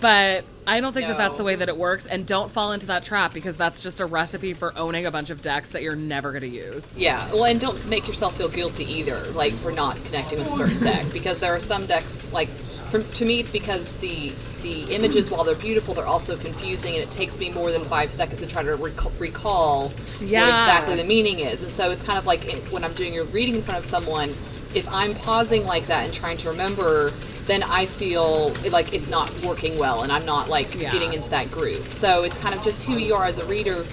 But 0.00 0.44
I 0.66 0.80
don't 0.80 0.92
think 0.92 1.08
that 1.08 1.18
that's 1.18 1.36
the 1.36 1.44
way 1.44 1.56
that 1.56 1.68
it 1.68 1.76
works 1.76 2.06
and 2.06 2.26
don't 2.26 2.50
fall 2.50 2.72
into 2.72 2.86
that 2.86 3.04
trap 3.04 3.34
because 3.34 3.56
that's 3.56 3.82
just 3.82 4.00
a 4.00 4.06
recipe 4.06 4.54
for 4.54 4.76
owning 4.78 5.04
a 5.06 5.10
bunch 5.10 5.30
of 5.30 5.42
decks 5.42 5.70
that 5.70 5.82
you're 5.82 5.96
never 5.96 6.30
going 6.32 6.42
to 6.42 6.48
use. 6.48 6.98
Yeah, 6.98 7.30
well, 7.32 7.44
and 7.44 7.60
don't 7.60 7.84
make 7.86 8.08
yourself 8.08 8.36
feel 8.36 8.48
guilty 8.48 8.84
either, 8.84 9.20
like 9.32 9.54
for 9.54 9.70
not 9.72 10.02
connecting 10.04 10.38
with 10.38 10.48
a 10.48 10.52
certain 10.52 10.80
deck, 10.82 11.06
because 11.12 11.38
there 11.38 11.54
are 11.54 11.60
some 11.60 11.86
decks, 11.86 12.30
like, 12.32 12.48
for, 12.90 13.02
to 13.02 13.24
me, 13.24 13.40
it's 13.40 13.50
because 13.50 13.92
the 13.94 14.32
the 14.62 14.84
images, 14.94 15.30
while 15.30 15.44
they're 15.44 15.54
beautiful, 15.54 15.92
they're 15.92 16.06
also 16.06 16.38
confusing, 16.38 16.94
and 16.94 17.02
it 17.02 17.10
takes 17.10 17.38
me 17.38 17.50
more 17.50 17.70
than 17.70 17.84
five 17.84 18.10
seconds 18.10 18.40
to 18.40 18.46
try 18.46 18.62
to 18.62 18.74
recall, 18.76 19.12
recall 19.18 19.92
Yeah. 20.22 20.40
what 20.40 20.48
exactly 20.48 20.96
the 20.96 21.04
meaning 21.04 21.40
is. 21.40 21.60
And 21.60 21.70
so 21.70 21.90
it's 21.90 22.02
kind 22.02 22.18
of 22.18 22.24
like 22.24 22.50
when 22.70 22.82
I'm 22.82 22.94
doing 22.94 23.18
a 23.18 23.24
reading 23.24 23.56
in 23.56 23.62
front 23.62 23.78
of 23.78 23.84
someone, 23.84 24.30
if 24.74 24.88
I'm 24.88 25.12
pausing 25.12 25.66
like 25.66 25.86
that 25.88 26.06
and 26.06 26.14
trying 26.14 26.38
to 26.38 26.48
remember, 26.48 27.12
then 27.46 27.62
I 27.62 27.86
feel 27.86 28.50
like 28.70 28.92
it's 28.94 29.08
not 29.08 29.32
working 29.42 29.78
well, 29.78 30.02
and 30.02 30.10
I'm 30.10 30.24
not 30.24 30.48
like 30.48 30.74
Yeah. 30.74 30.90
getting 30.90 31.12
into 31.12 31.30
that 31.30 31.50
groove. 31.50 31.92
So 31.92 32.24
it's 32.24 32.38
kind 32.38 32.54
of 32.54 32.62
just 32.62 32.84
who 32.84 32.96
you 32.96 33.14
are 33.14 33.24
as 33.26 33.38
a 33.38 33.44
reader 33.44 33.84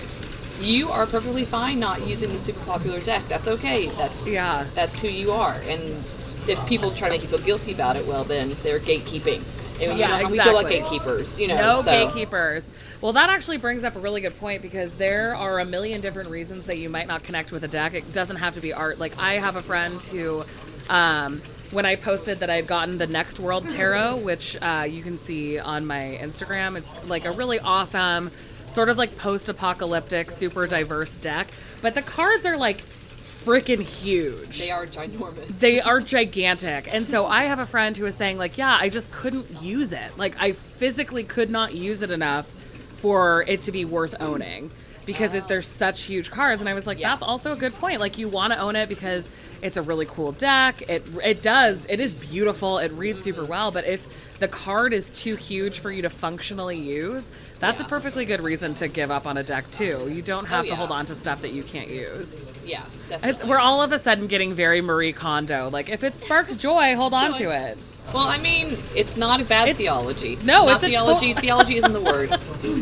you 0.62 0.90
are 0.90 1.08
perfectly 1.08 1.46
fine 1.46 1.80
not 1.80 2.08
using 2.08 2.32
the 2.32 2.40
super 2.40 2.60
popular 2.66 3.00
deck. 3.00 3.24
That's 3.28 3.48
okay. 3.48 3.88
That's 3.98 4.28
Yeah. 4.28 4.66
That's 4.76 5.00
who 5.00 5.08
you 5.08 5.32
are. 5.32 5.56
And 5.68 6.04
if 6.48 6.64
people 6.68 6.92
try 6.92 7.08
to 7.10 7.14
make 7.16 7.24
you 7.24 7.28
feel 7.28 7.40
guilty 7.40 7.72
about 7.74 7.96
it, 7.96 8.06
well, 8.06 8.24
then 8.24 8.56
they're 8.64 8.80
gatekeeping. 8.80 9.42
And 9.82 9.82
Yeah, 9.82 9.92
you 9.94 9.98
know 10.00 10.26
how 10.26 10.30
we 10.32 10.40
feel 10.40 10.54
like 10.54 10.70
gatekeepers, 10.70 11.40
you 11.40 11.48
know. 11.48 11.56
No 11.56 11.82
so. 11.82 11.92
gatekeepers. 11.92 12.70
Well, 13.02 13.14
that 13.14 13.30
actually 13.30 13.58
brings 13.58 13.84
up 13.84 13.96
a 13.96 14.00
really 14.00 14.22
good 14.22 14.40
point 14.40 14.62
because 14.62 14.94
there 14.94 15.36
are 15.36 15.60
a 15.60 15.66
million 15.66 16.02
different 16.02 16.30
reasons 16.30 16.66
that 16.68 16.78
you 16.78 16.90
might 16.90 17.08
not 17.08 17.24
connect 17.24 17.52
with 17.52 17.64
a 17.64 17.68
deck. 17.68 17.96
It 17.96 18.14
doesn't 18.14 18.36
have 18.36 18.54
to 18.54 18.62
be 18.62 18.74
art. 18.74 19.00
Like 19.00 19.18
I 19.18 19.36
have 19.36 19.56
a 19.56 19.62
friend 19.62 20.02
who, 20.04 20.44
um, 20.90 21.42
when 21.72 21.86
I 21.86 21.96
posted 21.96 22.40
that 22.40 22.50
I'd 22.50 22.68
gotten 22.68 22.98
the 22.98 23.08
Next 23.08 23.40
World 23.40 23.70
Tarot, 23.70 24.18
which 24.18 24.58
uh, 24.62 24.86
you 24.90 25.02
can 25.02 25.18
see 25.18 25.58
on 25.58 25.86
my 25.86 26.20
Instagram, 26.22 26.78
it's 26.78 26.94
like 27.06 27.26
a 27.26 27.32
really 27.32 27.60
awesome, 27.60 28.32
sort 28.70 28.90
of 28.90 28.98
like 28.98 29.18
post-apocalyptic, 29.18 30.32
super 30.32 30.68
diverse 30.68 31.16
deck. 31.18 31.48
But 31.82 31.96
the 31.96 32.02
cards 32.02 32.46
are 32.46 32.58
like 32.58 32.84
freaking 33.44 33.82
huge. 33.82 34.60
They 34.60 34.72
are 34.72 34.86
ginormous. 34.86 35.60
They 35.60 35.82
are 35.82 36.00
gigantic. 36.00 36.94
And 36.94 37.08
so 37.08 37.26
I 37.26 37.44
have 37.44 37.60
a 37.60 37.66
friend 37.66 37.98
who 37.98 38.04
was 38.04 38.16
saying, 38.16 38.38
like, 38.38 38.58
yeah, 38.58 38.78
I 38.80 38.90
just 38.90 39.12
couldn't 39.12 39.62
use 39.62 39.94
it. 39.94 40.18
Like, 40.18 40.36
I 40.40 40.52
physically 40.52 41.24
could 41.24 41.50
not 41.50 41.74
use 41.74 42.02
it 42.02 42.12
enough 42.12 42.50
for 42.98 43.44
it 43.48 43.64
to 43.64 43.72
be 43.72 43.84
worth 43.84 44.14
owning 44.20 44.70
because 45.06 45.34
it, 45.34 45.48
there's 45.48 45.68
such 45.68 46.04
huge 46.04 46.30
cards. 46.32 46.62
And 46.62 46.70
I 46.70 46.74
was 46.74 46.86
like, 46.88 47.00
Yeah. 47.00 47.10
that's 47.12 47.24
also 47.24 47.52
a 47.54 47.56
good 47.56 47.74
point. 47.76 48.00
Like, 48.00 48.18
you 48.18 48.28
want 48.30 48.54
to 48.54 48.60
own 48.60 48.76
it 48.76 48.88
because 48.90 49.30
it's 49.62 49.78
a 49.78 49.82
really 49.82 50.06
cool 50.06 50.32
deck. 50.32 50.82
It, 50.90 51.04
it 51.24 51.42
does, 51.42 51.86
it 51.90 52.00
is 52.00 52.14
beautiful. 52.14 52.78
It 52.80 52.92
reads 52.94 53.24
super 53.24 53.42
Mm-hmm. 53.42 53.50
well. 53.50 53.72
But 53.72 53.86
if 53.86 54.08
the 54.40 54.48
card 54.48 54.94
is 54.94 55.10
too 55.10 55.36
huge 55.36 55.80
for 55.80 55.92
you 55.92 56.02
to 56.04 56.10
functionally 56.10 56.80
use, 56.80 57.30
that's 57.60 57.80
a 57.80 57.84
perfectly 57.86 58.26
good 58.26 58.42
reason 58.42 58.74
to 58.76 58.88
give 58.88 59.12
up 59.12 59.28
on 59.28 59.38
a 59.38 59.44
deck, 59.44 59.70
too. 59.70 60.10
You 60.12 60.22
don't 60.24 60.46
have 60.46 60.64
to 60.66 60.70
yeah. 60.72 60.76
hold 60.76 60.90
on 60.92 61.06
to 61.08 61.16
stuff 61.16 61.42
that 61.44 61.52
you 61.54 61.62
can't 61.62 61.90
use. 61.90 62.42
yeah, 62.66 62.84
It's, 63.12 63.44
we're 63.44 63.60
all 63.60 63.84
of 63.84 63.92
a 63.92 64.00
sudden 64.00 64.26
getting 64.28 64.54
very 64.54 64.82
Marie 64.82 65.14
Kondo. 65.14 65.70
Like, 65.70 65.90
if 65.90 66.04
it 66.04 66.20
sparks 66.20 66.56
joy, 66.56 66.96
hold 66.96 67.14
on 67.14 67.34
Joy. 67.34 67.38
to 67.40 67.50
it. 67.70 67.78
Well, 68.14 68.24
I 68.28 68.38
mean, 68.40 68.78
it's 68.94 69.16
not 69.16 69.40
a 69.40 69.46
bad 69.46 69.70
It's- 69.70 69.78
theology. 69.78 70.38
no, 70.44 70.66
not 70.66 70.76
it's 70.76 70.84
a 70.84 70.88
to- 70.88 70.92
theology. 70.92 71.34
theology 71.34 71.78
isn't 71.78 71.94
the 71.94 72.02
word. 72.02 72.30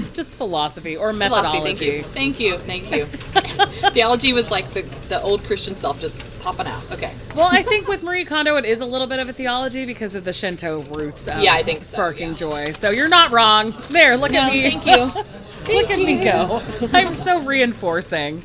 Just 0.13 0.35
philosophy 0.35 0.97
or 0.97 1.13
Philosophy. 1.13 1.19
methodology. 1.59 2.01
Thank 2.01 2.39
you. 2.39 2.57
Thank 2.57 2.89
you. 2.91 3.05
Thank 3.05 3.57
you. 3.85 3.89
theology 3.91 4.33
was 4.33 4.49
like 4.49 4.71
the 4.73 4.81
the 5.07 5.21
old 5.21 5.43
Christian 5.43 5.75
self 5.75 5.99
just 5.99 6.19
popping 6.39 6.65
out. 6.67 6.81
Okay. 6.91 7.13
Well, 7.35 7.47
I 7.51 7.61
think 7.61 7.87
with 7.87 8.01
Marie 8.01 8.25
Kondo, 8.25 8.55
it 8.55 8.65
is 8.65 8.81
a 8.81 8.85
little 8.85 9.05
bit 9.07 9.19
of 9.19 9.29
a 9.29 9.33
theology 9.33 9.85
because 9.85 10.15
of 10.15 10.23
the 10.23 10.33
Shinto 10.33 10.81
roots 10.83 11.27
of 11.27 11.39
Yeah, 11.43 11.53
I 11.53 11.61
think 11.63 11.83
so, 11.83 11.91
sparking 11.91 12.29
yeah. 12.29 12.33
joy. 12.35 12.71
So 12.73 12.89
you're 12.89 13.07
not 13.07 13.29
wrong. 13.31 13.73
There, 13.91 14.17
look 14.17 14.31
No, 14.31 14.39
at 14.39 14.51
me. 14.51 14.61
thank 14.71 14.85
you. 14.85 15.23
Look 15.75 15.91
at 15.91 15.99
me 15.99 16.23
go. 16.23 16.63
I'm 16.93 17.13
so 17.13 17.41
reinforcing. 17.41 18.41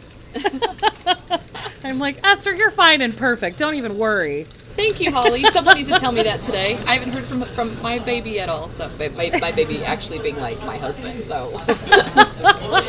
I'm 1.82 1.98
like, 1.98 2.22
Esther, 2.24 2.54
you're 2.54 2.70
fine 2.72 3.00
and 3.00 3.16
perfect. 3.16 3.56
Don't 3.56 3.74
even 3.76 3.96
worry. 3.96 4.46
Thank 4.76 5.00
you, 5.00 5.12
Holly. 5.12 5.44
Someone 5.52 5.76
needs 5.76 5.88
to 5.88 5.98
tell 5.98 6.12
me 6.12 6.22
that 6.24 6.40
today. 6.40 6.76
I 6.86 6.96
haven't 6.96 7.12
heard 7.12 7.24
from 7.24 7.44
from 7.44 7.80
my 7.80 7.98
baby 8.00 8.40
at 8.40 8.48
all. 8.48 8.68
So 8.68 8.90
my, 8.98 9.08
my, 9.08 9.30
my 9.40 9.52
baby 9.52 9.84
actually 9.84 10.18
being 10.18 10.36
like 10.36 10.60
my 10.66 10.76
husband. 10.76 11.24
So 11.24 11.50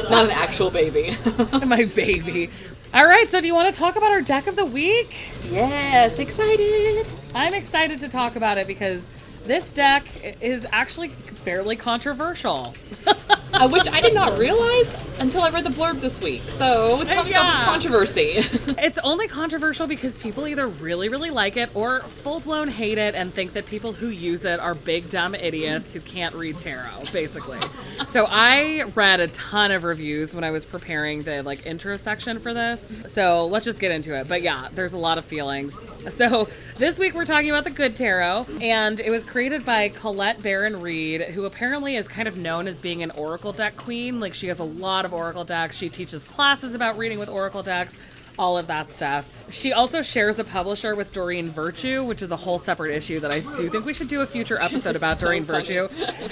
not 0.09 0.25
an 0.25 0.31
actual 0.31 0.71
baby. 0.71 1.15
My 1.65 1.85
baby. 1.85 2.49
All 2.93 3.05
right, 3.05 3.29
so 3.29 3.41
do 3.41 3.47
you 3.47 3.53
want 3.53 3.73
to 3.73 3.77
talk 3.77 3.97
about 3.97 4.11
our 4.11 4.21
deck 4.21 4.47
of 4.47 4.55
the 4.55 4.65
week? 4.65 5.15
yes, 5.49 6.17
excited. 6.17 7.05
I'm 7.33 7.53
excited 7.53 7.99
to 7.99 8.07
talk 8.07 8.35
about 8.35 8.57
it 8.57 8.67
because 8.67 9.09
this 9.45 9.71
deck 9.71 10.05
is 10.41 10.65
actually 10.71 11.11
fairly 11.45 11.75
controversial. 11.75 12.73
Uh, 13.55 13.69
which 13.69 13.87
I 13.87 14.01
did 14.01 14.13
not 14.13 14.37
realize 14.37 14.93
until 15.17 15.41
I 15.41 15.49
read 15.49 15.63
the 15.63 15.69
blurb 15.69 16.01
this 16.01 16.19
week. 16.19 16.41
So 16.41 17.01
tell 17.05 17.23
me 17.23 17.31
about 17.31 17.57
this 17.57 17.65
controversy. 17.65 18.43
It's 18.77 18.99
only 18.99 19.27
controversial 19.29 19.87
because 19.87 20.17
people 20.17 20.45
either 20.45 20.67
really, 20.67 21.07
really 21.07 21.29
like 21.29 21.55
it 21.55 21.69
or 21.73 22.01
full 22.01 22.41
blown 22.41 22.67
hate 22.67 22.97
it 22.97 23.15
and 23.15 23.33
think 23.33 23.53
that 23.53 23.65
people 23.65 23.93
who 23.93 24.09
use 24.09 24.43
it 24.43 24.59
are 24.59 24.75
big 24.75 25.09
dumb 25.09 25.33
idiots 25.33 25.93
who 25.93 26.01
can't 26.01 26.35
read 26.35 26.59
tarot, 26.59 27.05
basically. 27.13 27.59
so 28.09 28.27
I 28.29 28.83
read 28.93 29.21
a 29.21 29.29
ton 29.29 29.71
of 29.71 29.85
reviews 29.85 30.35
when 30.35 30.43
I 30.43 30.51
was 30.51 30.65
preparing 30.65 31.23
the 31.23 31.41
like 31.41 31.65
intro 31.65 31.95
section 31.95 32.37
for 32.37 32.53
this. 32.53 32.85
So 33.07 33.47
let's 33.47 33.63
just 33.63 33.79
get 33.79 33.91
into 33.91 34.13
it. 34.19 34.27
But 34.27 34.41
yeah, 34.41 34.67
there's 34.73 34.93
a 34.93 34.97
lot 34.97 35.17
of 35.17 35.25
feelings. 35.25 35.73
So 36.15 36.47
this 36.77 36.97
week 36.99 37.13
we're 37.13 37.25
talking 37.25 37.49
about 37.49 37.63
the 37.63 37.71
Good 37.71 37.95
Tarot, 37.95 38.45
and 38.61 38.99
it 38.99 39.09
was 39.09 39.23
created 39.23 39.65
by 39.65 39.89
Colette 39.89 40.41
Baron-Reid, 40.41 41.21
who 41.35 41.45
apparently 41.45 41.95
is 41.95 42.07
kind 42.07 42.27
of 42.27 42.37
known 42.37 42.67
as 42.67 42.79
being 42.79 43.03
an 43.03 43.11
Oracle 43.11 43.51
deck 43.51 43.77
queen. 43.77 44.19
Like 44.19 44.33
she 44.33 44.47
has 44.47 44.59
a 44.59 44.63
lot 44.63 45.05
of 45.05 45.13
Oracle 45.13 45.43
decks. 45.43 45.77
She 45.77 45.89
teaches 45.89 46.23
classes 46.23 46.73
about 46.73 46.97
reading 46.97 47.19
with 47.19 47.29
Oracle 47.29 47.61
decks 47.61 47.95
all 48.37 48.57
of 48.57 48.67
that 48.67 48.89
stuff. 48.91 49.29
She 49.49 49.73
also 49.73 50.01
shares 50.01 50.39
a 50.39 50.43
publisher 50.43 50.95
with 50.95 51.13
Doreen 51.13 51.49
Virtue, 51.49 52.03
which 52.03 52.21
is 52.21 52.31
a 52.31 52.35
whole 52.35 52.59
separate 52.59 52.95
issue 52.95 53.19
that 53.19 53.31
I 53.31 53.39
do 53.39 53.69
think 53.69 53.85
we 53.85 53.93
should 53.93 54.07
do 54.07 54.21
a 54.21 54.27
future 54.27 54.59
episode 54.59 54.95
about 54.95 55.19
so 55.19 55.27
Doreen 55.27 55.45
funny. 55.45 55.63
Virtue. 55.63 55.87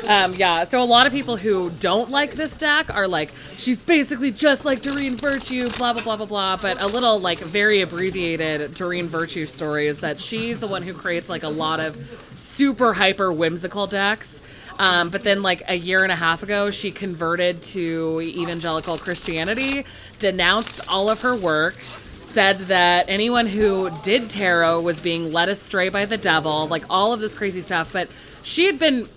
Um, 0.08 0.34
yeah, 0.34 0.63
so 0.63 0.82
a 0.82 0.86
lot 0.86 1.08
of 1.08 1.13
people 1.13 1.38
who 1.38 1.70
don't 1.80 2.10
like 2.10 2.34
this 2.34 2.56
deck 2.56 2.94
are 2.94 3.08
like, 3.08 3.32
she's 3.58 3.80
basically 3.80 4.32
just 4.32 4.66
like 4.66 4.82
Doreen 4.82 5.16
Virtue, 5.16 5.70
blah, 5.78 5.94
blah, 5.94 6.04
blah, 6.04 6.18
blah, 6.18 6.26
blah. 6.26 6.58
But 6.58 6.82
a 6.82 6.88
little, 6.88 7.20
like, 7.20 7.39
very 7.39 7.82
abbreviated 7.82 8.74
Doreen 8.74 9.08
Virtue 9.08 9.46
story 9.46 9.88
is 9.88 10.00
that 10.00 10.20
she's 10.20 10.60
the 10.60 10.68
one 10.68 10.82
who 10.82 10.94
creates, 10.94 11.30
like, 11.30 11.44
a 11.44 11.50
lot 11.50 11.80
of 11.80 11.98
super 12.36 12.94
hyper 12.94 13.32
whimsical 13.32 13.88
decks. 13.88 14.42
Um, 14.80 15.10
but 15.10 15.24
then, 15.24 15.42
like 15.42 15.64
a 15.68 15.76
year 15.76 16.04
and 16.04 16.12
a 16.12 16.16
half 16.16 16.44
ago, 16.44 16.72
she 16.72 16.92
converted 16.92 17.62
to 17.64 18.22
evangelical 18.22 18.98
Christianity, 18.98 19.86
denounced 20.20 20.82
all 20.88 21.10
of 21.10 21.22
her 21.22 21.36
work, 21.36 21.76
said 22.20 22.60
that 22.60 23.06
anyone 23.08 23.46
who 23.46 23.90
did 24.02 24.30
tarot 24.30 24.82
was 24.82 25.00
being 25.00 25.32
led 25.32 25.50
astray 25.50 25.90
by 25.90 26.06
the 26.06 26.18
devil, 26.18 26.68
like 26.68 26.86
all 26.90 27.14
of 27.14 27.20
this 27.20 27.36
crazy 27.36 27.62
stuff. 27.62 27.92
But 27.94 28.10
she 28.42 28.66
had 28.66 28.80
been 28.80 29.08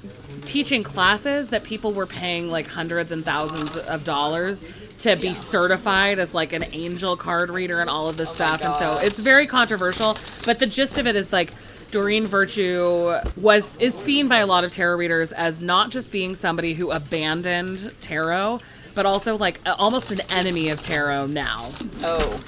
teaching 0.44 0.82
classes 0.82 1.48
that 1.48 1.64
people 1.64 1.92
were 1.92 2.06
paying 2.06 2.50
like 2.50 2.68
hundreds 2.68 3.10
and 3.12 3.24
thousands 3.24 3.76
of 3.76 4.04
dollars 4.04 4.64
to 4.98 5.16
be 5.16 5.34
certified 5.34 6.18
as 6.18 6.32
like 6.32 6.52
an 6.52 6.64
angel 6.72 7.16
card 7.16 7.50
reader 7.50 7.80
and 7.80 7.90
all 7.90 8.08
of 8.08 8.16
this 8.16 8.30
stuff. 8.30 8.62
And 8.62 8.74
so 8.76 8.98
it's 8.98 9.18
very 9.18 9.46
controversial. 9.46 10.16
But 10.44 10.58
the 10.58 10.66
gist 10.66 10.98
of 10.98 11.06
it 11.06 11.16
is 11.16 11.32
like 11.32 11.52
Doreen 11.90 12.26
Virtue 12.26 13.14
was 13.36 13.76
is 13.76 13.94
seen 13.94 14.28
by 14.28 14.38
a 14.38 14.46
lot 14.46 14.64
of 14.64 14.72
tarot 14.72 14.96
readers 14.96 15.32
as 15.32 15.60
not 15.60 15.90
just 15.90 16.10
being 16.10 16.34
somebody 16.34 16.74
who 16.74 16.90
abandoned 16.90 17.92
tarot, 18.00 18.60
but 18.94 19.06
also 19.06 19.36
like 19.36 19.60
almost 19.64 20.10
an 20.10 20.20
enemy 20.30 20.68
of 20.68 20.82
tarot 20.82 21.26
now. 21.26 21.70
Oh. 22.02 22.40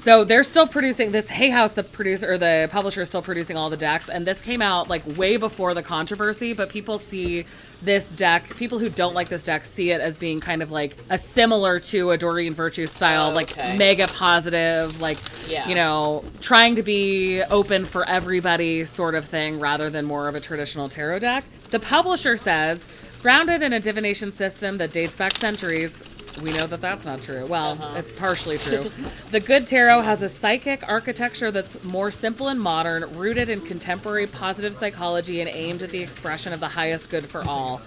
So 0.00 0.24
they're 0.24 0.44
still 0.44 0.66
producing 0.66 1.10
this 1.12 1.28
Hay 1.28 1.50
House, 1.50 1.74
the 1.74 1.84
producer 1.84 2.32
or 2.32 2.38
the 2.38 2.70
publisher 2.72 3.02
is 3.02 3.08
still 3.08 3.20
producing 3.20 3.58
all 3.58 3.68
the 3.68 3.76
decks, 3.76 4.08
and 4.08 4.26
this 4.26 4.40
came 4.40 4.62
out 4.62 4.88
like 4.88 5.02
way 5.18 5.36
before 5.36 5.74
the 5.74 5.82
controversy, 5.82 6.54
but 6.54 6.70
people 6.70 6.98
see 6.98 7.44
this 7.82 8.08
deck, 8.08 8.56
people 8.56 8.78
who 8.78 8.88
don't 8.88 9.12
like 9.12 9.28
this 9.28 9.44
deck 9.44 9.62
see 9.66 9.90
it 9.90 10.00
as 10.00 10.16
being 10.16 10.40
kind 10.40 10.62
of 10.62 10.70
like 10.70 10.96
a 11.10 11.18
similar 11.18 11.78
to 11.80 12.12
a 12.12 12.16
Doreen 12.16 12.54
Virtue 12.54 12.86
style, 12.86 13.30
Oh, 13.30 13.34
like 13.34 13.54
mega 13.76 14.06
positive, 14.06 14.98
like 15.02 15.18
Yeah. 15.46 15.68
you 15.68 15.74
know, 15.74 16.24
trying 16.40 16.76
to 16.76 16.82
be 16.82 17.42
open 17.50 17.84
for 17.84 18.08
everybody 18.08 18.86
sort 18.86 19.14
of 19.14 19.26
thing 19.26 19.60
rather 19.60 19.90
than 19.90 20.06
more 20.06 20.28
of 20.28 20.34
a 20.34 20.40
traditional 20.40 20.88
tarot 20.88 21.18
deck. 21.18 21.44
The 21.68 21.78
publisher 21.78 22.38
says, 22.38 22.88
grounded 23.20 23.60
in 23.60 23.74
a 23.74 23.80
divination 23.80 24.34
system 24.34 24.78
that 24.78 24.92
dates 24.94 25.14
back 25.14 25.36
centuries, 25.36 26.02
we 26.38 26.52
know 26.52 26.66
that 26.66 26.80
that's 26.80 27.04
not 27.04 27.22
true. 27.22 27.46
Well, 27.46 27.72
uh-huh. 27.72 27.98
it's 27.98 28.10
partially 28.10 28.58
true. 28.58 28.90
the 29.30 29.40
Good 29.40 29.66
Tarot 29.66 30.02
has 30.02 30.22
a 30.22 30.28
psychic 30.28 30.86
architecture 30.88 31.50
that's 31.50 31.82
more 31.84 32.10
simple 32.10 32.48
and 32.48 32.60
modern, 32.60 33.16
rooted 33.16 33.48
in 33.48 33.60
contemporary 33.60 34.26
positive 34.26 34.74
psychology 34.74 35.40
and 35.40 35.50
aimed 35.50 35.82
at 35.82 35.90
the 35.90 36.02
expression 36.02 36.52
of 36.52 36.60
the 36.60 36.68
highest 36.68 37.10
good 37.10 37.26
for 37.26 37.44
all. 37.46 37.80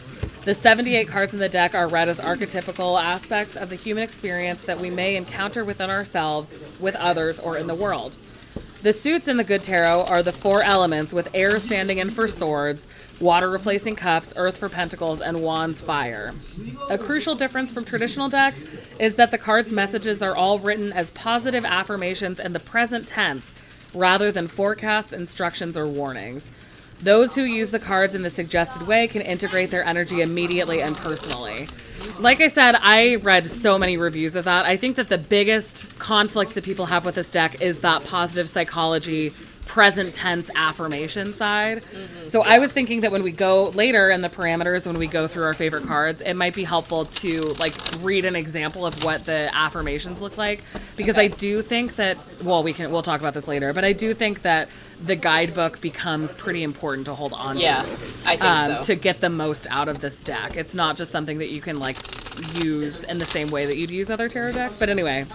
The 0.45 0.53
78 0.53 1.07
cards 1.07 1.33
in 1.33 1.39
the 1.39 1.47
deck 1.47 1.73
are 1.73 1.87
read 1.87 2.09
as 2.09 2.19
archetypical 2.19 3.01
aspects 3.01 3.55
of 3.55 3.69
the 3.69 3.75
human 3.75 4.03
experience 4.03 4.63
that 4.63 4.79
we 4.79 4.89
may 4.89 5.15
encounter 5.15 5.63
within 5.63 5.89
ourselves, 5.89 6.59
with 6.79 6.95
others, 6.95 7.39
or 7.39 7.57
in 7.57 7.67
the 7.67 7.75
world. 7.75 8.17
The 8.83 8.91
suits 8.91 9.29
in 9.29 9.37
the 9.37 9.45
Good 9.45 9.63
Tarot 9.63 10.03
are 10.09 10.21
the 10.21 10.33
four 10.33 10.61
elements, 10.61 11.13
with 11.13 11.29
air 11.33 11.57
standing 11.61 11.99
in 11.99 12.09
for 12.09 12.27
swords, 12.27 12.85
water 13.17 13.49
replacing 13.49 13.95
cups, 13.95 14.33
earth 14.35 14.57
for 14.57 14.67
pentacles, 14.67 15.21
and 15.21 15.41
wands 15.41 15.79
fire. 15.79 16.33
A 16.89 16.97
crucial 16.97 17.33
difference 17.33 17.71
from 17.71 17.85
traditional 17.85 18.27
decks 18.27 18.61
is 18.99 19.15
that 19.15 19.31
the 19.31 19.37
cards' 19.37 19.71
messages 19.71 20.21
are 20.21 20.35
all 20.35 20.59
written 20.59 20.91
as 20.91 21.11
positive 21.11 21.63
affirmations 21.63 22.41
in 22.41 22.51
the 22.51 22.59
present 22.59 23.07
tense, 23.07 23.53
rather 23.93 24.33
than 24.33 24.49
forecasts, 24.49 25.13
instructions, 25.13 25.77
or 25.77 25.87
warnings. 25.87 26.51
Those 27.03 27.35
who 27.35 27.43
use 27.43 27.69
the 27.69 27.79
cards 27.79 28.15
in 28.15 28.21
the 28.21 28.29
suggested 28.29 28.87
way 28.87 29.07
can 29.09 29.21
integrate 29.21 29.71
their 29.71 29.83
energy 29.83 30.21
immediately 30.21 30.81
and 30.81 30.95
personally. 30.95 31.67
Like 32.17 32.39
I 32.39 32.47
said, 32.47 32.75
I 32.79 33.15
read 33.15 33.45
so 33.45 33.77
many 33.77 33.97
reviews 33.97 34.37
of 34.37 34.45
that. 34.45 34.65
I 34.65 34.77
think 34.77 34.95
that 34.95 35.09
the 35.09 35.17
biggest 35.17 35.99
conflict 35.99 36.55
that 36.55 36.63
people 36.63 36.85
have 36.85 37.03
with 37.03 37.15
this 37.15 37.29
deck 37.29 37.61
is 37.61 37.79
that 37.79 38.05
positive 38.05 38.49
psychology 38.49 39.33
present 39.65 40.13
tense 40.13 40.49
affirmation 40.55 41.33
side. 41.33 41.81
Mm-hmm. 41.81 42.27
so 42.27 42.43
I 42.43 42.59
was 42.59 42.71
thinking 42.71 43.01
that 43.01 43.11
when 43.11 43.23
we 43.23 43.31
go 43.31 43.69
later 43.69 44.09
in 44.09 44.21
the 44.21 44.29
parameters 44.29 44.85
when 44.85 44.97
we 44.97 45.07
go 45.07 45.27
through 45.27 45.45
our 45.45 45.53
favorite 45.53 45.85
cards, 45.85 46.21
it 46.21 46.33
might 46.33 46.53
be 46.53 46.63
helpful 46.63 47.05
to 47.05 47.41
like 47.59 47.73
read 48.01 48.25
an 48.25 48.35
example 48.35 48.85
of 48.85 49.03
what 49.03 49.25
the 49.25 49.49
affirmations 49.55 50.21
look 50.21 50.37
like 50.37 50.61
because 50.97 51.17
I 51.17 51.27
do 51.27 51.61
think 51.61 51.95
that 51.95 52.17
well 52.43 52.61
we 52.61 52.73
can 52.73 52.91
we'll 52.91 53.01
talk 53.01 53.21
about 53.21 53.33
this 53.33 53.47
later, 53.47 53.73
but 53.73 53.85
I 53.85 53.93
do 53.93 54.13
think 54.13 54.41
that 54.41 54.69
the 55.05 55.15
guidebook 55.15 55.81
becomes 55.81 56.33
pretty 56.33 56.63
important 56.63 57.05
to 57.07 57.13
hold 57.13 57.33
on 57.33 57.57
Yeah, 57.57 57.83
to 57.83 57.91
I 58.25 58.37
think 58.37 58.43
um, 58.43 58.71
so. 58.75 58.83
to 58.83 58.95
get 58.95 59.19
the 59.19 59.29
most 59.29 59.67
out 59.69 59.87
of 59.89 59.99
this 60.01 60.21
deck. 60.21 60.55
It's 60.55 60.73
not 60.73 60.95
just 60.95 61.11
something 61.11 61.39
that 61.39 61.49
you 61.49 61.61
can 61.61 61.79
like 61.79 61.97
use 62.63 63.03
in 63.03 63.17
the 63.17 63.25
same 63.25 63.51
way 63.51 63.65
that 63.65 63.77
you'd 63.77 63.89
use 63.91 64.09
other 64.09 64.29
tarot 64.29 64.53
decks. 64.53 64.77
But 64.77 64.89
anyway, 64.89 65.25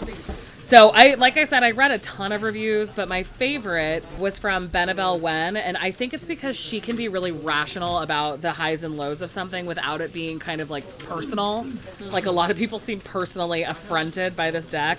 so 0.62 0.90
I 0.90 1.14
like 1.14 1.36
I 1.36 1.44
said, 1.44 1.62
I 1.62 1.72
read 1.72 1.90
a 1.90 1.98
ton 1.98 2.32
of 2.32 2.42
reviews, 2.42 2.92
but 2.92 3.08
my 3.08 3.22
favorite 3.22 4.04
was 4.18 4.38
from 4.38 4.68
Benebell 4.68 5.20
Wen, 5.20 5.56
and 5.56 5.76
I 5.76 5.90
think 5.90 6.14
it's 6.14 6.26
because 6.26 6.56
she 6.56 6.80
can 6.80 6.96
be 6.96 7.08
really 7.08 7.32
rational 7.32 7.98
about 7.98 8.40
the 8.40 8.52
highs 8.52 8.82
and 8.82 8.96
lows 8.96 9.20
of 9.22 9.30
something 9.30 9.66
without 9.66 10.00
it 10.00 10.12
being 10.12 10.38
kind 10.38 10.60
of 10.60 10.70
like 10.70 10.98
personal. 10.98 11.66
Like 12.00 12.26
a 12.26 12.30
lot 12.30 12.50
of 12.50 12.56
people 12.56 12.78
seem 12.78 13.00
personally 13.00 13.62
affronted 13.64 14.34
by 14.34 14.50
this 14.50 14.66
deck. 14.66 14.98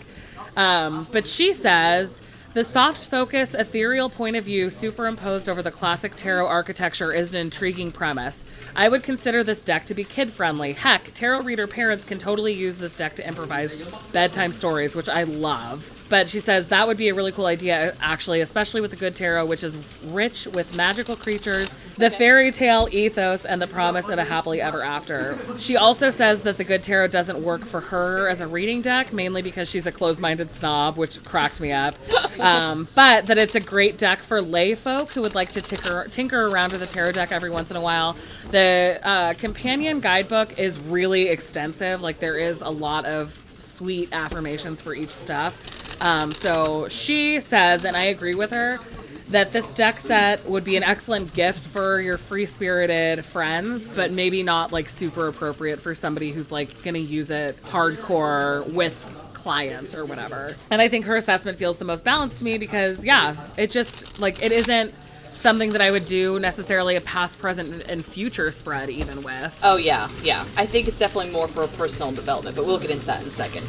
Um, 0.56 1.08
but 1.12 1.26
she 1.28 1.54
says 1.54 2.22
the 2.60 2.66
soft 2.66 3.06
focus, 3.06 3.54
ethereal 3.54 4.10
point 4.10 4.36
of 4.36 4.44
view 4.44 4.70
superimposed 4.70 5.48
over 5.48 5.62
the 5.62 5.72
classic 5.72 6.14
tarot 6.18 6.46
architecture 6.46 7.14
is 7.14 7.34
an 7.34 7.40
intriguing 7.40 7.90
premise. 7.90 8.44
I 8.76 8.90
would 8.90 9.02
consider 9.02 9.46
this 9.46 9.62
deck 9.62 9.86
to 9.86 9.94
be 9.94 10.04
kid 10.04 10.30
friendly. 10.30 10.74
Heck, 10.74 11.14
tarot 11.14 11.44
reader 11.44 11.68
parents 11.68 12.04
can 12.04 12.18
totally 12.18 12.52
use 12.52 12.78
this 12.78 12.96
deck 12.96 13.16
to 13.16 13.26
improvise 13.26 13.78
bedtime 14.12 14.52
stories, 14.52 14.94
which 14.94 15.08
I 15.08 15.24
love. 15.24 15.90
But 16.10 16.28
she 16.28 16.42
says 16.42 16.68
that 16.68 16.88
would 16.88 16.98
be 16.98 17.08
a 17.08 17.14
really 17.14 17.32
cool 17.32 17.46
idea, 17.46 17.96
actually, 18.02 18.42
especially 18.42 18.82
with 18.82 18.92
the 18.92 18.98
Good 18.98 19.16
Tarot, 19.16 19.46
which 19.46 19.64
is 19.64 19.78
rich 20.08 20.48
with 20.48 20.76
magical 20.76 21.16
creatures, 21.16 21.74
the 21.98 22.10
fairy 22.10 22.52
tale 22.52 22.90
ethos, 22.92 23.46
and 23.46 23.62
the 23.62 23.68
promise 23.68 24.10
of 24.10 24.18
a 24.18 24.24
happily 24.24 24.60
ever 24.60 24.82
after. 24.82 25.38
She 25.60 25.78
also 25.78 26.10
says 26.10 26.42
that 26.42 26.58
the 26.58 26.64
Good 26.64 26.82
Tarot 26.82 27.10
doesn't 27.10 27.42
work 27.42 27.64
for 27.64 27.80
her 27.80 28.28
as 28.28 28.42
a 28.42 28.48
reading 28.48 28.82
deck, 28.82 29.14
mainly 29.14 29.44
because 29.44 29.70
she's 29.70 29.86
a 29.86 29.92
closed 29.92 30.20
minded 30.20 30.52
snob, 30.52 30.98
which 30.98 31.24
cracked 31.24 31.62
me 31.62 31.72
up. 31.72 31.96
Um, 32.10 32.40
but 32.96 33.26
that 33.28 33.38
it's 33.38 33.56
a 33.56 33.60
great 33.60 33.98
deck 33.98 34.22
for 34.22 34.42
lay 34.42 34.76
folk 34.76 35.12
who 35.12 35.22
would 35.22 35.36
like 35.36 35.52
to 35.52 35.62
tinker, 35.62 36.08
tinker 36.10 36.48
around 36.48 36.72
with 36.72 36.82
a 36.82 36.88
tarot 36.88 37.14
deck 37.14 37.32
every 37.32 37.50
once 37.50 37.72
in 37.72 37.78
a 37.78 37.82
while. 37.82 38.16
The 38.52 39.00
uh, 39.04 39.34
companion 39.34 40.00
guidebook 40.00 40.58
is 40.58 40.80
really 40.80 41.28
extensive, 41.28 42.02
like, 42.02 42.20
there 42.20 42.38
is 42.38 42.62
a 42.62 42.70
lot 42.70 43.06
of 43.06 43.44
sweet 43.60 44.10
affirmations 44.12 44.82
for 44.82 44.94
each 44.94 45.12
stuff. 45.12 46.02
Um, 46.02 46.32
so 46.32 46.88
she 46.90 47.40
says, 47.40 47.86
and 47.86 47.96
I 47.96 48.06
agree 48.06 48.36
with 48.36 48.52
her, 48.52 48.80
that 49.30 49.52
this 49.52 49.70
deck 49.72 50.00
set 50.00 50.44
would 50.50 50.64
be 50.64 50.76
an 50.76 50.84
excellent 50.84 51.34
gift 51.34 51.68
for 51.68 52.02
your 52.02 52.18
free 52.18 52.46
spirited 52.46 53.24
friends, 53.24 53.96
but 53.96 54.12
maybe 54.12 54.42
not 54.42 54.72
like 54.72 54.90
super 54.90 55.28
appropriate 55.28 55.80
for 55.80 55.94
somebody 55.94 56.32
who's 56.32 56.52
like 56.52 56.82
to 56.82 57.00
use 57.00 57.30
it 57.30 57.62
hardcore 57.64 58.66
with 58.74 58.96
clients 59.42 59.96
or 59.96 60.06
whatever. 60.06 60.56
And 60.70 60.82
I 60.82 60.90
think 60.90 61.06
her 61.06 61.16
assessment 61.16 61.58
feels 61.58 61.78
the 61.78 61.86
most 61.86 62.04
balanced 62.04 62.40
to 62.40 62.46
me 62.46 62.58
because, 62.58 63.06
yeah, 63.06 63.36
it 63.58 63.72
just 63.72 64.20
like 64.20 64.44
it 64.44 64.52
isn't 64.52 64.94
something 65.40 65.70
that 65.70 65.82
I 65.82 65.90
would 65.90 66.06
do 66.06 66.38
necessarily 66.40 66.98
a 66.98 67.02
past, 67.02 67.40
present, 67.40 67.84
and 67.84 68.06
future 68.06 68.52
spread 68.52 68.90
even 68.90 69.24
with. 69.24 69.58
Oh 69.64 69.78
yeah, 69.78 70.10
yeah. 70.22 70.46
I 70.58 70.66
think 70.66 70.88
it's 70.88 71.00
definitely 71.00 71.32
more 71.32 71.48
for 71.48 71.66
personal 71.68 72.12
development, 72.12 72.56
but 72.56 72.66
we'll 72.66 72.80
get 72.80 72.90
into 72.90 73.06
that 73.06 73.22
in 73.22 73.28
a 73.28 73.32
second. 73.32 73.66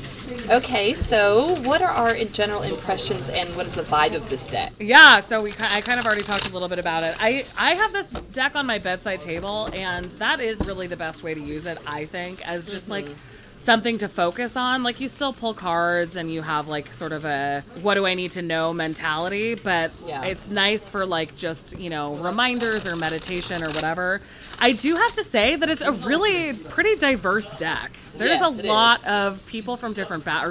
Okay, 0.50 0.94
so 0.94 1.54
what 1.62 1.80
are 1.80 1.90
our 1.90 2.16
general 2.24 2.62
impressions 2.62 3.28
and 3.28 3.54
what 3.56 3.66
is 3.66 3.74
the 3.76 3.83
vibe 3.83 4.14
of 4.14 4.28
this 4.28 4.46
deck? 4.48 4.72
Yeah, 4.80 5.20
so 5.20 5.42
we 5.42 5.52
I 5.61 5.80
kind 5.80 6.00
of 6.00 6.06
already 6.06 6.22
talked 6.22 6.50
a 6.50 6.52
little 6.52 6.68
bit 6.68 6.78
about 6.78 7.04
it. 7.04 7.14
I 7.20 7.44
I 7.56 7.74
have 7.74 7.92
this 7.92 8.11
deck 8.11 8.56
on 8.56 8.66
my 8.66 8.78
bedside 8.78 9.20
table, 9.20 9.68
and 9.72 10.11
that 10.12 10.40
is 10.40 10.64
really 10.66 10.88
the 10.88 10.96
best 10.96 11.22
way 11.22 11.35
to 11.35 11.40
use 11.40 11.66
it. 11.66 11.78
I 11.87 12.04
think 12.06 12.46
as 12.46 12.68
just 12.68 12.88
like 12.88 13.04
mm-hmm. 13.04 13.29
Something 13.60 13.98
to 13.98 14.08
focus 14.08 14.56
on. 14.56 14.82
Like 14.82 15.00
you 15.00 15.08
still 15.08 15.32
pull 15.34 15.52
cards 15.54 16.16
and 16.16 16.32
you 16.32 16.40
have 16.42 16.66
like 16.66 16.92
sort 16.92 17.12
of 17.12 17.24
a 17.26 17.62
what 17.82 17.94
do 17.94 18.06
I 18.06 18.14
need 18.14 18.30
to 18.32 18.42
know 18.42 18.72
mentality, 18.72 19.54
but 19.54 19.92
Yeah. 20.06 20.24
it's 20.24 20.48
nice 20.48 20.88
for 20.88 21.04
like 21.06 21.36
just, 21.36 21.78
you 21.78 21.90
know, 21.90 22.14
reminders 22.16 22.86
or 22.86 22.96
meditation 22.96 23.62
or 23.62 23.68
whatever. 23.70 24.22
I 24.58 24.72
do 24.72 24.96
have 24.96 25.12
to 25.14 25.24
say 25.24 25.56
that 25.56 25.68
it's 25.68 25.82
a 25.82 25.92
really 25.92 26.54
pretty 26.54 26.96
diverse 26.96 27.52
deck. 27.54 27.92
There's 28.16 28.40
Yes, 28.40 28.42
a 28.42 28.66
lot 28.66 29.00
is. 29.00 29.06
of 29.06 29.46
people 29.46 29.76
from 29.76 29.92
different 29.92 30.24
back 30.24 30.46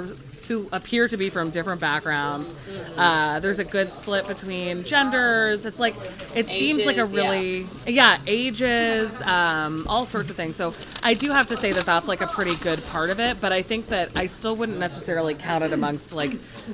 who 0.50 0.68
appear 0.72 1.06
to 1.06 1.16
be 1.16 1.30
from 1.30 1.50
different 1.50 1.80
backgrounds. 1.80 2.52
Uh, 2.96 3.38
there's 3.38 3.60
a 3.60 3.64
good 3.64 3.92
split 3.92 4.26
between 4.26 4.82
genders. 4.82 5.64
It's 5.64 5.78
like 5.78 5.94
it 6.34 6.48
seems 6.48 6.84
like 6.84 6.96
a 6.96 7.02
Ages, 7.02 7.12
yeah. 7.12 7.22
really 7.30 7.66
yeah, 7.86 8.18
ages, 8.26 9.22
um, 9.22 9.86
all 9.88 10.04
sorts 10.04 10.28
of 10.28 10.34
things. 10.34 10.56
So 10.56 10.74
I 11.04 11.14
do 11.14 11.30
have 11.30 11.46
to 11.46 11.56
say 11.56 11.70
that 11.70 11.86
that's 11.86 12.08
like 12.08 12.20
a 12.20 12.26
pretty 12.26 12.56
good 12.56 12.84
part 12.86 13.10
of 13.10 13.20
it. 13.20 13.40
But 13.40 13.52
I 13.52 13.62
think 13.62 13.86
that 13.90 14.10
I 14.16 14.26
still 14.26 14.56
wouldn't 14.56 14.80
necessarily 14.80 15.36
count 15.36 15.62
it 15.62 15.72
amongst 15.72 16.12
like 16.12 16.32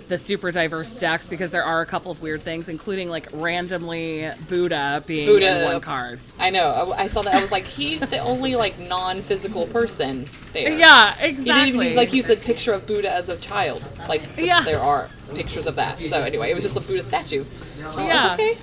the 0.09 0.17
super 0.17 0.51
diverse 0.51 0.95
decks 0.95 1.27
because 1.27 1.51
there 1.51 1.65
are 1.65 1.83
a 1.83 1.87
couple 1.87 2.11
of 2.11 2.23
weird 2.23 2.41
things, 2.41 2.71
including 2.71 3.11
like 3.11 3.29
randomly 3.35 4.31
Buddha 4.49 5.05
being 5.07 5.27
Buddha. 5.27 5.59
in 5.59 5.65
one 5.65 5.83
card. 5.83 6.19
I 6.39 6.49
know. 6.49 6.69
I, 6.69 7.03
I 7.03 7.07
saw 7.09 7.21
that. 7.21 7.35
I 7.35 7.43
was 7.43 7.53
like, 7.53 7.65
he's 7.65 8.01
the 8.01 8.21
only 8.21 8.57
like 8.57 8.79
non-physical 8.79 9.67
person 9.67 10.31
there. 10.55 10.73
Yeah, 10.73 11.15
exactly. 11.19 11.35
He 11.35 11.53
didn't 11.53 11.83
even 11.83 11.97
like 11.97 12.15
use 12.15 12.31
a 12.31 12.37
picture 12.37 12.73
of 12.73 12.87
Buddha 12.87 13.13
as 13.13 13.29
a 13.29 13.37
child. 13.37 13.66
Like 14.09 14.23
Yeah. 14.37 14.63
there 14.63 14.81
are 14.81 15.11
pictures 15.35 15.67
of 15.67 15.77
that. 15.77 15.99
So 15.99 16.23
anyway, 16.23 16.51
it 16.51 16.55
was 16.55 16.65
just 16.65 16.77
a 16.77 16.81
Buddha 16.81 17.03
statue. 17.03 17.45
Yeah. 17.79 18.29
Oh, 18.31 18.35
okay. 18.35 18.59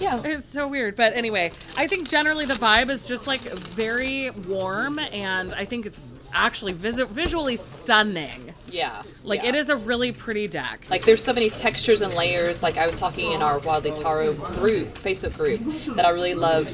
Yeah. 0.00 0.20
It's 0.24 0.48
so 0.48 0.68
weird. 0.68 0.96
But 0.96 1.14
anyway, 1.14 1.52
I 1.76 1.86
think 1.86 2.08
generally 2.08 2.44
the 2.44 2.54
vibe 2.54 2.90
is 2.90 3.06
just 3.08 3.26
like 3.26 3.40
very 3.58 4.30
warm, 4.30 4.98
and 4.98 5.54
I 5.54 5.64
think 5.64 5.86
it's 5.86 6.00
actually 6.34 6.72
vis- 6.72 7.00
visually 7.10 7.56
stunning. 7.56 8.52
Yeah. 8.68 9.02
Like 9.24 9.42
yeah. 9.42 9.50
it 9.50 9.54
is 9.54 9.68
a 9.70 9.76
really 9.76 10.12
pretty 10.12 10.48
deck. 10.48 10.84
Like 10.90 11.04
there's 11.04 11.24
so 11.24 11.32
many 11.32 11.48
textures 11.50 12.02
and 12.02 12.14
layers. 12.14 12.62
Like 12.62 12.76
I 12.76 12.86
was 12.86 12.98
talking 12.98 13.32
in 13.32 13.42
our 13.42 13.58
Wildly 13.58 13.92
Tarot 13.92 14.34
group, 14.34 14.94
Facebook 14.98 15.36
group, 15.36 15.60
that 15.96 16.04
I 16.04 16.10
really 16.10 16.34
love 16.34 16.66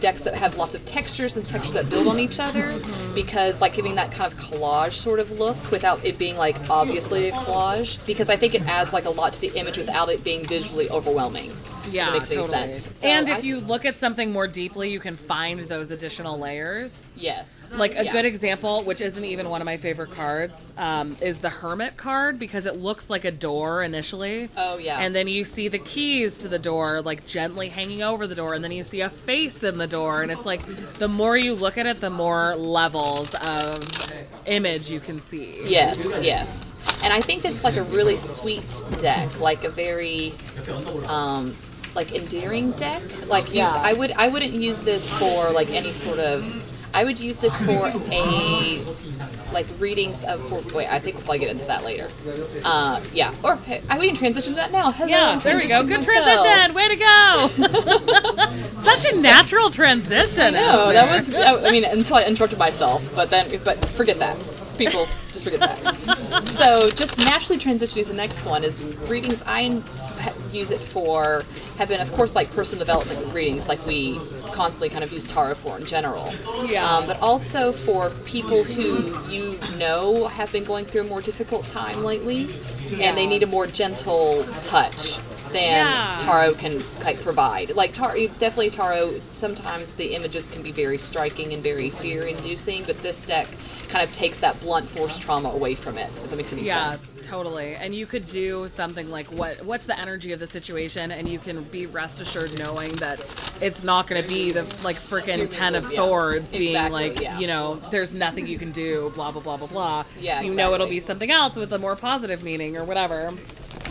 decks 0.00 0.22
that 0.22 0.34
have 0.34 0.56
lots 0.56 0.74
of 0.74 0.84
textures 0.86 1.36
and 1.36 1.46
textures 1.48 1.74
that 1.74 1.88
build 1.90 2.06
on 2.08 2.18
each 2.18 2.40
other 2.40 2.80
because 3.14 3.60
like 3.60 3.74
giving 3.74 3.94
that 3.96 4.10
kind 4.12 4.32
of 4.32 4.38
collage 4.38 4.92
sort 4.94 5.18
of 5.20 5.30
look 5.32 5.70
without 5.70 6.04
it 6.04 6.18
being 6.18 6.36
like 6.36 6.56
obviously 6.70 7.28
a 7.28 7.32
collage 7.32 8.04
because 8.06 8.28
I 8.30 8.36
think 8.36 8.54
it 8.54 8.62
adds 8.62 8.92
like 8.92 9.04
a 9.04 9.10
lot 9.10 9.32
to 9.34 9.40
the 9.40 9.48
image 9.58 9.76
without 9.78 10.08
it 10.08 10.24
being 10.24 10.44
visually 10.46 10.88
overwhelming. 10.90 11.52
Yeah, 11.90 12.06
that 12.06 12.12
makes 12.18 12.30
any 12.30 12.36
totally. 12.42 12.72
sense. 12.74 12.88
and 13.02 13.28
if 13.28 13.38
I- 13.38 13.40
you 13.40 13.60
look 13.60 13.84
at 13.84 13.98
something 13.98 14.30
more 14.32 14.46
deeply, 14.46 14.90
you 14.90 15.00
can 15.00 15.16
find 15.16 15.60
those 15.62 15.90
additional 15.90 16.38
layers. 16.38 17.10
Yes. 17.16 17.48
Like 17.72 17.96
a 17.96 18.04
Yeah. 18.04 18.12
good 18.12 18.24
example, 18.24 18.82
which 18.82 19.00
isn't 19.00 19.24
even 19.24 19.48
one 19.48 19.60
of 19.60 19.64
my 19.64 19.76
favorite 19.76 20.10
cards, 20.10 20.72
um, 20.76 21.16
is 21.20 21.38
the 21.38 21.50
Hermit 21.50 21.96
card 21.96 22.38
because 22.38 22.66
it 22.66 22.76
looks 22.76 23.08
like 23.08 23.24
a 23.24 23.30
door 23.30 23.82
initially. 23.82 24.48
Oh, 24.56 24.76
yeah. 24.78 24.98
And 24.98 25.14
then 25.14 25.28
you 25.28 25.44
see 25.44 25.68
the 25.68 25.78
keys 25.78 26.34
to 26.38 26.48
the 26.48 26.58
door 26.58 27.00
like 27.00 27.26
gently 27.26 27.68
hanging 27.68 28.02
over 28.02 28.26
the 28.26 28.34
door, 28.34 28.54
and 28.54 28.64
then 28.64 28.72
you 28.72 28.82
see 28.82 29.00
a 29.02 29.08
face 29.10 29.62
in 29.62 29.78
the 29.78 29.86
door, 29.86 30.22
and 30.22 30.32
it's 30.32 30.44
like 30.44 30.60
the 30.98 31.08
more 31.08 31.36
you 31.36 31.54
look 31.54 31.78
at 31.78 31.86
it, 31.86 32.00
the 32.00 32.10
more 32.10 32.56
levels 32.56 33.34
of 33.36 33.78
image 34.46 34.90
you 34.90 34.98
can 35.00 35.20
see. 35.20 35.60
Yes, 35.64 35.96
yes. 36.20 36.70
And 37.04 37.12
I 37.12 37.20
think 37.20 37.42
this 37.42 37.54
is 37.54 37.64
like 37.64 37.76
a 37.76 37.82
really 37.84 38.16
sweet 38.16 38.82
deck, 38.98 39.38
like 39.38 39.62
a 39.64 39.70
very 39.70 40.34
um 41.06 41.56
like 41.94 42.14
endearing 42.14 42.72
deck. 42.72 43.02
Like 43.26 43.46
use 43.46 43.54
Yeah. 43.56 43.72
I 43.76 43.92
would 43.92 44.12
I 44.12 44.28
wouldn't 44.28 44.52
use 44.54 44.82
this 44.82 45.10
for 45.14 45.50
like 45.50 45.70
any 45.70 45.92
sort 45.92 46.18
of 46.18 46.44
I 46.92 47.04
would 47.04 47.18
use 47.20 47.38
this 47.38 47.56
for 47.62 47.92
a 48.10 48.82
like 49.52 49.66
readings 49.78 50.22
of 50.24 50.42
for 50.48 50.60
wait, 50.74 50.88
I 50.88 50.98
think 50.98 51.16
we'll 51.16 51.24
probably 51.24 51.38
get 51.40 51.50
into 51.50 51.64
that 51.66 51.84
later. 51.84 52.08
Uh 52.64 53.00
yeah. 53.12 53.34
Or 53.42 53.56
hey, 53.56 53.82
I 53.88 53.98
we 53.98 54.06
can 54.08 54.16
transition 54.16 54.52
to 54.52 54.56
that 54.56 54.72
now. 54.72 54.90
Hello, 54.90 55.08
Yeah, 55.08 55.38
there 55.38 55.56
we 55.56 55.66
go. 55.68 55.82
Good 55.84 56.06
myself. 56.06 56.44
transition. 56.44 56.74
Way 56.74 56.88
to 56.88 56.96
go. 56.96 58.82
Such 58.82 59.12
a 59.12 59.16
natural 59.16 59.70
transition. 59.70 60.54
No, 60.54 60.92
that 60.92 61.26
was. 61.26 61.34
I 61.34 61.70
mean, 61.70 61.84
until 61.84 62.16
I 62.16 62.24
interrupted 62.24 62.58
myself, 62.58 63.02
but 63.14 63.30
then, 63.30 63.60
but 63.64 63.84
forget 63.90 64.18
that. 64.18 64.36
People, 64.78 65.06
just 65.30 65.44
forget 65.44 65.60
that. 65.60 66.48
So, 66.48 66.88
just 66.90 67.18
naturally 67.18 67.58
transitioning 67.60 68.04
to 68.04 68.08
the 68.08 68.14
next 68.14 68.46
one 68.46 68.64
is 68.64 68.82
readings. 69.10 69.42
I 69.46 69.82
use 70.52 70.70
it 70.70 70.80
for 70.80 71.44
have 71.76 71.88
been, 71.88 72.00
of 72.00 72.10
course, 72.12 72.34
like 72.34 72.50
personal 72.50 72.78
development 72.78 73.34
readings, 73.34 73.68
like 73.68 73.84
we 73.86 74.18
constantly 74.50 74.88
kind 74.88 75.04
of 75.04 75.12
use 75.12 75.26
tarot 75.26 75.54
for 75.54 75.78
in 75.78 75.86
general. 75.86 76.32
Yeah. 76.66 76.84
Um, 76.84 77.06
but 77.06 77.18
also 77.20 77.72
for 77.72 78.10
people 78.24 78.64
who 78.64 79.18
you 79.28 79.58
know 79.76 80.26
have 80.28 80.52
been 80.52 80.64
going 80.64 80.84
through 80.84 81.02
a 81.02 81.04
more 81.04 81.20
difficult 81.22 81.66
time 81.66 82.04
lately, 82.04 82.54
and 83.00 83.16
they 83.16 83.26
need 83.26 83.42
a 83.42 83.46
more 83.46 83.66
gentle 83.66 84.44
touch 84.62 85.18
than 85.52 85.86
Yeah. 85.86 86.18
tarot 86.20 86.54
can 86.54 86.82
like 87.02 87.20
provide. 87.22 87.70
Like 87.74 87.94
tarot, 87.94 88.28
definitely 88.38 88.70
tarot. 88.70 89.20
Sometimes 89.32 89.94
the 89.94 90.14
images 90.14 90.48
can 90.48 90.62
be 90.62 90.72
very 90.72 90.98
striking 90.98 91.52
and 91.52 91.62
very 91.62 91.90
fear-inducing, 91.90 92.84
but 92.84 93.00
this 93.02 93.24
deck 93.24 93.48
kind 93.88 94.04
of 94.06 94.12
takes 94.12 94.38
that 94.38 94.60
blunt 94.60 94.88
force 94.88 95.18
trauma 95.18 95.48
away 95.50 95.74
from 95.74 95.98
it. 95.98 96.10
If 96.22 96.30
that 96.30 96.36
makes 96.36 96.52
any 96.52 96.62
Yeah, 96.62 96.90
sense. 96.96 97.12
Yes, 97.16 97.26
totally. 97.26 97.74
And 97.74 97.92
you 97.94 98.06
could 98.06 98.26
do 98.28 98.68
something 98.68 99.10
like 99.10 99.26
what 99.32 99.64
what's 99.64 99.86
the 99.86 99.98
energy 99.98 100.32
of 100.32 100.38
the 100.38 100.46
situation 100.46 101.10
and 101.10 101.28
you 101.28 101.38
can 101.40 101.62
be 101.64 101.86
rest 101.86 102.20
assured 102.20 102.56
knowing 102.64 102.90
that 102.94 103.20
it's 103.60 103.82
not 103.82 104.06
going 104.06 104.22
to 104.22 104.28
be 104.28 104.52
the 104.52 104.62
like 104.84 104.96
freaking 104.96 105.48
10 105.50 105.74
of 105.74 105.84
Yeah, 105.84 105.96
swords 105.96 106.52
being 106.52 106.76
exactly, 106.76 107.10
like, 107.10 107.20
yeah. 107.20 107.38
you 107.38 107.46
know, 107.48 107.80
there's 107.90 108.14
nothing 108.14 108.46
you 108.46 108.58
can 108.58 108.70
do, 108.70 109.10
blah 109.14 109.32
blah 109.32 109.42
blah 109.42 109.56
blah 109.56 109.66
blah. 109.66 110.04
Yeah, 110.20 110.40
You 110.42 110.54
know 110.54 110.72
it'll 110.74 110.86
be 110.86 111.00
something 111.00 111.30
else 111.30 111.56
with 111.56 111.72
a 111.72 111.78
more 111.78 111.96
positive 111.96 112.42
meaning 112.44 112.76
or 112.76 112.84
whatever. 112.84 113.32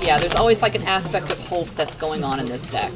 Yeah, 0.01 0.17
there's 0.17 0.35
always 0.35 0.61
like 0.61 0.75
an 0.75 0.83
aspect 0.83 1.29
of 1.29 1.39
hope 1.39 1.69
that's 1.71 1.97
going 1.97 2.23
on 2.23 2.39
in 2.39 2.47
this 2.47 2.69
deck. 2.69 2.91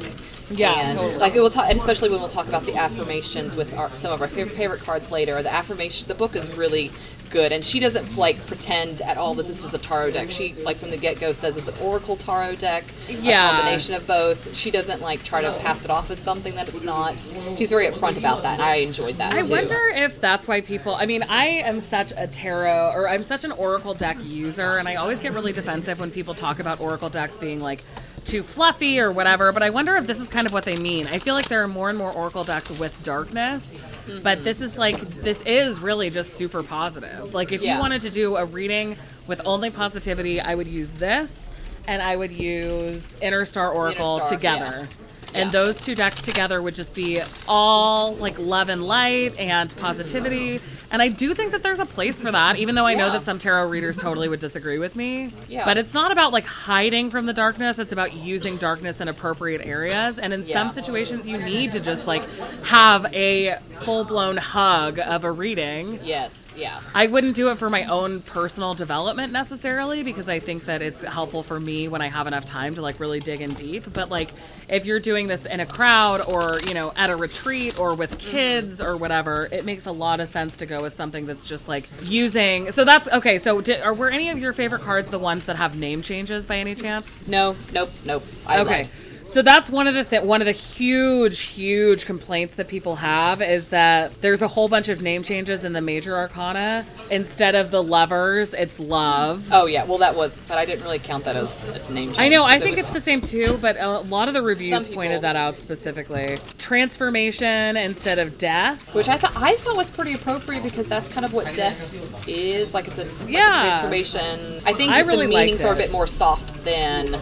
Yeah, 0.50 0.72
and, 0.72 0.98
totally. 0.98 1.18
Like 1.18 1.34
it 1.34 1.40
will 1.40 1.50
talk, 1.50 1.68
and 1.68 1.78
especially 1.78 2.10
when 2.10 2.20
we'll 2.20 2.28
talk 2.28 2.48
about 2.48 2.66
the 2.66 2.76
affirmations 2.76 3.56
with 3.56 3.74
our, 3.74 3.94
some 3.94 4.12
of 4.12 4.20
our 4.20 4.28
favorite 4.28 4.80
cards 4.80 5.10
later. 5.10 5.42
The 5.42 5.52
affirmation, 5.52 6.08
the 6.08 6.14
book 6.14 6.36
is 6.36 6.50
really 6.52 6.90
good, 7.34 7.52
and 7.52 7.62
she 7.64 7.80
doesn't 7.80 8.16
like 8.16 8.38
pretend 8.46 9.02
at 9.02 9.18
all 9.18 9.34
that 9.34 9.46
this 9.46 9.62
is 9.62 9.74
a 9.74 9.78
tarot 9.78 10.12
deck. 10.12 10.30
She 10.30 10.54
like 10.64 10.78
from 10.78 10.90
the 10.90 10.96
get 10.96 11.20
go 11.20 11.32
says 11.34 11.58
it's 11.58 11.68
an 11.68 11.74
oracle 11.82 12.16
tarot 12.16 12.54
deck, 12.56 12.84
Yeah. 13.08 13.48
a 13.48 13.52
combination 13.56 13.94
of 13.96 14.06
both. 14.06 14.56
She 14.56 14.70
doesn't 14.70 15.02
like 15.02 15.22
try 15.24 15.42
to 15.42 15.52
pass 15.58 15.84
it 15.84 15.90
off 15.90 16.10
as 16.10 16.18
something 16.20 16.54
that 16.54 16.68
it's 16.68 16.82
not. 16.84 17.18
She's 17.58 17.68
very 17.68 17.88
upfront 17.88 18.16
about 18.16 18.42
that, 18.44 18.54
and 18.54 18.62
I 18.62 18.76
enjoyed 18.76 19.16
that 19.18 19.34
I 19.34 19.42
too. 19.42 19.50
wonder 19.50 19.78
if 19.94 20.18
that's 20.20 20.48
why 20.48 20.62
people. 20.62 20.94
I 20.94 21.04
mean, 21.04 21.24
I 21.24 21.46
am 21.46 21.80
such 21.80 22.12
a 22.16 22.26
tarot 22.26 22.92
or 22.94 23.08
I'm 23.08 23.22
such 23.22 23.44
an 23.44 23.52
oracle 23.52 23.92
deck 23.92 24.16
user, 24.24 24.78
and 24.78 24.88
I 24.88 24.94
always 24.94 25.20
get 25.20 25.34
really 25.34 25.52
defensive 25.52 26.00
when 26.00 26.10
people 26.10 26.34
talk 26.34 26.60
about 26.60 26.80
oracle 26.80 27.10
decks 27.10 27.36
being 27.36 27.60
like 27.60 27.82
too 28.24 28.42
fluffy 28.42 28.98
or 29.00 29.12
whatever. 29.12 29.52
But 29.52 29.62
I 29.62 29.70
wonder 29.70 29.96
if 29.96 30.06
this 30.06 30.18
is 30.20 30.28
kind 30.28 30.46
of 30.46 30.52
what 30.52 30.64
they 30.64 30.76
mean. 30.76 31.06
I 31.06 31.18
feel 31.18 31.34
like 31.34 31.48
there 31.48 31.62
are 31.62 31.68
more 31.68 31.88
and 31.90 31.98
more 31.98 32.10
oracle 32.12 32.44
decks 32.44 32.76
with 32.78 32.94
darkness, 33.02 33.76
but 34.22 34.42
this 34.44 34.60
is 34.60 34.76
like 34.78 34.98
this 35.22 35.42
is 35.42 35.80
really 35.80 36.10
just 36.10 36.34
super 36.34 36.62
positive. 36.62 37.34
Like 37.34 37.52
if 37.52 37.62
Yeah. 37.62 37.74
you 37.74 37.80
wanted 37.80 38.00
to 38.02 38.10
do 38.10 38.36
a 38.36 38.44
reading 38.44 38.96
with 39.26 39.40
only 39.44 39.70
positivity, 39.70 40.40
I 40.40 40.54
would 40.54 40.66
use 40.66 40.92
this. 40.92 41.50
and 41.86 42.00
I 42.00 42.16
would 42.16 42.32
use 42.32 43.14
Inner 43.20 43.44
Star 43.44 43.70
Oracle 43.70 44.16
Star, 44.16 44.28
together. 44.30 44.88
And 45.34 45.52
Yeah. 45.52 45.64
those 45.64 45.84
two 45.84 45.94
decks 45.94 46.22
together 46.22 46.62
would 46.62 46.74
just 46.74 46.94
be 46.94 47.20
all 47.48 48.14
like 48.14 48.38
love 48.38 48.68
and 48.68 48.86
light 48.86 49.36
and 49.38 49.74
positivity. 49.76 50.60
And 50.90 51.02
I 51.02 51.08
do 51.08 51.34
think 51.34 51.50
that 51.50 51.62
there's 51.64 51.80
a 51.80 51.86
place 51.86 52.20
for 52.20 52.30
that, 52.30 52.56
even 52.56 52.76
though 52.76 52.86
I 52.86 52.94
know 52.94 53.06
Yeah. 53.06 53.12
that 53.14 53.24
some 53.24 53.38
tarot 53.38 53.66
readers 53.68 53.96
totally 53.96 54.28
would 54.28 54.38
disagree 54.38 54.78
with 54.78 54.94
me. 54.94 55.32
Yeah. 55.48 55.64
But 55.64 55.76
it's 55.76 55.92
not 55.92 56.12
about 56.12 56.32
like 56.32 56.46
hiding 56.46 57.10
from 57.10 57.26
the 57.26 57.32
darkness, 57.32 57.78
it's 57.80 57.92
about 57.92 58.12
using 58.14 58.56
darkness 58.58 59.00
in 59.00 59.08
appropriate 59.08 59.62
areas. 59.64 60.18
And 60.20 60.32
in 60.32 60.44
some 60.44 60.70
situations, 60.70 61.26
you 61.26 61.38
need 61.38 61.72
to 61.72 61.80
just 61.80 62.06
like 62.06 62.22
have 62.66 63.06
a 63.12 63.56
full 63.80 64.04
blown 64.04 64.36
hug 64.36 65.00
of 65.00 65.24
a 65.24 65.32
reading. 65.32 65.98
Yes. 66.04 66.43
Yeah. 66.56 66.80
I 66.94 67.06
wouldn't 67.06 67.36
do 67.36 67.50
it 67.50 67.58
for 67.58 67.68
my 67.68 67.84
own 67.84 68.20
personal 68.20 68.74
development 68.74 69.32
necessarily 69.32 70.02
because 70.02 70.28
I 70.28 70.38
think 70.38 70.64
that 70.66 70.82
it's 70.82 71.02
helpful 71.02 71.42
for 71.42 71.58
me 71.58 71.88
when 71.88 72.02
I 72.02 72.08
have 72.08 72.26
enough 72.26 72.44
time 72.44 72.74
to 72.76 72.82
like 72.82 73.00
really 73.00 73.20
dig 73.20 73.40
in 73.40 73.54
deep. 73.54 73.92
But 73.92 74.08
like 74.08 74.30
if 74.68 74.86
you're 74.86 75.00
doing 75.00 75.26
this 75.26 75.46
in 75.46 75.60
a 75.60 75.66
crowd 75.66 76.22
or, 76.26 76.58
you 76.66 76.74
know, 76.74 76.92
at 76.96 77.10
a 77.10 77.16
retreat 77.16 77.78
or 77.78 77.94
with 77.94 78.10
mm-hmm. 78.10 78.30
kids 78.30 78.80
or 78.80 78.96
whatever, 78.96 79.48
it 79.50 79.64
makes 79.64 79.86
a 79.86 79.92
lot 79.92 80.20
of 80.20 80.28
sense 80.28 80.56
to 80.56 80.66
go 80.66 80.82
with 80.82 80.94
something 80.94 81.26
that's 81.26 81.48
just 81.48 81.68
like 81.68 81.88
using. 82.02 82.72
So 82.72 82.84
that's 82.84 83.08
okay. 83.08 83.38
So 83.38 83.60
did, 83.60 83.80
are 83.80 83.94
were 83.94 84.10
any 84.10 84.30
of 84.30 84.38
your 84.38 84.52
favorite 84.52 84.82
cards 84.82 85.10
the 85.10 85.18
ones 85.18 85.44
that 85.46 85.56
have 85.56 85.76
name 85.76 86.02
changes 86.02 86.46
by 86.46 86.58
any 86.58 86.74
chance? 86.74 87.20
No. 87.26 87.56
Nope. 87.72 87.90
Nope. 88.04 88.24
I 88.46 88.60
okay. 88.60 88.82
love- 88.84 89.03
So 89.26 89.40
that's 89.40 89.70
one 89.70 89.86
of 89.86 89.94
the 89.94 90.04
th- 90.04 90.22
one 90.22 90.42
of 90.42 90.46
the 90.46 90.52
huge, 90.52 91.40
huge 91.40 92.04
complaints 92.04 92.56
that 92.56 92.68
people 92.68 92.96
have 92.96 93.40
is 93.40 93.68
that 93.68 94.20
there's 94.20 94.42
a 94.42 94.48
whole 94.48 94.68
bunch 94.68 94.88
of 94.90 95.00
name 95.00 95.22
changes 95.22 95.64
in 95.64 95.72
the 95.72 95.80
major 95.80 96.14
arcana. 96.14 96.86
Instead 97.10 97.54
of 97.54 97.70
the 97.70 97.82
lovers, 97.82 98.52
it's 98.52 98.78
love. 98.78 99.48
Oh 99.50 99.64
yeah. 99.66 99.84
Well, 99.86 99.98
that 99.98 100.14
was, 100.14 100.40
but 100.46 100.58
I 100.58 100.66
didn't 100.66 100.84
really 100.84 100.98
count 100.98 101.24
that 101.24 101.36
as 101.36 101.54
a 101.88 101.92
name 101.92 102.08
change. 102.08 102.18
I 102.18 102.28
know. 102.28 102.42
I 102.42 102.58
because 102.58 102.60
it 102.60 102.64
think 102.64 102.78
it's 102.78 102.90
the 102.90 103.00
same 103.00 103.20
too, 103.22 103.58
but 103.62 103.76
a 103.80 104.00
lot 104.00 104.28
of 104.28 104.34
the 104.34 104.42
reviews 104.42 104.82
people- 104.86 105.02
pointed 105.02 105.22
that 105.22 105.36
out 105.36 105.56
specifically. 105.56 106.36
Transformation 106.58 107.76
instead 107.78 108.18
of 108.18 108.36
death. 108.36 108.94
Which 108.94 109.08
I 109.08 109.16
thought 109.16 109.32
I 109.36 109.56
thought 109.56 109.76
was 109.76 109.90
pretty 109.90 110.12
appropriate 110.12 110.62
because 110.62 110.86
that's 110.86 111.08
kind 111.08 111.24
of 111.24 111.32
what 111.32 111.46
death 111.56 112.28
is. 112.28 112.74
Like 112.74 112.88
it's 112.88 112.98
a, 112.98 113.04
like 113.04 113.28
a 113.28 113.32
Yeah. 113.32 113.52
transformation. 113.52 114.60
I 114.66 114.74
think 114.74 114.92
I 114.92 115.00
really 115.00 115.26
the 115.26 115.34
meanings 115.34 115.64
are 115.64 115.72
a 115.72 115.76
bit 115.76 115.90
more 115.90 116.06
soft 116.06 116.62
than 116.64 117.18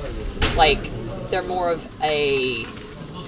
like 0.56 0.80
they're 1.32 1.42
more 1.42 1.70
of 1.70 1.88
a 2.02 2.66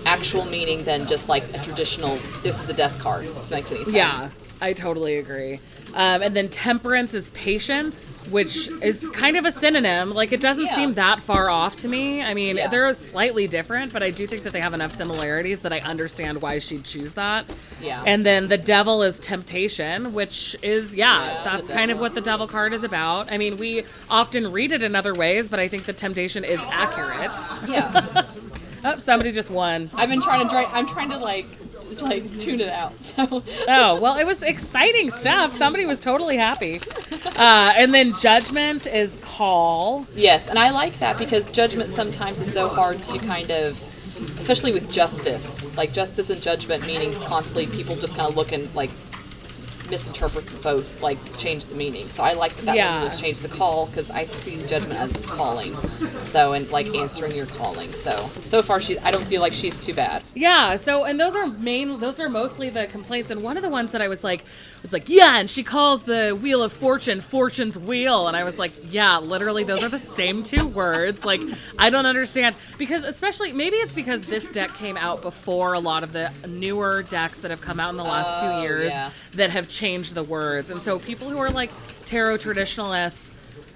actual 0.07 0.45
meaning 0.45 0.85
than 0.85 1.07
just 1.07 1.29
like 1.29 1.43
a 1.55 1.59
traditional 1.59 2.19
this 2.43 2.61
is 2.61 2.67
the 2.67 2.75
death 2.75 2.99
card. 2.99 3.25
If 3.25 3.51
makes 3.51 3.73
any 3.73 3.85
sense. 3.85 3.97
Yeah, 3.97 4.31
I 4.61 4.75
totally 4.75 5.17
agree. 5.17 5.59
Um, 5.97 6.23
and 6.23 6.37
then 6.37 6.49
temperance 6.49 7.15
is 7.15 7.31
patience, 7.31 8.19
which 8.29 8.69
is 8.83 9.07
kind 9.13 9.37
of 9.37 9.45
a 9.45 9.53
synonym. 9.53 10.11
Like 10.13 10.33
it 10.33 10.41
doesn't 10.41 10.67
Yeah. 10.67 10.75
seem 10.75 10.95
that 10.95 11.21
far 11.21 11.49
off 11.49 11.77
to 11.77 11.89
me. 11.89 12.21
I 12.21 12.35
mean, 12.35 12.57
Yeah. 12.57 12.67
they're 12.67 12.93
slightly 12.95 13.47
different, 13.47 13.93
but 13.93 14.03
I 14.03 14.11
do 14.11 14.27
think 14.27 14.43
that 14.43 14.53
they 14.53 14.61
have 14.61 14.75
enough 14.75 14.91
similarities 14.91 15.61
that 15.61 15.73
I 15.73 15.79
understand 15.79 16.43
why 16.43 16.59
she'd 16.59 16.83
choose 16.83 17.13
that. 17.13 17.45
Yeah. 17.81 18.03
And 18.05 18.27
then 18.27 18.49
the 18.49 18.59
devil 18.59 19.05
is 19.05 19.21
temptation, 19.21 20.13
which 20.15 20.57
is 20.63 20.97
yeah, 20.97 21.05
Yeah, 21.27 21.45
that's 21.45 21.69
kind 21.69 21.93
of 21.93 22.01
what 22.01 22.15
the 22.17 22.21
devil 22.21 22.49
card 22.49 22.73
is 22.73 22.83
about. 22.83 23.31
I 23.31 23.39
mean, 23.39 23.57
we 23.57 23.85
often 24.11 24.51
read 24.51 24.73
it 24.73 24.83
in 24.83 24.97
other 24.97 25.15
ways, 25.15 25.49
but 25.49 25.61
I 25.61 25.69
think 25.69 25.85
the 25.87 25.93
temptation 25.93 26.43
is 26.43 26.61
accurate. 26.71 27.31
Yeah. 27.69 28.23
Oh, 28.85 28.99
somebody 28.99 29.33
just 29.33 29.51
won. 29.51 29.90
I've 29.94 30.11
been 30.11 30.20
trying 30.20 30.42
to 30.42 30.49
dry, 30.49 30.64
I'm 30.73 30.87
trying 30.87 31.11
to 31.11 31.18
like 31.18 31.47
like 32.01 32.38
tune 32.38 32.61
it 32.61 32.68
out. 32.68 32.92
So 33.03 33.42
Oh, 33.68 34.01
well, 34.01 34.16
it 34.16 34.25
was 34.25 34.42
exciting 34.42 35.11
stuff. 35.11 35.55
Somebody 35.55 35.87
was 35.87 36.01
totally 36.01 36.37
happy. 36.37 36.81
Uh, 37.37 37.73
and 37.77 37.94
then 37.94 38.12
judgment 38.14 38.87
is 38.87 39.16
call. 39.23 40.07
Yes, 40.14 40.49
and 40.49 40.59
I 40.59 40.70
like 40.70 40.99
that 40.99 41.18
because 41.18 41.49
judgment 41.51 41.92
sometimes 41.92 42.40
is 42.40 42.53
so 42.53 42.68
hard 42.68 43.03
to 43.05 43.18
kind 43.18 43.51
of, 43.51 43.81
especially 44.38 44.73
with 44.73 44.90
justice. 44.90 45.64
Like 45.77 45.92
justice 45.92 46.31
and 46.31 46.40
judgment 46.42 46.87
meanings 46.87 47.23
constantly, 47.23 47.66
people 47.66 47.97
just 47.97 48.16
kind 48.16 48.29
of 48.29 48.37
look 48.37 48.53
and 48.53 48.73
like 48.75 48.90
misinterpret 49.90 50.62
both, 50.62 51.01
like 51.03 51.18
change 51.37 51.66
the 51.66 51.75
meaning. 51.75 52.09
So 52.09 52.23
I 52.23 52.33
like 52.33 52.55
that 52.57 52.66
that 52.66 52.77
Yeah. 52.77 52.97
one 52.97 53.05
was 53.05 53.20
change 53.20 53.40
the 53.40 53.49
call 53.49 53.87
because 53.87 54.11
I 54.11 54.27
see 54.27 54.64
judgment 54.66 54.99
as 55.01 55.16
calling. 55.27 55.77
So 56.25 56.53
and 56.53 56.68
like 56.70 56.94
answering 56.94 57.35
your 57.35 57.47
calling. 57.47 57.92
So 57.92 58.31
so 58.44 58.62
far 58.62 58.81
she, 58.81 58.99
I 59.01 59.11
don't 59.11 59.27
feel 59.27 59.40
like 59.40 59.53
she's 59.53 59.77
too 59.79 59.94
bad. 59.94 60.23
Yeah. 60.35 60.77
So, 60.77 61.05
and 61.05 61.18
those 61.20 61.35
are 61.35 61.47
main, 61.47 62.01
those 62.01 62.18
are 62.20 62.29
mostly 62.29 62.68
the 62.70 62.87
complaints. 62.87 63.31
And 63.31 63.42
one 63.42 63.57
of 63.57 63.62
the 63.62 63.68
ones 63.68 63.92
that 63.92 64.03
I 64.03 64.09
was 64.09 64.25
like, 64.25 64.44
was 64.85 64.92
like, 64.92 65.09
yeah, 65.09 65.38
and 65.38 65.49
she 65.49 65.62
calls 65.62 66.03
the 66.03 66.38
wheel 66.40 66.62
of 66.62 66.70
fortune 66.70 67.23
fortune's 67.23 67.79
wheel. 67.79 68.29
And 68.29 68.37
I 68.37 68.44
was 68.44 68.59
like, 68.59 68.73
yeah, 68.92 69.16
literally, 69.16 69.64
those 69.64 69.83
are 69.83 69.88
the 69.88 69.99
same 69.99 70.42
two 70.42 70.66
words. 70.68 71.25
Like, 71.25 71.40
I 71.79 71.88
don't 71.88 72.05
understand. 72.05 72.55
Because, 72.77 73.03
especially, 73.03 73.55
maybe 73.55 73.77
it's 73.77 73.94
because 73.94 74.27
this 74.27 74.47
deck 74.49 74.75
came 74.75 74.99
out 74.99 75.23
before 75.23 75.73
a 75.73 75.81
lot 75.81 76.03
of 76.03 76.12
the 76.12 76.31
newer 76.47 77.03
decks 77.03 77.38
that 77.38 77.51
have 77.51 77.62
come 77.62 77.81
out 77.81 77.90
in 77.90 77.97
the 77.97 78.05
last 78.05 78.42
Oh, 78.42 78.59
two 78.59 78.62
years 78.62 78.92
yeah. 78.92 79.11
that 79.33 79.49
have 79.51 79.68
changed 79.70 80.14
the 80.14 80.23
words. 80.23 80.68
And 80.68 80.83
so 80.83 80.99
people 80.99 81.31
who 81.31 81.38
are 81.38 81.51
like 81.51 81.70
tarot 82.05 82.37
traditionalists, 82.37 83.31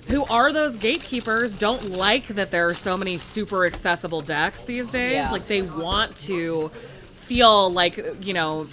who 0.08 0.26
are 0.26 0.52
those 0.52 0.76
gatekeepers 0.76 1.56
don't 1.56 1.88
like 1.90 2.26
that 2.28 2.50
there 2.50 2.66
are 2.66 2.74
so 2.74 2.98
many 2.98 3.16
super 3.16 3.64
accessible 3.64 4.20
decks 4.20 4.62
these 4.64 4.90
days. 4.90 5.14
Yeah. 5.14 5.32
Like 5.32 5.46
they 5.48 5.62
want 5.62 6.16
to 6.16 6.70
feel 7.14 7.70
like, 7.72 7.96
you 8.22 8.34
know, 8.34 8.66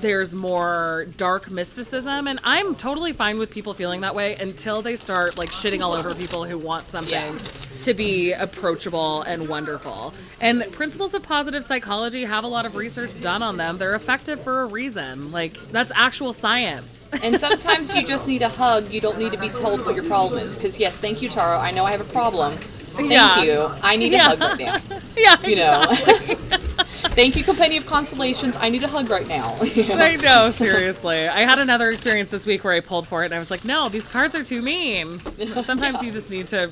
there's 0.00 0.34
more 0.34 1.06
dark 1.16 1.50
mysticism 1.50 2.26
and 2.26 2.38
I'm 2.44 2.74
totally 2.74 3.12
fine 3.12 3.38
with 3.38 3.50
people 3.50 3.74
feeling 3.74 4.00
that 4.02 4.14
way 4.14 4.34
until 4.36 4.82
they 4.82 4.96
start 4.96 5.36
like 5.38 5.50
shitting 5.50 5.80
all 5.82 5.94
over 5.94 6.14
people 6.14 6.44
who 6.44 6.58
want 6.58 6.88
something 6.88 7.12
Yeah. 7.34 7.38
to 7.82 7.94
be 7.94 8.32
approachable 8.32 9.22
and 9.22 9.48
wonderful. 9.48 10.12
And 10.40 10.70
principles 10.72 11.14
of 11.14 11.22
positive 11.22 11.64
psychology 11.64 12.24
have 12.24 12.44
a 12.44 12.48
lot 12.48 12.66
of 12.66 12.74
research 12.74 13.10
done 13.20 13.42
on 13.42 13.56
them. 13.56 13.78
They're 13.78 13.94
effective 13.94 14.40
for 14.42 14.62
a 14.62 14.66
reason. 14.66 15.30
Like 15.32 15.54
that's 15.72 15.92
actual 15.94 16.32
science. 16.32 17.08
And 17.22 17.38
sometimes 17.40 17.94
you 17.94 18.04
just 18.04 18.26
need 18.26 18.42
a 18.42 18.48
hug. 18.48 18.90
You 18.92 19.00
don't 19.00 19.18
need 19.18 19.32
to 19.32 19.38
be 19.38 19.48
told 19.48 19.84
what 19.86 19.94
your 19.94 20.04
problem 20.04 20.40
is. 20.42 20.54
Because 20.56 20.78
yes, 20.78 20.98
thank 20.98 21.22
you, 21.22 21.28
Tarot. 21.28 21.58
I 21.58 21.70
know 21.70 21.84
I 21.84 21.90
have 21.92 22.00
a 22.00 22.04
problem. 22.04 22.56
Thank 22.94 23.10
Yeah. 23.10 23.42
you. 23.42 23.68
I 23.82 23.96
need 23.96 24.12
Yeah. 24.12 24.32
a 24.32 24.36
hug 24.36 24.40
right 24.40 24.58
now. 24.90 24.98
yeah, 25.16 25.40
You 25.46 25.56
know. 25.56 25.82
exactly. 25.90 26.58
Thank 27.08 27.36
you, 27.36 27.44
Company 27.44 27.76
of 27.76 27.86
Consolations. 27.86 28.56
I 28.56 28.68
need 28.68 28.82
a 28.82 28.88
hug 28.88 29.08
right 29.08 29.26
now. 29.26 29.60
You 29.62 29.88
know? 29.88 29.96
I 29.96 30.16
know, 30.16 30.50
seriously. 30.50 31.28
I 31.28 31.42
had 31.42 31.58
another 31.58 31.90
experience 31.90 32.30
this 32.30 32.46
week 32.46 32.64
where 32.64 32.72
I 32.72 32.80
pulled 32.80 33.06
for 33.06 33.22
it 33.22 33.26
and 33.26 33.34
I 33.34 33.38
was 33.38 33.50
like, 33.50 33.64
no, 33.64 33.88
these 33.88 34.08
cards 34.08 34.34
are 34.34 34.44
too 34.44 34.62
mean. 34.62 35.20
Sometimes 35.62 36.02
you 36.02 36.10
just 36.10 36.30
need 36.30 36.46
to 36.48 36.70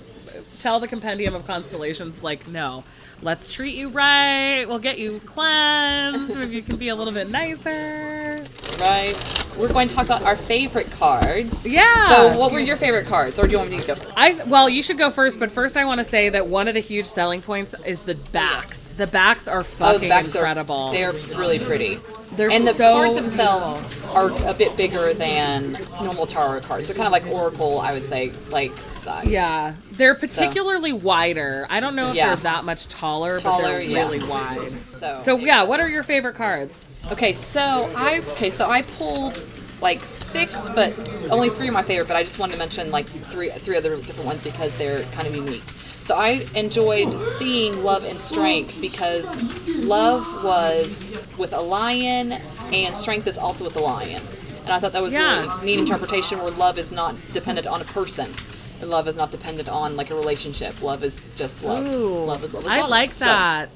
tell 0.60 0.80
the 0.80 0.88
compendium 0.88 1.34
of 1.34 1.46
constellations, 1.46 2.22
like, 2.22 2.48
no, 2.48 2.84
let's 3.22 3.52
treat 3.52 3.74
you 3.74 3.88
right. 3.90 4.64
We'll 4.66 4.78
get 4.78 4.98
you 4.98 5.20
cleansed. 5.26 6.36
Maybe 6.36 6.56
you 6.56 6.62
can 6.62 6.76
be 6.76 6.88
a 6.88 6.94
little 6.94 7.12
bit 7.12 7.30
nicer. 7.30 8.44
Right. 8.80 9.46
We're 9.58 9.72
going 9.72 9.88
to 9.88 9.94
talk 9.94 10.04
about 10.06 10.22
our 10.22 10.36
favorite 10.36 10.90
cards. 10.90 11.64
Yeah. 11.66 12.08
So, 12.08 12.36
what 12.38 12.52
were 12.52 12.58
your 12.58 12.76
favorite 12.76 13.06
cards, 13.06 13.38
or 13.38 13.44
do 13.44 13.52
you 13.52 13.58
want 13.58 13.70
me 13.70 13.80
to 13.80 13.86
go? 13.86 13.96
I 14.16 14.42
well, 14.46 14.68
you 14.68 14.82
should 14.82 14.98
go 14.98 15.10
first, 15.10 15.38
but 15.38 15.50
first 15.52 15.76
I 15.76 15.84
want 15.84 15.98
to 15.98 16.04
say 16.04 16.28
that 16.30 16.46
one 16.48 16.66
of 16.68 16.74
the 16.74 16.80
huge 16.80 17.06
selling 17.06 17.40
points 17.40 17.74
is 17.86 18.02
the 18.02 18.16
backs. 18.32 18.84
The 18.96 19.06
backs 19.06 19.46
are 19.46 19.60
Oh, 19.60 19.64
fucking 19.64 20.00
the 20.02 20.08
backs 20.08 20.34
incredible. 20.34 20.74
are 20.74 20.92
they're 20.92 21.12
really 21.36 21.58
pretty. 21.60 22.00
They're 22.36 22.50
and 22.50 22.66
the 22.66 22.74
so 22.74 22.92
cards 22.92 23.16
themselves 23.16 23.88
are 24.12 24.30
a 24.48 24.54
bit 24.54 24.76
bigger 24.76 25.14
than 25.14 25.72
normal 26.02 26.26
tarot 26.26 26.60
cards. 26.60 26.88
They're 26.88 26.96
kind 26.96 27.06
of 27.06 27.12
like 27.12 27.26
oracle, 27.26 27.80
I 27.80 27.92
would 27.92 28.06
say, 28.06 28.32
like 28.50 28.76
size. 28.78 29.26
Yeah, 29.26 29.74
they're 29.92 30.14
particularly 30.14 30.92
wider. 30.92 31.66
I 31.70 31.80
don't 31.80 31.94
know 31.96 32.10
if 32.10 32.16
Yeah. 32.16 32.34
they're 32.34 32.44
that 32.44 32.64
much 32.64 32.88
taller, 32.88 33.40
but 33.40 33.60
they're 33.62 33.80
yeah. 33.80 33.98
really 33.98 34.24
wide. 34.26 34.72
So. 34.92 35.18
So 35.20 35.36
yeah, 35.36 35.62
what 35.64 35.80
are 35.80 35.88
your 35.88 36.02
favorite 36.02 36.34
cards? 36.34 36.86
Okay, 37.10 37.32
so 37.34 37.90
I 37.96 38.20
okay, 38.30 38.50
so 38.50 38.68
I 38.70 38.82
pulled 38.82 39.44
like 39.80 40.02
six, 40.04 40.68
but 40.70 40.92
only 41.30 41.50
three 41.50 41.68
are 41.68 41.72
my 41.72 41.82
favorite. 41.82 42.08
But 42.08 42.16
I 42.16 42.22
just 42.22 42.38
wanted 42.38 42.54
to 42.54 42.58
mention 42.58 42.90
like 42.90 43.06
three 43.30 43.50
three 43.50 43.76
other 43.76 43.96
different 43.96 44.26
ones 44.26 44.42
because 44.42 44.74
they're 44.76 45.02
kind 45.12 45.26
of 45.28 45.34
unique. 45.34 45.62
So 46.04 46.14
I 46.16 46.46
enjoyed 46.54 47.16
seeing 47.38 47.82
love 47.82 48.04
and 48.04 48.20
strength 48.20 48.78
because 48.78 49.34
love 49.68 50.26
was 50.44 51.06
with 51.38 51.54
a 51.54 51.60
lion 51.62 52.32
and 52.74 52.94
strength 52.94 53.26
is 53.26 53.38
also 53.38 53.64
with 53.64 53.74
a 53.76 53.80
lion, 53.80 54.22
and 54.64 54.70
I 54.70 54.78
thought 54.78 54.92
that 54.92 55.02
was 55.02 55.14
Yeah. 55.14 55.40
really 55.60 55.64
neat 55.64 55.78
interpretation 55.78 56.40
where 56.42 56.50
love 56.50 56.76
is 56.76 56.92
not 56.92 57.14
dependent 57.32 57.66
on 57.66 57.80
a 57.80 57.84
person. 57.84 58.34
And 58.82 58.90
love 58.90 59.08
is 59.08 59.16
not 59.16 59.30
dependent 59.30 59.68
on 59.70 59.96
like 59.96 60.10
a 60.10 60.14
relationship. 60.14 60.82
Love 60.82 61.02
is 61.04 61.30
just 61.36 61.62
love. 61.62 61.86
Ooh, 61.86 62.24
love 62.26 62.44
is 62.44 62.52
love. 62.52 62.64
Is 62.66 62.70
I 62.70 62.80
love. 62.82 62.90
like 62.90 63.12
So- 63.12 63.24
that. 63.24 63.70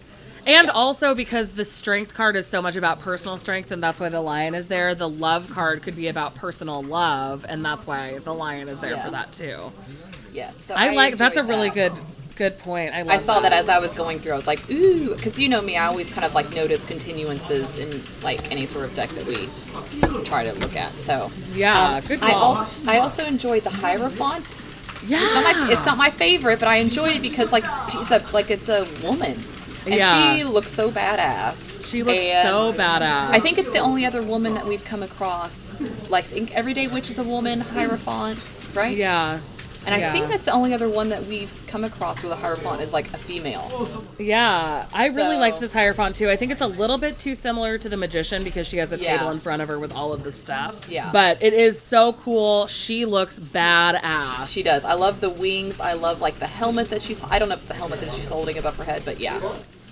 And 0.46 0.68
also 0.70 1.14
because 1.14 1.52
the 1.52 1.64
strength 1.64 2.12
card 2.14 2.36
is 2.36 2.46
so 2.46 2.60
much 2.60 2.76
about 2.76 3.00
personal 3.00 3.38
strength, 3.38 3.70
and 3.70 3.82
that's 3.82 4.00
why 4.00 4.08
the 4.10 4.20
lion 4.20 4.54
is 4.54 4.66
there. 4.68 4.94
The 4.94 5.08
love 5.08 5.50
card 5.50 5.82
could 5.82 5.96
be 5.96 6.08
about 6.08 6.34
personal 6.34 6.82
love, 6.82 7.46
and 7.48 7.64
that's 7.64 7.86
why 7.86 8.18
the 8.18 8.34
lion 8.34 8.68
is 8.68 8.80
there 8.80 8.90
Yeah. 8.92 9.04
for 9.04 9.10
that 9.12 9.32
too. 9.32 9.72
yes. 10.32 10.56
so 10.62 10.74
I, 10.74 10.90
like 10.90 11.16
that's 11.16 11.36
a 11.36 11.40
enjoyed 11.40 11.50
really 11.56 11.68
that. 11.70 11.74
good 11.74 11.92
good 12.38 12.56
point. 12.58 12.94
I 12.94 13.02
love 13.02 13.14
I 13.14 13.18
saw 13.18 13.40
that 13.40 13.52
as 13.52 13.68
I 13.68 13.80
was 13.80 13.92
going 13.92 14.20
through. 14.20 14.32
I 14.32 14.36
was 14.36 14.46
like, 14.46 14.70
ooh, 14.70 15.14
because 15.14 15.38
you 15.38 15.48
know 15.48 15.60
me, 15.60 15.76
I 15.76 15.86
always 15.86 16.10
kind 16.10 16.24
of 16.24 16.34
like 16.34 16.50
notice 16.52 16.86
continuances 16.86 17.76
in 17.76 18.02
like 18.22 18.50
any 18.52 18.64
sort 18.64 18.84
of 18.84 18.94
deck 18.94 19.10
that 19.10 19.26
we 19.26 19.48
try 20.24 20.44
to 20.44 20.52
look 20.54 20.76
at. 20.76 20.96
So 20.98 21.30
Yeah, 21.52 21.96
um, 21.96 22.04
good 22.04 22.22
I 22.22 22.32
also 22.32 22.90
I 22.90 22.98
also 23.00 23.24
enjoy 23.24 23.60
the 23.60 23.70
Hierophant 23.70 24.54
Yeah. 25.06 25.18
It's 25.24 25.34
not 25.34 25.44
my 25.44 25.72
it's 25.72 25.84
not 25.84 25.98
my 25.98 26.10
favorite, 26.10 26.60
but 26.60 26.68
I 26.68 26.76
enjoyed 26.76 27.16
it 27.16 27.22
because 27.22 27.50
like 27.52 27.64
it's 27.88 28.12
a 28.12 28.24
like 28.32 28.50
it's 28.50 28.68
a 28.68 28.86
woman. 29.02 29.42
And 29.84 29.94
Yeah. 29.96 30.36
she 30.36 30.44
looks 30.44 30.70
so 30.70 30.90
badass. 30.90 31.90
She 31.90 32.02
looks 32.02 32.22
And 32.22 32.48
so 32.48 32.72
badass. 32.72 33.30
I 33.30 33.40
think 33.40 33.58
it's 33.58 33.70
the 33.70 33.78
only 33.80 34.04
other 34.06 34.22
woman 34.22 34.54
that 34.54 34.66
we've 34.66 34.84
come 34.84 35.02
across. 35.02 35.80
Like 36.08 36.24
I 36.24 36.28
think 36.28 36.54
Everyday 36.54 36.86
Witch 36.86 37.10
is 37.10 37.18
a 37.18 37.24
woman, 37.24 37.60
Hierophant, 37.60 38.54
right? 38.74 38.96
Yeah. 38.96 39.40
And 39.92 40.04
I 40.04 40.12
think 40.12 40.28
that's 40.28 40.44
the 40.44 40.52
only 40.52 40.74
other 40.74 40.88
one 40.88 41.08
that 41.10 41.24
we've 41.26 41.52
come 41.66 41.84
across 41.84 42.22
with 42.22 42.32
a 42.32 42.36
Hierophant 42.36 42.80
is 42.82 42.92
like 42.92 43.12
a 43.14 43.18
female. 43.18 44.04
Yeah, 44.18 44.86
I 44.92 45.08
really 45.08 45.36
liked 45.36 45.60
this 45.60 45.72
Hierophant 45.72 46.16
too. 46.16 46.28
I 46.28 46.36
think 46.36 46.52
it's 46.52 46.60
a 46.60 46.66
little 46.66 46.98
bit 46.98 47.18
too 47.18 47.34
similar 47.34 47.78
to 47.78 47.88
the 47.88 47.96
Magician 47.96 48.44
because 48.44 48.66
she 48.66 48.76
has 48.78 48.92
a 48.92 48.98
Yeah. 48.98 49.16
table 49.18 49.30
in 49.30 49.40
front 49.40 49.62
of 49.62 49.68
her 49.68 49.78
with 49.78 49.92
all 49.92 50.12
of 50.12 50.24
the 50.24 50.32
stuff. 50.32 50.88
Yeah. 50.88 51.10
But 51.12 51.42
it 51.42 51.54
is 51.54 51.80
so 51.80 52.12
cool. 52.14 52.66
She 52.66 53.04
looks 53.04 53.38
badass. 53.38 54.46
She 54.52 54.62
does. 54.62 54.84
I 54.84 54.94
love 54.94 55.20
the 55.20 55.30
wings. 55.30 55.80
I 55.80 55.94
love 55.94 56.20
like 56.20 56.38
the 56.38 56.46
helmet 56.46 56.90
that 56.90 57.02
she's. 57.02 57.22
I 57.24 57.38
don't 57.38 57.48
know 57.48 57.54
if 57.54 57.62
it's 57.62 57.70
a 57.70 57.74
helmet 57.74 58.00
that 58.00 58.12
she's 58.12 58.26
holding 58.28 58.58
above 58.58 58.76
her 58.76 58.84
head, 58.84 59.02
but 59.04 59.20
yeah. 59.20 59.40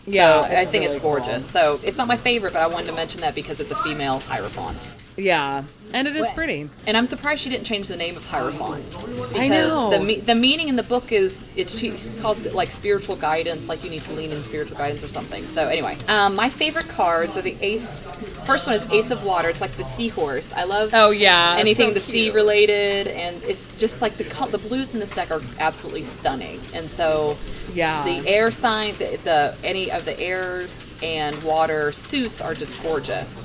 Yeah, 0.09 0.43
So 0.43 0.57
I 0.57 0.65
think 0.67 0.83
really 0.85 0.87
it's 0.87 0.99
gorgeous. 1.01 1.45
So 1.51 1.81
it's 1.83 1.99
not 1.99 2.07
my 2.07 2.17
favorite, 2.17 2.53
but 2.53 2.63
I 2.63 2.69
wanted 2.69 2.87
to 2.87 2.93
mention 2.93 3.23
that 3.23 3.35
because 3.35 3.59
it's 3.59 3.73
a 3.73 3.77
female 3.77 4.21
Hierophant. 4.21 4.91
Yeah, 5.17 5.65
and 5.93 6.07
it 6.09 6.17
is 6.17 6.31
pretty. 6.33 6.69
And 6.87 6.97
I'm 6.97 7.07
surprised 7.07 7.43
she 7.43 7.51
didn't 7.51 7.67
change 7.67 7.89
the 7.89 7.97
name 7.97 8.17
of 8.17 8.25
Hierophant 8.25 8.85
because 8.87 9.37
I 9.37 9.49
know. 9.49 9.91
the 9.91 10.01
me- 10.01 10.21
the 10.21 10.35
meaning 10.35 10.69
in 10.69 10.77
the 10.77 10.83
book 10.83 11.13
is 11.13 11.43
it's 11.57 11.77
she 11.79 11.91
calls 12.21 12.45
it 12.45 12.55
like 12.55 12.71
spiritual 12.71 13.17
guidance, 13.17 13.69
like 13.69 13.83
you 13.85 13.91
need 13.91 14.03
to 14.03 14.13
lean 14.13 14.33
in 14.33 14.43
spiritual 14.43 14.77
guidance 14.77 15.03
or 15.03 15.09
something. 15.09 15.47
So 15.47 15.69
anyway, 15.69 15.97
um, 16.09 16.35
my 16.37 16.49
favorite 16.51 16.89
cards 16.89 17.37
are 17.37 17.43
the 17.43 17.57
Ace. 17.61 18.03
First 18.45 18.67
one 18.67 18.77
is 18.77 18.87
Ace 18.93 19.11
of 19.11 19.25
Water. 19.25 19.49
It's 19.49 19.61
like 19.61 19.77
the 19.77 19.85
seahorse. 19.85 20.53
I 20.53 20.65
love 20.65 20.91
Oh 20.93 21.11
yeah, 21.11 21.57
anything 21.59 21.89
so 21.89 21.95
the 21.95 22.01
sea 22.01 22.31
related, 22.31 23.09
and 23.09 23.43
it's 23.45 23.67
just 23.79 24.01
like 24.01 24.17
the 24.17 24.25
col- 24.25 24.49
the 24.49 24.59
blues 24.59 24.95
in 24.95 25.01
this 25.01 25.11
deck 25.11 25.31
are 25.31 25.43
absolutely 25.59 26.05
stunning. 26.05 26.61
And 26.73 26.91
so 26.91 27.37
Yeah. 27.75 28.05
the 28.05 28.29
air 28.29 28.51
sign, 28.51 28.95
the, 28.99 29.19
the 29.25 29.55
any 29.65 29.91
of 29.91 30.05
the 30.05 30.19
air 30.21 30.69
and 31.03 31.43
water 31.43 31.93
suits 31.93 32.41
are 32.41 32.55
just 32.55 32.81
gorgeous 32.83 33.45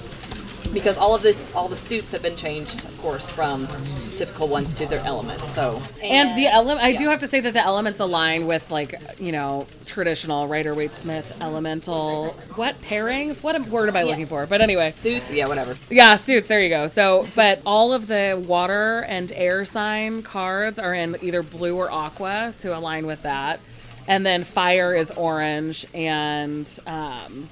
because 0.73 0.97
all 0.97 1.15
of 1.15 1.21
this, 1.21 1.43
all 1.53 1.67
the 1.67 1.77
suits 1.77 2.11
have 2.11 2.21
been 2.21 2.35
changed, 2.35 2.85
of 2.85 2.97
course, 3.01 3.29
from 3.29 3.67
typical 4.15 4.47
ones 4.47 4.73
to 4.75 4.85
their 4.85 5.03
elements. 5.03 5.51
So 5.53 5.81
And 6.01 6.37
the 6.37 6.47
element, 6.47 6.81
I 6.81 6.93
do 6.95 7.09
have 7.09 7.19
to 7.19 7.27
say 7.27 7.39
that 7.39 7.53
the 7.53 7.61
elements 7.63 7.99
align 7.99 8.45
with 8.47 8.69
like 8.69 8.95
you 9.19 9.31
know 9.31 9.67
traditional 9.85 10.47
Rider 10.47 10.73
Waite 10.75 10.95
Smith 10.95 11.37
elemental 11.41 12.35
what 12.55 12.79
pairings? 12.81 13.41
What 13.43 13.59
word 13.67 13.89
am 13.89 13.95
I 13.95 14.01
Yeah. 14.01 14.05
looking 14.05 14.25
for? 14.27 14.45
But 14.45 14.61
anyway, 14.61 14.91
suits, 14.91 15.31
yeah, 15.31 15.47
whatever. 15.47 15.77
Yeah, 15.89 16.15
suits. 16.17 16.47
There 16.47 16.61
you 16.61 16.69
go. 16.69 16.87
So, 16.87 17.25
but 17.35 17.61
all 17.65 17.93
of 17.93 18.07
the 18.07 18.41
water 18.47 19.05
and 19.07 19.31
air 19.33 19.65
sign 19.65 20.21
cards 20.23 20.77
are 20.79 20.93
in 20.93 21.17
either 21.21 21.41
blue 21.43 21.75
or 21.75 21.89
aqua 21.91 22.53
to 22.59 22.77
align 22.77 23.05
with 23.05 23.21
that, 23.23 23.59
and 24.07 24.25
then 24.25 24.43
fire 24.43 24.93
is 24.93 25.11
orange, 25.11 25.85
and 25.93 26.67
um, 26.85 27.49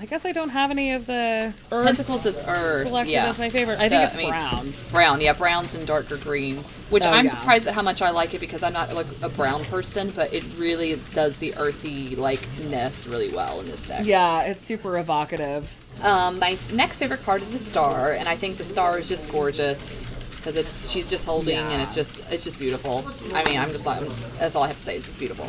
I 0.00 0.06
guess 0.06 0.24
I 0.24 0.30
don't 0.32 0.50
have 0.50 0.70
any 0.70 0.92
of 0.92 1.06
the 1.06 1.52
earth 1.72 1.86
Pentacles 1.86 2.24
is 2.24 2.40
earth. 2.46 2.86
selected 2.86 3.12
yeah. 3.12 3.26
as 3.26 3.38
my 3.38 3.50
favorite. 3.50 3.80
I 3.80 3.88
think 3.88 4.02
Uh, 4.02 4.06
it's 4.06 4.14
I 4.14 4.18
mean, 4.18 4.28
brown. 4.30 4.74
Brown, 4.92 5.20
yeah, 5.20 5.32
browns 5.32 5.74
and 5.74 5.86
darker 5.86 6.16
greens. 6.16 6.80
Which 6.90 7.04
Oh, 7.04 7.10
I'm 7.10 7.24
yeah. 7.24 7.30
surprised 7.32 7.66
at 7.66 7.74
how 7.74 7.82
much 7.82 8.00
I 8.00 8.10
like 8.10 8.32
it 8.32 8.40
because 8.40 8.62
I'm 8.62 8.72
not 8.72 8.92
like 8.94 9.06
a 9.22 9.28
brown 9.28 9.64
person, 9.64 10.10
but 10.14 10.32
it 10.32 10.44
really 10.56 11.00
does 11.14 11.38
the 11.38 11.54
earthy 11.56 12.14
like 12.14 12.40
ness 12.70 13.06
really 13.08 13.32
well 13.32 13.60
in 13.60 13.66
this 13.66 13.86
deck. 13.86 14.04
Yeah, 14.06 14.42
it's 14.42 14.64
super 14.64 14.96
evocative. 14.98 15.68
Um, 16.02 16.38
my 16.38 16.56
next 16.72 17.00
favorite 17.00 17.24
card 17.24 17.42
is 17.42 17.50
the 17.50 17.58
star, 17.58 18.12
and 18.12 18.28
I 18.28 18.36
think 18.36 18.56
the 18.58 18.64
star 18.64 18.98
is 19.00 19.08
just 19.08 19.28
gorgeous 19.32 20.04
because 20.38 20.56
it's 20.56 20.88
she's 20.88 21.10
just 21.10 21.26
holding 21.26 21.58
and 21.58 21.82
it's 21.82 21.94
just 21.94 22.20
it's 22.30 22.44
just 22.44 22.58
beautiful. 22.58 23.04
I 23.34 23.44
mean, 23.44 23.58
I'm 23.58 23.70
just 23.70 23.86
like 23.86 24.00
I'm, 24.00 24.10
that's 24.38 24.54
all 24.56 24.62
I 24.62 24.68
have 24.68 24.76
to 24.76 24.82
say. 24.82 24.96
It's 24.96 25.06
just 25.06 25.18
beautiful. 25.18 25.46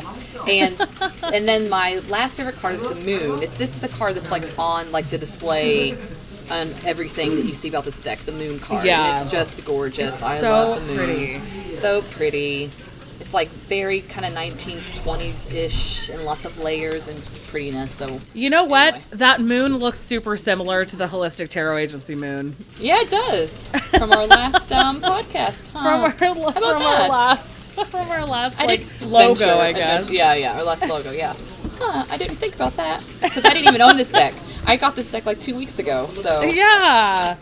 And 0.48 0.78
and 1.22 1.48
then 1.48 1.68
my 1.68 2.00
last 2.08 2.36
favorite 2.36 2.56
card 2.56 2.74
is 2.74 2.82
the 2.82 2.94
moon. 2.94 3.42
It's 3.42 3.54
this 3.54 3.74
is 3.74 3.80
the 3.80 3.88
card 3.88 4.16
that's 4.16 4.30
like 4.30 4.44
on 4.58 4.92
like 4.92 5.08
the 5.10 5.18
display. 5.18 5.96
On 6.50 6.74
everything 6.84 7.36
that 7.36 7.44
you 7.44 7.54
see 7.54 7.68
about 7.68 7.84
this 7.84 8.02
deck, 8.02 8.18
the 8.26 8.32
moon 8.32 8.58
card. 8.58 8.84
Yeah. 8.84 9.10
And 9.10 9.20
it's 9.20 9.30
just 9.30 9.64
gorgeous. 9.64 10.14
It's 10.14 10.22
I 10.24 10.38
so 10.38 10.50
love 10.50 10.80
the 10.80 10.94
moon. 10.94 10.96
pretty. 10.96 11.74
So 11.74 12.02
pretty. 12.02 12.72
It's 13.30 13.34
like 13.36 13.48
very 13.68 14.00
kind 14.00 14.26
of 14.26 14.32
1920s 14.32 15.52
ish 15.54 16.08
and 16.08 16.24
lots 16.24 16.44
of 16.44 16.58
layers 16.58 17.06
and 17.06 17.22
prettiness. 17.46 17.94
So 17.94 18.18
You 18.34 18.50
know 18.50 18.64
what? 18.64 18.94
Anyway. 18.94 19.04
That 19.10 19.40
moon 19.40 19.76
looks 19.76 20.00
super 20.00 20.36
similar 20.36 20.84
to 20.84 20.96
the 20.96 21.06
Holistic 21.06 21.48
Tarot 21.48 21.76
Agency 21.76 22.16
moon. 22.16 22.56
Yeah, 22.80 22.96
it 23.02 23.08
does. 23.08 23.52
From 23.90 24.10
our 24.10 24.26
last 24.26 24.72
um, 24.72 25.00
podcast. 25.00 25.70
Huh. 25.72 26.10
From 26.10 26.32
our, 26.32 26.52
from 26.52 26.64
our 26.82 27.08
last, 27.08 27.72
from 27.86 28.10
our 28.10 28.26
last 28.26 28.60
I 28.60 28.66
like 28.66 28.86
logo, 29.00 29.34
venture- 29.36 29.52
I 29.52 29.72
guess. 29.74 30.00
adventure- 30.08 30.12
Yeah, 30.12 30.34
yeah, 30.34 30.56
our 30.56 30.64
last 30.64 30.88
logo, 30.88 31.12
yeah. 31.12 31.36
Huh, 31.78 32.04
I 32.10 32.16
didn't 32.16 32.38
think 32.38 32.56
about 32.56 32.76
that. 32.78 33.00
Because 33.22 33.44
I 33.44 33.50
didn't 33.50 33.68
even 33.68 33.80
own 33.80 33.96
this 33.96 34.10
deck. 34.10 34.34
I 34.66 34.74
got 34.76 34.96
this 34.96 35.08
deck 35.08 35.24
like 35.24 35.38
two 35.38 35.54
weeks 35.54 35.78
ago, 35.78 36.10
so. 36.14 36.42
Yeah. 36.50 37.36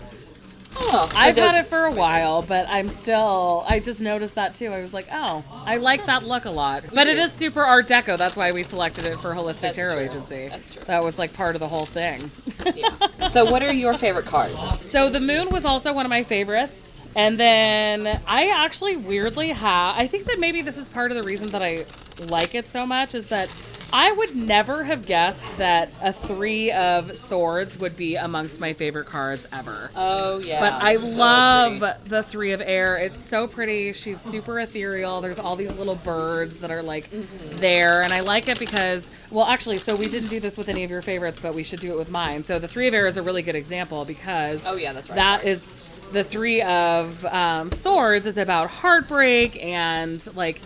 Oh, 0.76 1.10
I've 1.16 1.36
had 1.36 1.54
it 1.54 1.66
for 1.66 1.84
a 1.84 1.92
while, 1.92 2.42
but 2.42 2.66
I'm 2.68 2.88
still. 2.90 3.64
I 3.68 3.80
just 3.80 4.00
noticed 4.00 4.34
that 4.36 4.54
too. 4.54 4.68
I 4.68 4.80
was 4.80 4.92
like, 4.92 5.06
oh, 5.10 5.44
I 5.64 5.76
like 5.76 6.06
that 6.06 6.24
look 6.24 6.44
a 6.44 6.50
lot. 6.50 6.84
But 6.94 7.08
it 7.08 7.18
is 7.18 7.32
super 7.32 7.62
Art 7.62 7.88
Deco. 7.88 8.16
That's 8.16 8.36
why 8.36 8.52
we 8.52 8.62
selected 8.62 9.06
it 9.06 9.18
for 9.18 9.34
Holistic 9.34 9.60
That's 9.60 9.76
Tarot 9.76 9.94
true. 9.94 10.04
Agency. 10.04 10.48
That's 10.48 10.70
true. 10.70 10.84
That 10.86 11.02
was 11.02 11.18
like 11.18 11.32
part 11.32 11.56
of 11.56 11.60
the 11.60 11.68
whole 11.68 11.86
thing. 11.86 12.30
Yeah. 12.74 12.90
So, 13.28 13.50
what 13.50 13.62
are 13.62 13.72
your 13.72 13.96
favorite 13.96 14.26
cards? 14.26 14.90
So 14.90 15.08
the 15.08 15.20
moon 15.20 15.48
was 15.50 15.64
also 15.64 15.92
one 15.92 16.04
of 16.04 16.10
my 16.10 16.22
favorites. 16.22 17.00
And 17.16 17.40
then 17.40 18.20
I 18.26 18.48
actually 18.48 18.96
weirdly 18.96 19.48
have. 19.48 19.96
I 19.96 20.06
think 20.06 20.26
that 20.26 20.38
maybe 20.38 20.62
this 20.62 20.76
is 20.76 20.86
part 20.88 21.10
of 21.10 21.16
the 21.16 21.22
reason 21.22 21.48
that 21.48 21.62
I 21.62 21.84
like 22.26 22.54
it 22.54 22.68
so 22.68 22.86
much 22.86 23.14
is 23.14 23.26
that 23.26 23.48
I 23.90 24.12
would 24.12 24.36
never 24.36 24.84
have 24.84 25.06
guessed 25.06 25.56
that 25.56 25.90
a 26.02 26.12
three 26.12 26.70
of 26.72 27.16
swords 27.16 27.78
would 27.78 27.96
be 27.96 28.16
amongst 28.16 28.60
my 28.60 28.74
favorite 28.74 29.06
cards 29.06 29.46
ever. 29.50 29.90
Oh, 29.96 30.38
yeah. 30.38 30.60
But 30.60 30.82
I 30.82 30.96
so 30.96 31.06
love 31.06 31.78
pretty. 31.78 31.94
the 32.08 32.22
three 32.22 32.52
of 32.52 32.60
air. 32.60 32.96
It's 32.98 33.18
so 33.18 33.46
pretty. 33.46 33.94
She's 33.94 34.20
super 34.20 34.60
ethereal. 34.60 35.22
There's 35.22 35.38
all 35.38 35.56
these 35.56 35.72
little 35.72 35.94
birds 35.94 36.58
that 36.58 36.70
are 36.70 36.82
like 36.82 37.10
Mm-hmm. 37.10 37.56
there. 37.56 38.02
And 38.02 38.12
I 38.12 38.20
like 38.20 38.48
it 38.48 38.58
because, 38.58 39.10
well, 39.30 39.46
actually, 39.46 39.78
so 39.78 39.96
we 39.96 40.08
didn't 40.08 40.28
do 40.28 40.38
this 40.40 40.58
with 40.58 40.68
any 40.68 40.84
of 40.84 40.90
your 40.90 41.00
favorites, 41.02 41.40
but 41.40 41.54
we 41.54 41.62
should 41.62 41.80
do 41.80 41.90
it 41.92 41.96
with 41.98 42.10
mine. 42.10 42.44
So 42.44 42.58
the 42.58 42.68
three 42.68 42.86
of 42.88 42.92
air 42.94 43.06
is 43.06 43.16
a 43.16 43.22
really 43.22 43.40
good 43.42 43.54
example 43.56 44.04
because 44.04 44.66
Oh, 44.66 44.74
yeah, 44.76 44.92
that's 44.92 45.08
right. 45.08 45.16
that 45.16 45.40
sorry. 45.40 45.50
is 45.52 45.74
the 46.12 46.24
three 46.24 46.60
of 46.62 47.24
um, 47.24 47.70
swords 47.70 48.26
is 48.26 48.36
about 48.38 48.68
heartbreak 48.70 49.62
and 49.64 50.26
like 50.36 50.60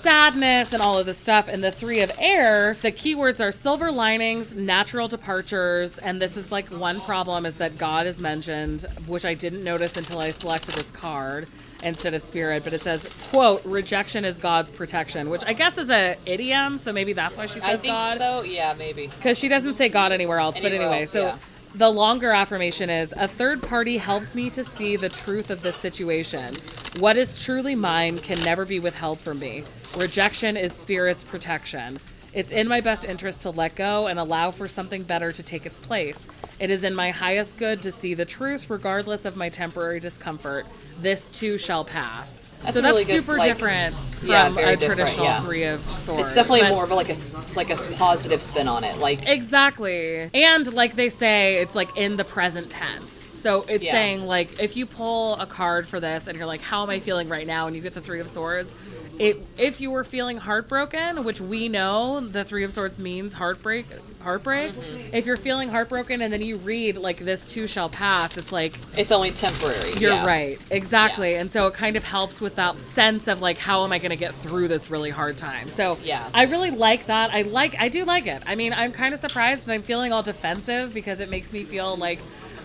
sadness 0.00 0.72
and 0.72 0.82
all 0.82 0.98
of 0.98 1.06
this 1.06 1.18
stuff 1.18 1.48
and 1.48 1.62
the 1.62 1.70
three 1.70 2.00
of 2.00 2.10
air 2.18 2.76
the 2.82 2.90
keywords 2.90 3.40
are 3.40 3.52
silver 3.52 3.90
linings 3.90 4.54
natural 4.54 5.08
departures 5.08 5.98
and 5.98 6.20
this 6.20 6.36
is 6.36 6.50
like 6.50 6.68
one 6.68 7.00
problem 7.02 7.44
is 7.44 7.56
that 7.56 7.76
god 7.76 8.06
is 8.06 8.20
mentioned 8.20 8.86
which 9.06 9.24
i 9.24 9.34
didn't 9.34 9.62
notice 9.62 9.96
until 9.96 10.18
i 10.18 10.30
selected 10.30 10.74
this 10.74 10.90
card 10.90 11.46
instead 11.82 12.14
of 12.14 12.22
spirit 12.22 12.64
but 12.64 12.72
it 12.72 12.82
says 12.82 13.08
quote 13.30 13.64
rejection 13.64 14.24
is 14.24 14.38
god's 14.38 14.70
protection 14.70 15.28
which 15.30 15.42
i 15.46 15.52
guess 15.52 15.76
is 15.78 15.90
a 15.90 16.16
idiom 16.26 16.78
so 16.78 16.92
maybe 16.92 17.12
that's 17.12 17.36
why 17.36 17.46
she 17.46 17.60
says 17.60 17.68
I 17.68 17.76
think 17.76 17.92
god 17.92 18.18
so. 18.18 18.42
Yeah, 18.42 18.74
maybe. 18.76 19.06
because 19.08 19.38
she 19.38 19.48
doesn't 19.48 19.74
say 19.74 19.88
God 19.88 20.12
anywhere 20.12 20.38
else. 20.38 20.60
but 20.60 20.72
anyway, 20.72 21.02
else, 21.02 21.10
so 21.10 21.26
yeah. 21.26 21.36
The 21.74 21.88
longer 21.88 22.32
affirmation 22.32 22.90
is 22.90 23.14
a 23.16 23.28
third 23.28 23.62
party 23.62 23.96
helps 23.96 24.34
me 24.34 24.50
to 24.50 24.64
see 24.64 24.96
the 24.96 25.08
truth 25.08 25.50
of 25.50 25.62
this 25.62 25.76
situation. 25.76 26.56
What 26.98 27.16
is 27.16 27.42
truly 27.42 27.76
mine 27.76 28.18
can 28.18 28.42
never 28.42 28.64
be 28.64 28.80
withheld 28.80 29.20
from 29.20 29.38
me. 29.38 29.62
Rejection 29.96 30.56
is 30.56 30.72
spirit's 30.72 31.22
protection. 31.22 32.00
It's 32.32 32.52
in 32.52 32.66
my 32.66 32.80
best 32.80 33.04
interest 33.04 33.42
to 33.42 33.50
let 33.50 33.76
go 33.76 34.08
and 34.08 34.18
allow 34.18 34.50
for 34.50 34.68
something 34.68 35.04
better 35.04 35.32
to 35.32 35.42
take 35.42 35.64
its 35.64 35.78
place. 35.78 36.28
It 36.58 36.70
is 36.70 36.84
in 36.84 36.94
my 36.94 37.10
highest 37.10 37.56
good 37.56 37.82
to 37.82 37.92
see 37.92 38.14
the 38.14 38.24
truth 38.24 38.68
regardless 38.68 39.24
of 39.24 39.36
my 39.36 39.48
temporary 39.48 40.00
discomfort. 40.00 40.66
This 41.00 41.26
too 41.26 41.56
shall 41.56 41.84
pass. 41.84 42.49
That's 42.62 42.74
so 42.74 42.80
that's 42.82 42.92
really 42.92 43.04
good, 43.04 43.10
super 43.12 43.38
like- 43.38 43.48
different 43.48 43.96
from 44.20 44.28
yeah, 44.28 44.48
a 44.54 44.76
traditional 44.76 45.24
yeah. 45.24 45.42
three 45.42 45.64
of 45.64 45.80
swords. 45.96 46.28
It's 46.28 46.34
definitely 46.34 46.68
more 46.68 46.84
of 46.84 46.90
a, 46.90 46.94
like 46.94 47.08
a 47.08 47.16
like 47.56 47.70
a 47.70 47.76
positive 47.94 48.42
spin 48.42 48.68
on 48.68 48.84
it. 48.84 48.98
Like 48.98 49.26
Exactly. 49.26 50.28
And 50.34 50.70
like 50.74 50.94
they 50.94 51.08
say, 51.08 51.56
it's 51.56 51.74
like 51.74 51.96
in 51.96 52.16
the 52.16 52.24
present 52.24 52.70
tense. 52.70 53.30
So 53.32 53.64
it's 53.68 53.84
Yeah. 53.84 53.92
saying 53.92 54.26
like 54.26 54.60
if 54.60 54.76
you 54.76 54.84
pull 54.84 55.36
a 55.36 55.46
card 55.46 55.88
for 55.88 56.00
this 56.00 56.26
and 56.26 56.36
you're 56.36 56.46
like, 56.46 56.60
how 56.60 56.82
am 56.82 56.90
I 56.90 57.00
feeling 57.00 57.30
right 57.30 57.46
now? 57.46 57.66
And 57.66 57.74
you 57.74 57.80
get 57.80 57.94
the 57.94 58.02
three 58.02 58.20
of 58.20 58.28
swords. 58.28 58.74
It, 59.20 59.44
if 59.58 59.82
you 59.82 59.90
were 59.90 60.02
feeling 60.02 60.38
heartbroken, 60.38 61.24
which 61.24 61.42
we 61.42 61.68
know 61.68 62.20
the 62.20 62.42
three 62.42 62.64
of 62.64 62.72
swords 62.72 62.98
means 62.98 63.34
heartbreak, 63.34 63.84
heartbreak. 64.22 64.72
Mm-hmm. 64.72 65.14
If 65.14 65.26
you're 65.26 65.36
feeling 65.36 65.68
heartbroken 65.68 66.22
and 66.22 66.32
then 66.32 66.40
you 66.40 66.56
read 66.56 66.96
like 66.96 67.18
this 67.18 67.44
too 67.44 67.66
shall 67.66 67.90
pass, 67.90 68.38
it's 68.38 68.50
like 68.50 68.78
it's 68.96 69.12
only 69.12 69.30
temporary. 69.30 69.92
you're 69.98 70.12
yeah. 70.12 70.26
right. 70.26 70.58
Exactly. 70.70 71.34
And 71.34 71.50
so 71.52 71.66
it 71.66 71.74
kind 71.74 71.96
of 71.96 72.04
helps 72.04 72.40
with 72.40 72.56
that 72.56 72.80
sense 72.80 73.28
of 73.28 73.42
like, 73.42 73.58
how 73.58 73.84
am 73.84 73.92
I 73.92 73.98
going 73.98 74.10
to 74.10 74.16
get 74.16 74.34
through 74.36 74.68
this 74.68 74.90
really 74.90 75.10
hard 75.10 75.36
time? 75.36 75.68
So 75.68 75.98
Yeah. 76.02 76.26
I 76.32 76.44
really 76.44 76.70
like 76.70 77.04
that. 77.06 77.30
I 77.30 77.42
like, 77.42 77.76
I 77.78 77.90
do 77.90 78.06
like 78.06 78.26
it. 78.26 78.42
I 78.46 78.54
mean, 78.54 78.72
I'm 78.72 78.92
kind 78.92 79.12
of 79.12 79.20
surprised 79.20 79.68
and 79.68 79.74
I'm 79.74 79.82
feeling 79.82 80.12
all 80.12 80.22
defensive 80.22 80.94
because 80.94 81.20
it 81.20 81.28
makes 81.28 81.52
me 81.52 81.64
feel 81.64 81.94
like 81.94 82.20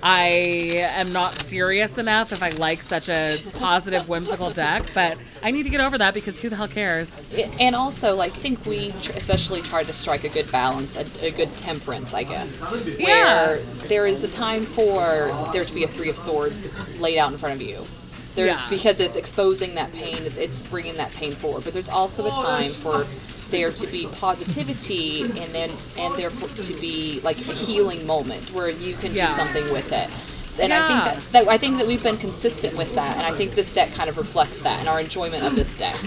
I 0.08 0.28
am 0.28 1.12
not 1.12 1.34
serious 1.34 1.97
enough 1.97 2.32
if 2.32 2.43
I 2.43 2.49
like 2.49 2.84
such 2.84 3.10
a 3.10 3.38
positive, 3.53 4.08
whimsical 4.08 4.51
deck, 4.51 4.91
but 4.93 5.18
I 5.41 5.49
need 5.49 5.64
to 5.64 5.70
get 5.72 5.82
over 5.82 5.97
that 5.97 6.14
because 6.14 6.39
who 6.39 6.47
the 6.47 6.56
hell 6.56 6.68
cares? 6.68 7.20
And 7.60 7.76
also, 7.76 8.16
like, 8.16 8.34
I 8.34 8.36
think 8.36 8.64
we 8.68 8.91
tr- 9.01 9.14
especially 9.14 9.64
tried 9.64 9.88
to 9.88 9.93
strike 9.93 10.24
a 10.24 10.30
good 10.30 10.51
balance, 10.51 10.95
a, 10.95 11.08
a 11.26 11.32
good 11.32 11.58
temperance, 11.58 12.14
I 12.14 12.22
guess, 12.22 12.60
where 12.60 13.58
there 13.88 14.06
is 14.06 14.24
a 14.24 14.28
time 14.28 14.66
for 14.68 15.49
there 15.51 15.66
to 15.66 15.74
be 15.74 15.84
a 15.84 15.88
Three 15.88 16.12
of 16.12 16.18
Swords 16.18 16.70
laid 16.99 17.18
out 17.18 17.32
in 17.32 17.39
front 17.39 17.60
of 17.60 17.68
you. 17.68 17.84
There, 18.36 18.45
Yeah. 18.45 18.68
because 18.70 18.99
it's 18.99 19.16
exposing 19.16 19.74
that 19.74 19.91
pain, 19.91 20.18
it's, 20.24 20.38
it's 20.38 20.60
bringing 20.60 20.97
that 20.97 21.10
pain 21.14 21.34
forward. 21.34 21.64
But 21.64 21.74
there's 21.74 21.89
also 21.89 22.28
a 22.28 22.30
time 22.30 22.70
for 22.70 23.08
there 23.56 23.72
to 23.72 23.88
be 23.88 24.08
positivity 24.08 25.22
and 25.22 25.53
then 25.53 25.72
and 25.97 26.14
there 26.16 26.30
to 26.30 26.74
be 26.80 27.20
like 27.24 27.38
a 27.38 27.53
healing 27.53 28.06
moment 28.06 28.51
where 28.53 28.70
you 28.70 28.95
can 28.95 29.14
Yeah. 29.14 29.28
do 29.30 29.36
something 29.36 29.72
with 29.72 29.91
it. 29.91 30.10
And 30.58 30.72
I 30.72 30.78
Yeah. 30.78 30.88
think 30.88 31.03
that, 31.03 31.32
that 31.34 31.47
I 31.51 31.58
think 31.58 31.78
that 31.80 31.88
we've 31.88 32.01
been 32.03 32.18
consistent 32.18 32.78
with 32.78 32.95
that, 32.95 33.18
and 33.18 33.26
I 33.26 33.34
think 33.38 33.56
this 33.56 33.72
deck 33.72 33.93
kind 33.93 34.10
of 34.10 34.18
reflects 34.18 34.60
that 34.62 34.80
and 34.80 34.88
our 34.88 35.01
enjoyment 35.01 35.43
of 35.43 35.53
this 35.56 35.74
deck, 35.74 35.97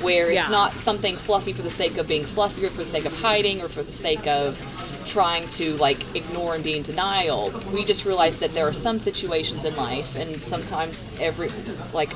where 0.00 0.28
it's 0.30 0.46
Yeah. 0.46 0.48
not 0.48 0.78
something 0.78 1.14
fluffy 1.16 1.52
for 1.52 1.60
the 1.60 1.70
sake 1.70 1.98
of 1.98 2.06
being 2.06 2.24
fluffy 2.24 2.64
or 2.64 2.70
for 2.70 2.84
the 2.84 2.90
sake 2.90 3.04
of 3.04 3.12
hiding 3.20 3.60
or 3.60 3.68
for 3.68 3.82
the 3.82 3.92
sake 3.92 4.26
of 4.26 4.60
trying 5.06 5.46
to 5.48 5.76
like 5.76 5.98
ignore 6.14 6.54
and 6.54 6.64
be 6.64 6.74
in 6.74 6.82
denial. 6.82 7.52
We 7.72 7.84
just 7.84 8.04
realize 8.06 8.38
that 8.38 8.54
there 8.54 8.66
are 8.66 8.72
some 8.72 8.98
situations 8.98 9.64
in 9.64 9.76
life, 9.76 10.14
and 10.16 10.36
sometimes 10.42 11.04
every 11.20 11.50
like 11.92 12.12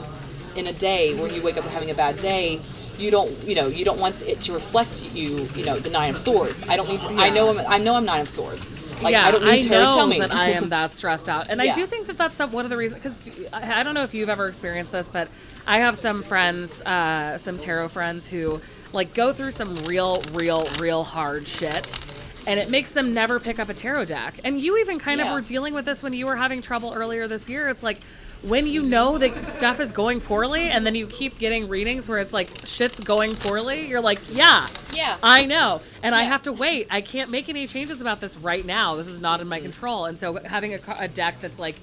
in 0.57 0.67
a 0.67 0.73
day 0.73 1.15
where 1.15 1.31
you 1.31 1.43
wake 1.43 1.57
up 1.59 1.65
having 1.67 1.91
a 1.91 1.95
bad 1.95 2.21
day. 2.23 2.59
You 3.03 3.11
don't, 3.11 3.31
you 3.47 3.57
know, 3.57 3.67
you 3.67 3.85
don't 3.85 3.99
want 3.99 4.23
it 4.23 4.41
to 4.43 4.53
reflect 4.53 5.03
you, 5.13 5.49
you 5.57 5.65
know, 5.65 5.79
the 5.79 5.91
nine 5.91 6.11
of 6.11 6.19
swords. 6.19 6.63
I 6.69 6.77
don't 6.77 6.89
need 6.89 7.03
to. 7.03 7.09
I 7.09 7.27
Yeah. 7.27 7.35
know, 7.35 7.51
I'm, 7.51 7.59
I 7.67 7.79
know, 7.79 7.95
I'm 7.97 8.05
nine 8.05 8.21
of 8.21 8.29
swords. 8.29 8.73
Like 9.03 9.13
yeah, 9.13 9.27
I 9.27 9.33
don't 9.33 9.45
need 9.45 9.65
to 9.65 9.69
tell 9.69 10.07
me 10.07 10.21
that 10.21 10.33
I 10.33 10.51
am 10.51 10.69
that 10.77 10.95
stressed 10.95 11.29
out, 11.29 11.49
and 11.51 11.61
I 11.61 11.73
do 11.75 11.85
think 11.87 12.07
that 12.07 12.17
that's 12.17 12.39
one 12.39 12.65
of 12.65 12.71
the 12.71 12.77
reasons. 12.77 13.03
Because 13.03 13.49
I, 13.53 13.81
I 13.81 13.83
don't 13.83 13.95
know 13.95 14.05
if 14.05 14.15
you've 14.15 14.29
ever 14.29 14.47
experienced 14.47 14.93
this, 14.93 15.09
but 15.09 15.29
I 15.67 15.79
have 15.79 15.97
some 15.97 16.23
friends, 16.23 16.81
uh, 16.83 17.37
some 17.39 17.59
tarot 17.59 17.89
friends 17.89 18.29
who 18.29 18.61
like 18.93 19.15
go 19.15 19.33
through 19.33 19.53
some 19.53 19.75
real, 19.87 20.23
real, 20.33 20.69
real 20.79 21.03
hard 21.03 21.49
shit. 21.49 21.99
And 22.45 22.59
it 22.59 22.71
makes 22.71 22.91
them 22.91 23.15
never 23.15 23.39
pick 23.39 23.61
up 23.61 23.69
a 23.69 23.75
tarot 23.75 24.07
deck. 24.07 24.41
And 24.43 24.61
you 24.61 24.77
even 24.79 24.99
kind 24.99 25.21
of 25.21 25.31
were 25.31 25.41
dealing 25.41 25.75
with 25.75 25.85
this 25.85 26.03
when 26.03 26.13
you 26.13 26.27
were 26.27 26.35
having 26.35 26.61
trouble 26.61 26.93
earlier 26.93 27.29
this 27.29 27.49
year. 27.49 27.69
It's 27.69 27.85
like 27.85 28.01
when 28.43 28.67
you 28.67 28.83
know 28.83 29.19
that 29.19 29.45
stuff 29.45 29.79
is 29.79 29.93
going 29.93 30.21
poorly 30.21 30.69
and 30.71 30.85
then 30.85 30.95
you 30.97 31.07
keep 31.07 31.39
getting 31.39 31.69
readings 31.69 32.09
where 32.09 32.19
it's 32.19 32.33
like 32.33 32.51
shit's 32.65 32.99
going 33.01 33.37
poorly, 33.37 33.87
you're 33.87 34.01
like, 34.01 34.19
yeah, 34.31 34.67
Yeah. 34.93 35.17
I 35.23 35.45
know, 35.47 35.81
and 36.03 36.15
I 36.15 36.23
have 36.25 36.43
to 36.45 36.53
wait. 36.53 36.89
I 36.91 37.01
can't 37.03 37.31
make 37.31 37.49
any 37.49 37.67
changes 37.69 38.01
about 38.01 38.21
this 38.21 38.37
right 38.37 38.65
now. 38.67 38.97
This 38.97 39.07
is 39.07 39.21
not 39.21 39.41
in 39.41 39.47
my 39.49 39.59
Mm-hmm. 39.59 39.67
control. 39.67 40.05
And 40.07 40.19
so 40.19 40.41
having 40.45 40.75
a, 40.75 40.81
a 40.99 41.07
deck 41.09 41.37
that's 41.41 41.59
like, 41.59 41.77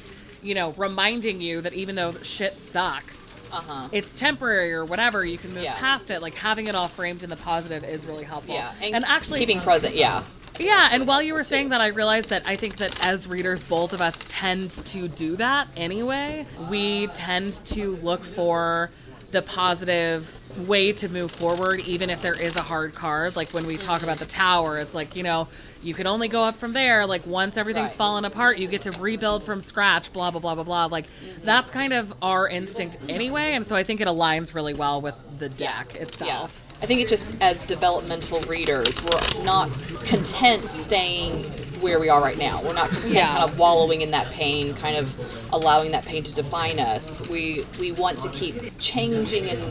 you 0.43 0.53
know, 0.53 0.71
reminding 0.73 1.39
you 1.41 1.61
that 1.61 1.73
even 1.73 1.95
though 1.95 2.13
shit 2.23 2.57
sucks, 2.57 3.33
Uh 3.53 3.61
huh. 3.61 3.89
it's 3.93 4.13
temporary 4.13 4.73
or 4.73 4.83
whatever, 4.83 5.23
you 5.23 5.37
can 5.37 5.53
move 5.53 5.63
Yeah. 5.63 5.75
past 5.79 6.11
it. 6.11 6.21
Like 6.21 6.33
having 6.35 6.67
it 6.67 6.75
all 6.75 6.87
framed 6.89 7.23
in 7.23 7.29
the 7.29 7.35
positive 7.37 7.83
is 7.85 8.05
really 8.05 8.25
helpful. 8.25 8.53
Yeah, 8.55 8.71
and, 8.81 9.05
actually, 9.05 9.39
keeping 9.39 9.61
present. 9.61 9.95
Yeah, 9.95 10.23
yeah, 10.57 10.89
and 10.91 11.07
while 11.07 11.21
you 11.21 11.33
were 11.33 11.43
saying 11.43 11.69
that, 11.69 11.81
I 11.81 11.87
realized 11.87 12.29
that 12.29 12.47
I 12.47 12.55
think 12.55 12.77
that 12.77 13.05
as 13.05 13.27
readers, 13.27 13.61
both 13.61 13.93
of 13.93 14.01
us 14.01 14.23
tend 14.27 14.71
to 14.71 15.07
do 15.07 15.35
that 15.37 15.67
anyway. 15.75 16.45
We 16.69 17.07
tend 17.07 17.53
to 17.65 17.95
look 17.97 18.23
for 18.23 18.89
the 19.31 19.41
positive 19.41 20.39
way 20.67 20.91
to 20.93 21.07
move 21.07 21.31
forward, 21.31 21.79
even 21.81 22.09
if 22.09 22.21
there 22.21 22.39
is 22.39 22.55
a 22.55 22.61
hard 22.61 22.95
card. 22.95 23.35
Like 23.35 23.51
when 23.51 23.65
we 23.67 23.77
talk 23.77 24.01
about 24.01 24.17
the 24.17 24.25
mm-hmm. 24.25 24.39
tower, 24.39 24.79
it's 24.79 24.93
like, 24.93 25.15
you 25.15 25.23
know, 25.23 25.47
you 25.81 25.93
can 25.93 26.07
only 26.07 26.27
go 26.27 26.43
up 26.43 26.55
from 26.55 26.73
there. 26.73 27.05
Like 27.05 27.25
once 27.25 27.57
everything's 27.57 27.91
Right. 27.91 27.97
fallen 27.97 28.25
apart, 28.25 28.57
you 28.57 28.67
get 28.67 28.81
to 28.83 28.91
rebuild 28.93 29.43
from 29.43 29.61
scratch, 29.61 30.11
blah, 30.11 30.31
blah, 30.31 30.41
blah, 30.41 30.55
blah, 30.55 30.63
blah. 30.63 30.85
Like 30.85 31.05
mm-hmm. 31.05 31.45
that's 31.45 31.69
kind 31.69 31.93
of 31.93 32.13
our 32.21 32.47
instinct 32.47 32.97
anyway. 33.07 33.53
And 33.53 33.67
so 33.67 33.75
I 33.75 33.83
think 33.83 34.01
it 34.01 34.07
aligns 34.07 34.53
really 34.53 34.73
well 34.73 34.99
with 35.01 35.15
the 35.37 35.49
deck 35.49 35.95
itself. 35.95 36.63
I 36.81 36.85
think 36.85 37.01
it 37.01 37.09
just 37.09 37.33
as 37.41 37.61
developmental 37.63 38.39
readers, 38.41 39.01
we're 39.03 39.43
not 39.43 39.69
content 40.05 40.69
staying 40.69 41.43
where 41.81 41.99
we 41.99 42.09
are 42.09 42.21
right 42.21 42.37
now. 42.37 42.61
We're 42.63 42.73
not 42.73 42.89
content 42.89 43.13
Yeah. 43.13 43.37
kind 43.37 43.43
of 43.51 43.57
wallowing 43.59 44.01
in 44.01 44.11
that 44.11 44.29
pain, 44.31 44.73
kind 44.73 44.95
of 44.97 45.13
allowing 45.53 45.91
that 45.91 46.05
pain 46.05 46.23
to 46.23 46.33
define 46.33 46.79
us. 46.79 47.21
We 47.27 47.65
we 47.79 47.91
want 47.91 48.19
to 48.19 48.29
keep 48.29 48.77
changing 48.79 49.49
and 49.49 49.61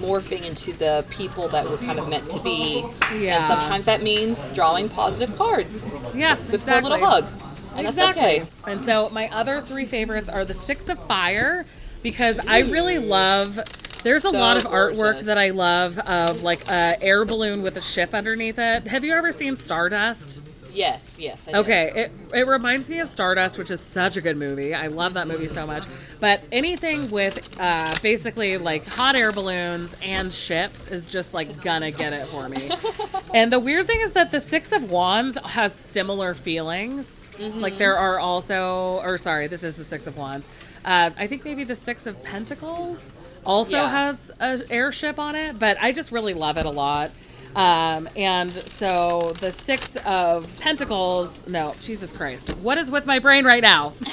morphing 0.00 0.44
into 0.44 0.72
the 0.72 1.04
people 1.10 1.48
that 1.48 1.64
we're 1.68 1.78
kind 1.78 1.98
of 1.98 2.08
meant 2.08 2.30
to 2.30 2.40
be. 2.40 2.84
Yeah. 3.18 3.38
And 3.38 3.46
sometimes 3.46 3.84
that 3.86 4.02
means 4.02 4.46
drawing 4.54 4.88
positive 4.88 5.36
cards. 5.36 5.84
Yeah, 6.14 6.36
Good 6.46 6.54
exactly. 6.56 6.90
a 6.90 6.94
little 6.94 7.06
hug. 7.08 7.26
And 7.74 7.86
that's 7.88 7.98
okay. 7.98 8.44
And 8.66 8.80
so 8.82 9.08
my 9.10 9.28
other 9.28 9.60
three 9.62 9.86
favorites 9.86 10.28
are 10.28 10.44
the 10.44 10.54
Six 10.54 10.88
of 10.88 10.98
Fire 11.06 11.64
because 12.02 12.38
I 12.46 12.58
really 12.60 12.98
love. 12.98 13.58
There's 14.02 14.24
a 14.24 14.30
So 14.30 14.38
lot 14.38 14.56
of 14.56 14.64
artwork 14.64 15.20
that 15.22 15.38
I 15.38 15.50
love 15.50 15.98
of 15.98 16.42
like 16.42 16.68
a 16.68 17.00
air 17.02 17.24
balloon 17.24 17.62
with 17.62 17.76
a 17.76 17.80
ship 17.80 18.14
underneath 18.14 18.58
it. 18.58 18.86
Have 18.88 19.04
you 19.04 19.12
ever 19.12 19.32
seen 19.32 19.56
Stardust? 19.56 20.42
Yes, 20.72 21.16
yes. 21.18 21.46
I. 21.48 21.58
Okay, 21.58 21.92
it, 21.94 22.12
it 22.32 22.46
reminds 22.46 22.88
me 22.88 22.98
of 23.00 23.08
Stardust, 23.08 23.58
which 23.58 23.70
is 23.70 23.80
such 23.80 24.16
a 24.16 24.20
good 24.20 24.36
movie. 24.38 24.74
I 24.74 24.86
love 24.86 25.14
that 25.14 25.28
movie 25.28 25.48
so 25.48 25.66
much. 25.66 25.84
But 26.18 26.42
anything 26.50 27.10
with 27.10 27.56
uh, 27.60 27.94
basically 28.02 28.56
like 28.56 28.86
hot 28.86 29.14
air 29.14 29.32
balloons 29.32 29.94
and 30.02 30.32
ships 30.32 30.86
is 30.86 31.12
just 31.12 31.34
like 31.34 31.62
gonna 31.62 31.90
get 31.90 32.12
it 32.12 32.26
for 32.28 32.48
me. 32.48 32.70
and 33.34 33.52
the 33.52 33.58
weird 33.58 33.86
thing 33.86 34.00
is 34.00 34.12
that 34.12 34.30
the 34.30 34.40
Six 34.40 34.72
of 34.72 34.90
Wands 34.90 35.36
has 35.44 35.74
similar 35.74 36.34
feelings. 36.34 37.18
Like 37.38 37.76
there 37.76 37.96
are 37.96 38.18
also, 38.18 39.00
or 39.02 39.18
sorry, 39.18 39.48
this 39.48 39.62
is 39.62 39.76
the 39.76 39.84
Six 39.84 40.06
of 40.06 40.16
Wands. 40.16 40.48
Uh, 40.84 41.10
I 41.16 41.26
think 41.26 41.44
maybe 41.44 41.64
the 41.64 41.76
Six 41.76 42.06
of 42.06 42.22
Pentacles 42.22 43.12
also 43.44 43.76
Yeah. 43.82 43.90
has 43.90 44.30
an 44.40 44.62
airship 44.70 45.18
on 45.18 45.34
it, 45.34 45.58
but 45.58 45.76
I 45.80 45.92
just 45.92 46.12
really 46.12 46.34
love 46.34 46.58
it 46.58 46.66
a 46.66 46.70
lot. 46.70 47.10
Um, 47.54 48.08
and 48.16 48.50
so 48.50 49.34
the 49.40 49.50
Six 49.52 49.96
of 50.06 50.48
Pentacles, 50.60 51.46
no, 51.46 51.74
Jesus 51.82 52.10
Christ. 52.10 52.48
What 52.56 52.78
is 52.78 52.90
with 52.90 53.04
my 53.04 53.18
brain 53.18 53.44
right 53.44 53.60
now? 53.62 53.92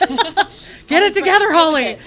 Get 0.88 1.04
it 1.04 1.14
together, 1.14 1.50
Holly. 1.54 1.98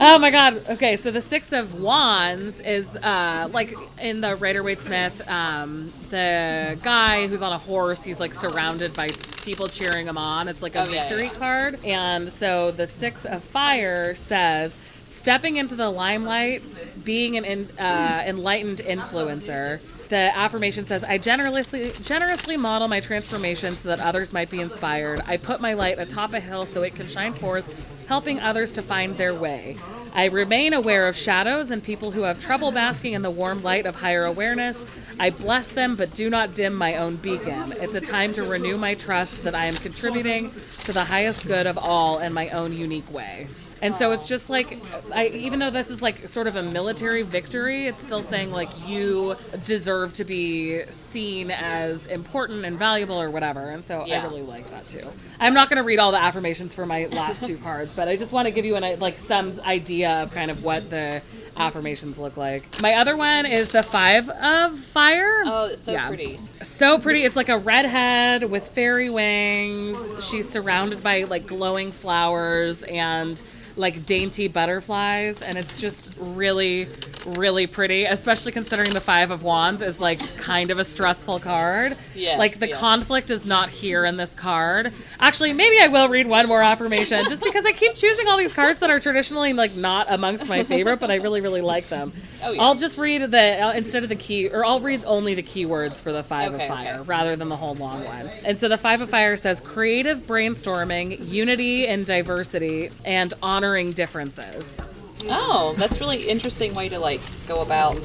oh 0.00 0.18
my 0.20 0.30
God. 0.30 0.62
Okay, 0.70 0.94
so 0.96 1.10
the 1.10 1.20
Six 1.20 1.52
of 1.52 1.80
Wands 1.80 2.60
is 2.60 2.94
uh, 2.96 3.48
like 3.52 3.74
in 4.00 4.20
the 4.20 4.36
Rider 4.36 4.62
Waite 4.62 4.80
Smith, 4.80 5.28
um, 5.28 5.92
the 6.10 6.78
guy 6.82 7.26
who's 7.26 7.42
on 7.42 7.52
a 7.52 7.58
horse, 7.58 8.04
he's 8.04 8.20
like 8.20 8.32
surrounded 8.34 8.94
by 8.94 9.08
people 9.44 9.66
cheering 9.66 10.06
him 10.06 10.16
on. 10.18 10.46
It's 10.46 10.62
like 10.62 10.76
a 10.76 10.82
Oh, 10.82 10.88
yeah, 10.88 11.08
victory 11.08 11.24
yeah. 11.26 11.34
card. 11.34 11.84
And 11.84 12.28
so 12.28 12.70
the 12.70 12.86
Six 12.86 13.24
of 13.24 13.42
Fire 13.42 14.14
says, 14.14 14.76
stepping 15.06 15.56
into 15.56 15.74
the 15.74 15.88
limelight, 15.88 16.62
being 17.04 17.36
an 17.36 17.44
in, 17.44 17.68
uh, 17.78 18.22
enlightened 18.26 18.78
influencer. 18.78 19.80
The 20.08 20.36
affirmation 20.36 20.84
says, 20.84 21.02
I 21.02 21.18
generously, 21.18 21.92
generously 22.02 22.56
model 22.56 22.86
my 22.86 23.00
transformation 23.00 23.74
so 23.74 23.88
that 23.88 24.00
others 24.00 24.32
might 24.32 24.50
be 24.50 24.60
inspired. 24.60 25.22
I 25.26 25.36
put 25.36 25.60
my 25.60 25.72
light 25.72 25.98
atop 25.98 26.32
a 26.32 26.40
hill 26.40 26.66
so 26.66 26.82
it 26.82 26.94
can 26.94 27.08
shine 27.08 27.32
forth, 27.32 27.64
helping 28.06 28.38
others 28.38 28.70
to 28.72 28.82
find 28.82 29.16
their 29.16 29.34
way. 29.34 29.78
I 30.12 30.26
remain 30.26 30.72
aware 30.72 31.08
of 31.08 31.16
shadows 31.16 31.70
and 31.70 31.82
people 31.82 32.12
who 32.12 32.22
have 32.22 32.40
trouble 32.40 32.70
basking 32.72 33.12
in 33.12 33.22
the 33.22 33.30
warm 33.30 33.62
light 33.62 33.84
of 33.84 33.96
higher 33.96 34.24
awareness. 34.24 34.84
I 35.18 35.30
bless 35.30 35.68
them, 35.68 35.96
but 35.96 36.14
do 36.14 36.28
not 36.28 36.54
dim 36.54 36.74
my 36.74 36.96
own 36.96 37.16
beacon. 37.16 37.72
It's 37.72 37.94
a 37.94 38.00
time 38.00 38.34
to 38.34 38.42
renew 38.42 38.76
my 38.76 38.94
trust 38.94 39.44
that 39.44 39.54
I 39.54 39.66
am 39.66 39.74
contributing 39.74 40.52
to 40.84 40.92
the 40.92 41.04
highest 41.04 41.46
good 41.46 41.66
of 41.66 41.78
all 41.78 42.18
in 42.18 42.32
my 42.32 42.48
own 42.50 42.72
unique 42.72 43.10
way. 43.10 43.48
And 43.82 43.94
so 43.94 44.12
it's 44.12 44.26
just 44.26 44.48
like, 44.48 44.82
I, 45.12 45.28
even 45.28 45.58
though 45.58 45.70
this 45.70 45.90
is 45.90 46.00
like 46.00 46.28
sort 46.28 46.46
of 46.46 46.56
a 46.56 46.62
military 46.62 47.22
victory, 47.22 47.86
it's 47.86 48.02
still 48.02 48.22
saying 48.22 48.50
like 48.50 48.70
you 48.88 49.36
deserve 49.64 50.14
to 50.14 50.24
be 50.24 50.82
seen 50.90 51.50
as 51.50 52.06
important 52.06 52.64
and 52.64 52.78
valuable 52.78 53.20
or 53.20 53.30
whatever. 53.30 53.68
And 53.68 53.84
so 53.84 54.00
I 54.00 54.24
really 54.24 54.42
like 54.42 54.70
that 54.70 54.88
too. 54.88 55.06
I'm 55.38 55.52
not 55.52 55.68
going 55.68 55.80
to 55.80 55.86
read 55.86 55.98
all 55.98 56.10
the 56.10 56.20
affirmations 56.20 56.74
for 56.74 56.86
my 56.86 57.06
last 57.06 57.44
two 57.46 57.58
cards, 57.62 57.92
but 57.92 58.08
I 58.08 58.16
just 58.16 58.32
want 58.32 58.46
to 58.46 58.50
give 58.50 58.64
you 58.64 58.76
an 58.76 58.98
like 58.98 59.18
some 59.18 59.52
idea 59.60 60.22
of 60.22 60.32
kind 60.32 60.50
of 60.50 60.64
what 60.64 60.88
the 60.88 61.20
affirmations 61.56 62.18
look 62.18 62.36
like. 62.36 62.80
My 62.80 62.94
other 62.94 63.16
one 63.16 63.46
is 63.46 63.70
the 63.70 63.82
Five 63.82 64.28
of 64.28 64.78
Fire. 64.78 65.42
Oh, 65.44 65.68
it's 65.72 65.82
so 65.82 65.92
Yeah. 65.92 66.08
pretty. 66.08 66.38
So 66.62 66.98
pretty. 66.98 67.22
It's 67.24 67.36
like 67.36 67.48
a 67.48 67.58
redhead 67.58 68.44
with 68.50 68.66
fairy 68.68 69.10
wings. 69.10 70.24
She's 70.28 70.48
surrounded 70.48 71.02
by 71.02 71.24
like 71.24 71.46
glowing 71.46 71.92
flowers 71.92 72.82
and 72.84 73.42
like 73.76 74.06
dainty 74.06 74.48
butterflies, 74.48 75.42
and 75.42 75.58
it's 75.58 75.80
just 75.80 76.14
really, 76.18 76.88
really 77.26 77.66
pretty. 77.66 78.04
Especially 78.04 78.52
considering 78.52 78.90
the 78.90 79.00
Five 79.00 79.30
of 79.30 79.42
Wands 79.42 79.82
is 79.82 80.00
like 80.00 80.20
kind 80.36 80.70
of 80.70 80.78
a 80.78 80.84
stressful 80.84 81.40
card. 81.40 81.96
Yes, 82.14 82.38
like 82.38 82.58
the 82.58 82.68
yes. 82.68 82.78
conflict 82.78 83.30
is 83.30 83.46
not 83.46 83.68
here 83.68 84.04
in 84.04 84.16
this 84.16 84.34
card. 84.34 84.92
Actually, 85.20 85.52
maybe 85.52 85.78
I 85.80 85.88
will 85.88 86.08
read 86.08 86.26
one 86.26 86.46
more 86.48 86.62
affirmation 86.62 87.24
just 87.28 87.42
because 87.42 87.64
I 87.64 87.72
keep 87.72 87.94
choosing 87.94 88.28
all 88.28 88.36
these 88.38 88.52
cards 88.52 88.80
that 88.80 88.90
are 88.90 89.00
traditionally 89.00 89.52
like 89.52 89.74
not 89.74 90.06
amongst 90.10 90.48
my 90.48 90.64
favorite, 90.64 91.00
but 91.00 91.10
I 91.10 91.16
really, 91.16 91.40
really 91.40 91.60
like 91.62 91.88
them. 91.88 92.12
Oh, 92.42 92.52
yeah. 92.52 92.62
I'll 92.62 92.74
just 92.74 92.98
read 92.98 93.30
the 93.30 93.62
uh, 93.62 93.72
instead 93.72 94.02
of 94.02 94.08
the 94.08 94.16
key, 94.16 94.48
or 94.48 94.64
I'll 94.64 94.80
read 94.80 95.02
only 95.04 95.34
the 95.34 95.42
keywords 95.42 96.00
for 96.00 96.12
the 96.12 96.22
Five 96.22 96.52
Okay, 96.54 96.64
of 96.64 96.68
Fire 96.68 96.94
okay. 97.00 97.02
rather 97.08 97.36
than 97.36 97.48
the 97.48 97.56
whole 97.56 97.74
long 97.74 98.04
one. 98.04 98.28
And 98.44 98.58
so 98.58 98.68
the 98.68 98.78
Five 98.78 99.00
of 99.00 99.10
Fire 99.10 99.36
says 99.36 99.60
creative 99.60 100.20
brainstorming, 100.26 101.28
unity 101.28 101.86
and 101.86 102.06
diversity, 102.06 102.90
and 103.04 103.32
honoring 103.66 103.92
differences. 103.92 104.80
Oh, 105.24 105.74
that's 105.76 105.98
really 105.98 106.28
interesting 106.28 106.72
way 106.74 106.88
to 106.88 107.00
like 107.00 107.20
go 107.48 107.62
about 107.62 107.96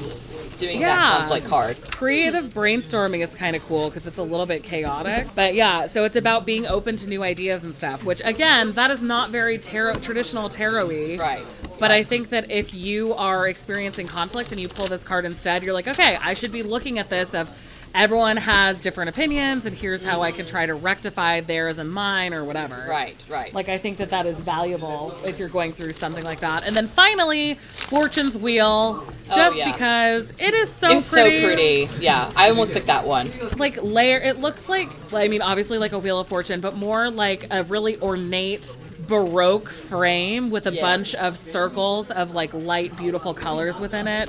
doing 0.58 0.80
that 0.80 1.18
conflict 1.18 1.46
card. 1.46 1.76
Creative 1.92 2.46
brainstorming 2.46 3.22
is 3.22 3.34
kind 3.36 3.54
of 3.54 3.62
cool 3.66 3.88
because 3.88 4.08
it's 4.08 4.18
a 4.18 4.22
little 4.24 4.46
bit 4.46 4.64
chaotic. 4.64 5.28
But 5.36 5.54
yeah, 5.54 5.86
so 5.86 6.04
it's 6.04 6.16
about 6.16 6.44
being 6.46 6.66
open 6.66 6.96
to 6.96 7.08
new 7.08 7.22
ideas 7.22 7.62
and 7.62 7.74
stuff, 7.74 8.02
which 8.02 8.20
again, 8.24 8.72
that 8.72 8.90
is 8.90 9.04
not 9.04 9.30
very 9.30 9.56
tarot, 9.56 9.96
traditional 10.00 10.48
tarot-y. 10.48 11.16
Right. 11.16 11.44
But 11.78 11.92
I 11.92 12.02
think 12.02 12.30
that 12.30 12.50
if 12.50 12.74
you 12.74 13.14
are 13.14 13.46
experiencing 13.46 14.08
conflict 14.08 14.50
and 14.50 14.60
you 14.60 14.68
pull 14.68 14.88
this 14.88 15.04
card 15.04 15.24
instead, 15.24 15.62
you're 15.62 15.74
like, 15.74 15.86
okay, 15.86 16.16
I 16.20 16.34
should 16.34 16.52
be 16.52 16.64
looking 16.64 16.98
at 16.98 17.08
this 17.08 17.34
of 17.34 17.48
everyone 17.94 18.36
has 18.36 18.80
different 18.80 19.10
opinions 19.10 19.66
and 19.66 19.76
here's 19.76 20.04
how 20.04 20.22
I 20.22 20.32
can 20.32 20.46
try 20.46 20.64
to 20.66 20.74
rectify 20.74 21.40
theirs 21.40 21.78
and 21.78 21.90
mine 21.92 22.32
or 22.32 22.44
whatever. 22.44 22.86
Right, 22.88 23.16
right. 23.28 23.52
Like 23.52 23.68
I 23.68 23.78
think 23.78 23.98
that 23.98 24.10
that 24.10 24.26
is 24.26 24.40
valuable 24.40 25.14
if 25.24 25.38
you're 25.38 25.48
going 25.48 25.72
through 25.72 25.92
something 25.92 26.24
like 26.24 26.40
that. 26.40 26.66
And 26.66 26.74
then 26.74 26.86
finally, 26.86 27.54
Fortune's 27.74 28.36
Wheel, 28.36 29.06
Oh, 29.06 29.34
just 29.34 29.58
yeah. 29.58 29.72
because 29.72 30.32
it 30.38 30.52
is 30.54 30.70
so 30.70 30.98
it's 30.98 31.08
pretty. 31.08 31.40
so 31.40 31.46
pretty. 31.46 31.88
Yeah, 32.00 32.32
I 32.36 32.48
almost 32.48 32.72
picked 32.72 32.86
that 32.88 33.06
one. 33.06 33.30
Like 33.56 33.82
layer, 33.82 34.18
it 34.18 34.38
looks 34.38 34.68
like 34.68 34.90
I 35.12 35.28
mean, 35.28 35.42
obviously 35.42 35.78
like 35.78 35.92
a 35.92 35.98
Wheel 35.98 36.20
of 36.20 36.28
Fortune, 36.28 36.60
but 36.60 36.74
more 36.76 37.10
like 37.10 37.46
a 37.50 37.62
really 37.64 38.00
ornate 38.00 38.76
baroque 39.06 39.68
frame 39.68 40.50
with 40.50 40.66
a 40.66 40.72
Yes. 40.72 40.80
bunch 40.80 41.14
of 41.14 41.36
circles 41.36 42.10
of 42.10 42.34
like 42.34 42.52
light 42.54 42.96
beautiful 42.96 43.34
colors 43.34 43.78
within 43.80 44.06
it. 44.08 44.28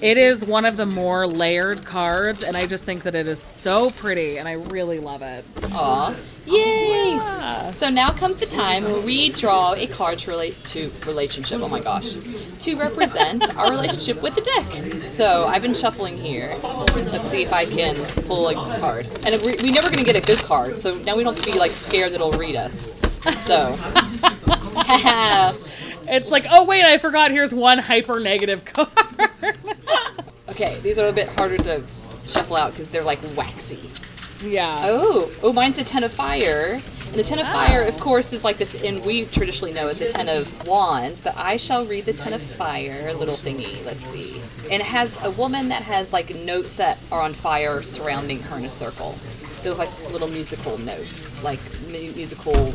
It 0.00 0.16
is 0.16 0.44
one 0.44 0.64
of 0.64 0.76
the 0.78 0.86
more 0.86 1.26
layered 1.26 1.84
cards 1.84 2.42
and 2.42 2.56
I 2.56 2.66
just 2.66 2.84
think 2.84 3.02
that 3.02 3.14
it 3.14 3.26
is 3.28 3.40
so 3.42 3.90
pretty 3.90 4.38
and 4.38 4.48
I 4.48 4.52
really 4.52 4.98
love 4.98 5.22
it. 5.22 5.44
Aw. 5.72 6.14
Yay! 6.46 7.10
Yeah. 7.16 7.70
So 7.72 7.90
now 7.90 8.10
comes 8.10 8.38
the 8.38 8.46
time 8.46 8.84
where 8.84 9.00
we 9.00 9.28
draw 9.30 9.74
a 9.74 9.86
card 9.86 10.18
to 10.20 10.30
relate 10.30 10.56
to 10.68 10.90
relationship. 11.06 11.60
Oh 11.62 11.68
my 11.68 11.80
gosh. 11.80 12.14
To 12.60 12.76
represent 12.76 13.54
our 13.56 13.70
relationship 13.70 14.22
with 14.22 14.34
the 14.34 14.40
deck. 14.40 15.08
So 15.10 15.44
I've 15.46 15.62
been 15.62 15.74
shuffling 15.74 16.16
here. 16.16 16.56
Let's 16.62 17.28
see 17.30 17.42
if 17.42 17.52
I 17.52 17.66
can 17.66 17.96
pull 18.26 18.48
a 18.48 18.54
card. 18.80 19.06
And 19.26 19.40
we- 19.42 19.56
we're 19.62 19.72
never 19.72 19.88
going 19.88 19.98
to 19.98 20.04
get 20.04 20.16
a 20.16 20.20
good 20.22 20.38
card, 20.38 20.80
so 20.80 20.94
now 20.98 21.14
we 21.16 21.24
don't 21.24 21.34
have 21.34 21.44
to 21.44 21.52
be 21.52 21.58
like 21.58 21.72
scared 21.72 22.10
that 22.12 22.16
it'll 22.16 22.32
read 22.32 22.56
us. 22.56 22.92
So. 23.44 23.78
It's 26.12 26.30
like, 26.30 26.44
oh 26.50 26.64
wait, 26.64 26.82
I 26.84 26.98
forgot 26.98 27.30
here's 27.30 27.54
one 27.54 27.78
hyper 27.78 28.18
negative 28.18 28.64
card. 28.64 28.88
okay, 30.48 30.80
these 30.80 30.98
are 30.98 31.06
a 31.06 31.12
bit 31.12 31.28
harder 31.28 31.56
to 31.58 31.84
shuffle 32.26 32.56
out 32.56 32.72
because 32.72 32.90
they're 32.90 33.04
like 33.04 33.20
waxy. 33.36 33.78
yeah. 34.42 34.80
Oh, 34.84 35.30
oh, 35.42 35.52
mine's 35.52 35.76
the 35.76 35.84
Ten 35.84 36.02
of 36.02 36.12
Fire. 36.12 36.80
And 37.10 37.18
the 37.18 37.22
Ten 37.22 37.38
of 37.38 37.46
Oh. 37.46 37.52
Fire, 37.52 37.82
of 37.82 37.96
oh. 37.96 37.98
course, 38.00 38.32
is 38.32 38.42
like 38.42 38.58
the, 38.58 38.64
t- 38.66 38.86
and 38.88 39.04
we 39.04 39.24
traditionally 39.26 39.72
know 39.72 39.86
as 39.88 39.98
the 40.00 40.10
Ten 40.10 40.28
of 40.28 40.66
Wands, 40.66 41.20
but 41.20 41.36
I 41.36 41.56
shall 41.56 41.84
read 41.86 42.06
the 42.06 42.12
Ten 42.12 42.32
of 42.32 42.42
Fire 42.42 43.12
little 43.14 43.36
thingy. 43.36 43.84
Let's 43.84 44.04
see. 44.04 44.40
And 44.64 44.80
it 44.80 44.86
has 44.86 45.16
a 45.22 45.30
woman 45.30 45.68
that 45.68 45.82
has 45.82 46.12
like 46.12 46.34
notes 46.34 46.76
that 46.76 46.98
are 47.12 47.20
on 47.20 47.34
fire 47.34 47.82
surrounding 47.82 48.40
her 48.42 48.58
in 48.58 48.64
a 48.64 48.70
circle. 48.70 49.16
They 49.62 49.68
look 49.68 49.78
like 49.78 50.10
little 50.10 50.28
musical 50.28 50.78
notes, 50.78 51.40
like 51.42 51.60
mu- 51.88 52.12
musical 52.12 52.72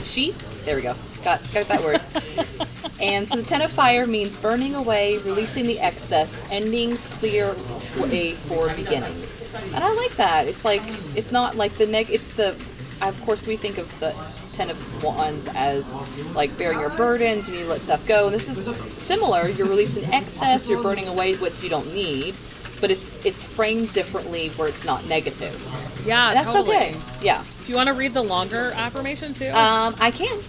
sheets. 0.00 0.54
There 0.64 0.76
we 0.76 0.82
go. 0.82 0.94
Got, 1.24 1.40
got 1.52 1.68
that 1.68 1.82
word. 1.82 2.00
And 3.00 3.28
so 3.28 3.36
the 3.36 3.42
Ten 3.42 3.60
of 3.60 3.70
Fire 3.70 4.06
means 4.06 4.36
burning 4.36 4.74
away, 4.74 5.18
releasing 5.18 5.66
the 5.66 5.78
excess, 5.80 6.40
endings 6.50 7.06
clear 7.06 7.54
way 7.98 8.32
for 8.32 8.68
beginnings. 8.74 9.46
And 9.74 9.84
I 9.84 9.92
like 9.92 10.16
that. 10.16 10.48
It's 10.48 10.64
like 10.64 10.82
it's 11.14 11.30
not 11.30 11.56
like 11.56 11.76
the 11.76 11.86
neg. 11.86 12.08
It's 12.10 12.32
the. 12.32 12.56
Of 13.02 13.20
course, 13.26 13.46
we 13.46 13.58
think 13.58 13.76
of 13.76 13.92
the 14.00 14.14
Ten 14.52 14.70
of 14.70 15.02
Wands 15.02 15.48
as 15.54 15.92
like 16.34 16.56
bearing 16.56 16.80
your 16.80 16.88
burdens. 16.90 17.46
You 17.48 17.56
need 17.56 17.62
to 17.64 17.68
let 17.68 17.82
stuff 17.82 18.06
go. 18.06 18.26
And 18.26 18.34
this 18.34 18.48
is 18.48 18.64
similar. 18.96 19.48
You're 19.48 19.68
releasing 19.68 20.04
excess. 20.14 20.66
You're 20.68 20.82
burning 20.82 21.06
away 21.06 21.36
what 21.36 21.62
you 21.62 21.68
don't 21.68 21.92
need. 21.92 22.34
But 22.80 22.90
it's 22.90 23.10
it's 23.24 23.44
framed 23.44 23.92
differently 23.92 24.48
where 24.50 24.68
it's 24.68 24.84
not 24.84 25.06
negative. 25.06 25.60
Yeah, 26.04 26.28
And 26.30 26.38
that's 26.38 26.46
totally. 26.50 26.76
okay. 26.76 26.96
Yeah. 27.22 27.44
Do 27.64 27.72
you 27.72 27.76
want 27.76 27.88
to 27.88 27.94
read 27.94 28.14
the 28.14 28.22
longer 28.22 28.72
affirmation 28.74 29.34
too? 29.34 29.48
Um, 29.48 29.96
I 29.98 30.10
can. 30.10 30.42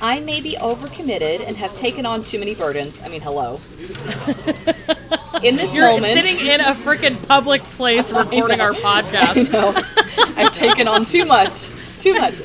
I 0.00 0.18
may 0.20 0.40
be 0.40 0.56
overcommitted 0.60 1.46
and 1.46 1.56
have 1.56 1.74
taken 1.74 2.04
on 2.06 2.24
too 2.24 2.38
many 2.38 2.54
burdens. 2.56 3.00
I 3.02 3.08
mean, 3.08 3.20
hello. 3.20 3.60
In 5.42 5.56
this 5.56 5.74
You're 5.74 5.86
moment, 5.86 6.22
sitting 6.24 6.46
in 6.46 6.60
a 6.60 6.74
freaking 6.74 7.20
public 7.26 7.62
place 7.62 8.12
recording 8.16 8.60
our 8.60 8.72
podcast. 8.72 9.50
No, 9.50 9.72
I've 10.36 10.52
taken 10.52 10.86
on 10.86 11.04
too 11.04 11.24
much. 11.24 11.68
Too 11.98 12.14
much. 12.14 12.42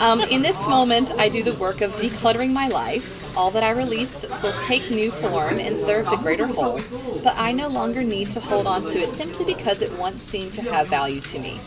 Um, 0.00 0.20
in 0.20 0.42
this 0.42 0.60
moment, 0.68 1.10
I 1.18 1.28
do 1.28 1.42
the 1.42 1.54
work 1.54 1.80
of 1.80 1.92
decluttering 1.92 2.52
my 2.52 2.68
life. 2.68 3.24
All 3.36 3.50
that 3.52 3.62
I 3.62 3.70
release 3.70 4.24
will 4.42 4.58
take 4.60 4.90
new 4.90 5.10
form 5.10 5.58
and 5.58 5.78
serve 5.78 6.08
the 6.10 6.16
greater 6.16 6.46
whole, 6.46 6.80
but 7.22 7.34
I 7.36 7.52
no 7.52 7.68
longer 7.68 8.02
need 8.02 8.30
to 8.32 8.40
hold 8.40 8.66
on 8.66 8.86
to 8.86 8.98
it 8.98 9.10
simply 9.10 9.44
because 9.44 9.80
it 9.80 9.92
once 9.98 10.22
seemed 10.22 10.52
to 10.54 10.62
have 10.62 10.88
value 10.88 11.20
to 11.20 11.38
me. 11.38 11.60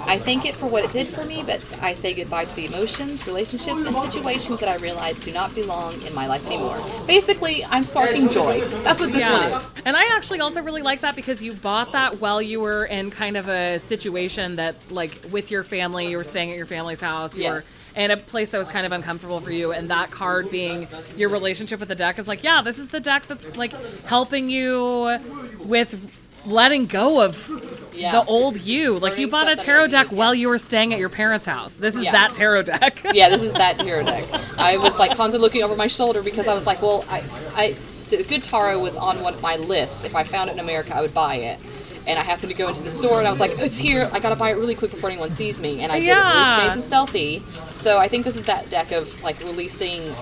I 0.00 0.18
thank 0.18 0.44
it 0.44 0.54
for 0.56 0.66
what 0.66 0.84
it 0.84 0.90
did 0.90 1.08
for 1.08 1.24
me, 1.24 1.42
but 1.42 1.60
I 1.80 1.94
say 1.94 2.12
goodbye 2.12 2.44
to 2.44 2.54
the 2.54 2.66
emotions, 2.66 3.26
relationships, 3.26 3.84
and 3.84 3.98
situations 3.98 4.60
that 4.60 4.68
I 4.68 4.76
realize 4.76 5.18
do 5.20 5.32
not 5.32 5.54
belong 5.54 6.02
in 6.02 6.14
my 6.14 6.26
life 6.26 6.44
anymore. 6.46 6.78
Basically, 7.06 7.64
I'm 7.64 7.82
sparking 7.82 8.28
joy. 8.28 8.60
That's 8.82 9.00
what 9.00 9.12
this 9.12 9.28
one 9.28 9.52
is. 9.52 9.70
And 9.86 9.96
I 9.96 10.04
actually 10.14 10.40
also 10.40 10.62
really 10.62 10.82
like 10.82 11.00
that 11.00 11.16
because 11.16 11.42
you 11.42 11.54
bought 11.54 11.92
that 11.92 12.20
while 12.20 12.42
you 12.42 12.60
were 12.60 12.84
in 12.84 13.10
kind 13.10 13.38
of 13.38 13.48
a 13.48 13.78
situation 13.78 14.56
that, 14.56 14.76
like, 14.90 15.18
with 15.30 15.50
your 15.50 15.64
family, 15.64 16.08
you 16.10 16.18
were 16.18 16.24
staying 16.24 16.50
at 16.50 16.58
your 16.58 16.66
family's 16.66 17.00
house, 17.00 17.36
you 17.36 17.44
Yes. 17.44 17.50
were 17.52 17.64
in 17.96 18.10
a 18.10 18.16
place 18.16 18.50
that 18.50 18.58
was 18.58 18.68
kind 18.68 18.86
of 18.86 18.92
uncomfortable 18.92 19.40
for 19.40 19.50
you, 19.50 19.72
and 19.72 19.90
that 19.90 20.10
card 20.10 20.50
being 20.50 20.86
your 21.16 21.28
relationship 21.28 21.80
with 21.80 21.88
the 21.88 21.94
deck 21.94 22.18
is 22.18 22.28
like, 22.28 22.42
yeah, 22.44 22.62
this 22.62 22.78
is 22.78 22.88
the 22.88 23.00
deck 23.00 23.26
that's 23.26 23.46
like 23.56 23.72
helping 24.04 24.48
you 24.50 25.18
with 25.60 26.10
letting 26.46 26.86
go 26.86 27.20
of 27.22 27.90
Yeah. 27.94 28.12
the 28.12 28.24
old 28.24 28.60
you. 28.62 28.98
Like 28.98 29.18
you 29.18 29.28
bought 29.28 29.50
a 29.50 29.56
tarot 29.56 29.82
you 29.82 29.88
deck 29.88 30.10
need, 30.10 30.16
while 30.18 30.34
you 30.34 30.48
were 30.48 30.58
staying 30.58 30.94
at 30.94 30.98
your 30.98 31.10
parents' 31.10 31.44
house. 31.46 31.74
This 31.74 31.96
is 31.96 32.04
Yeah. 32.04 32.12
that 32.12 32.34
tarot 32.34 32.62
deck. 32.62 33.02
yeah, 33.12 33.28
this 33.28 33.42
is 33.42 33.52
that 33.52 33.78
tarot 33.78 34.04
deck. 34.04 34.24
I 34.56 34.78
was 34.78 34.96
like 34.98 35.10
constantly 35.16 35.40
looking 35.40 35.62
over 35.62 35.76
my 35.76 35.86
shoulder 35.86 36.22
because 36.22 36.48
I 36.48 36.54
was 36.54 36.64
like, 36.64 36.80
well, 36.80 37.04
I, 37.10 37.22
I, 37.54 37.76
the 38.08 38.22
good 38.22 38.42
tarot 38.42 38.78
was 38.78 38.96
on 38.96 39.20
one 39.20 39.38
my 39.42 39.56
list. 39.56 40.04
If 40.04 40.14
I 40.16 40.24
found 40.24 40.48
it 40.48 40.54
in 40.54 40.60
America, 40.60 40.96
I 40.96 41.02
would 41.02 41.12
buy 41.12 41.34
it. 41.36 41.58
And 42.06 42.18
I 42.18 42.22
happened 42.22 42.48
to 42.50 42.56
go 42.56 42.66
into 42.68 42.82
the 42.82 42.90
store, 42.90 43.18
and 43.18 43.28
I 43.28 43.30
was 43.30 43.38
like, 43.40 43.52
oh, 43.58 43.64
"It's 43.64 43.76
here! 43.76 44.08
I 44.10 44.18
gotta 44.20 44.34
buy 44.34 44.50
it 44.50 44.54
really 44.54 44.74
quick 44.74 44.90
before 44.90 45.10
anyone 45.10 45.32
sees 45.34 45.60
me." 45.60 45.80
And 45.82 45.92
I 45.92 45.96
did 46.00 46.04
it 46.04 46.08
Yeah. 46.08 46.54
really 46.56 46.66
nice 46.68 46.74
and 46.76 46.82
stealthy. 46.82 47.42
So 47.80 47.96
I 47.96 48.08
think 48.08 48.26
this 48.26 48.36
is 48.36 48.44
that 48.44 48.68
deck 48.68 48.92
of 48.92 49.22
like 49.22 49.40
releasing 49.40 50.14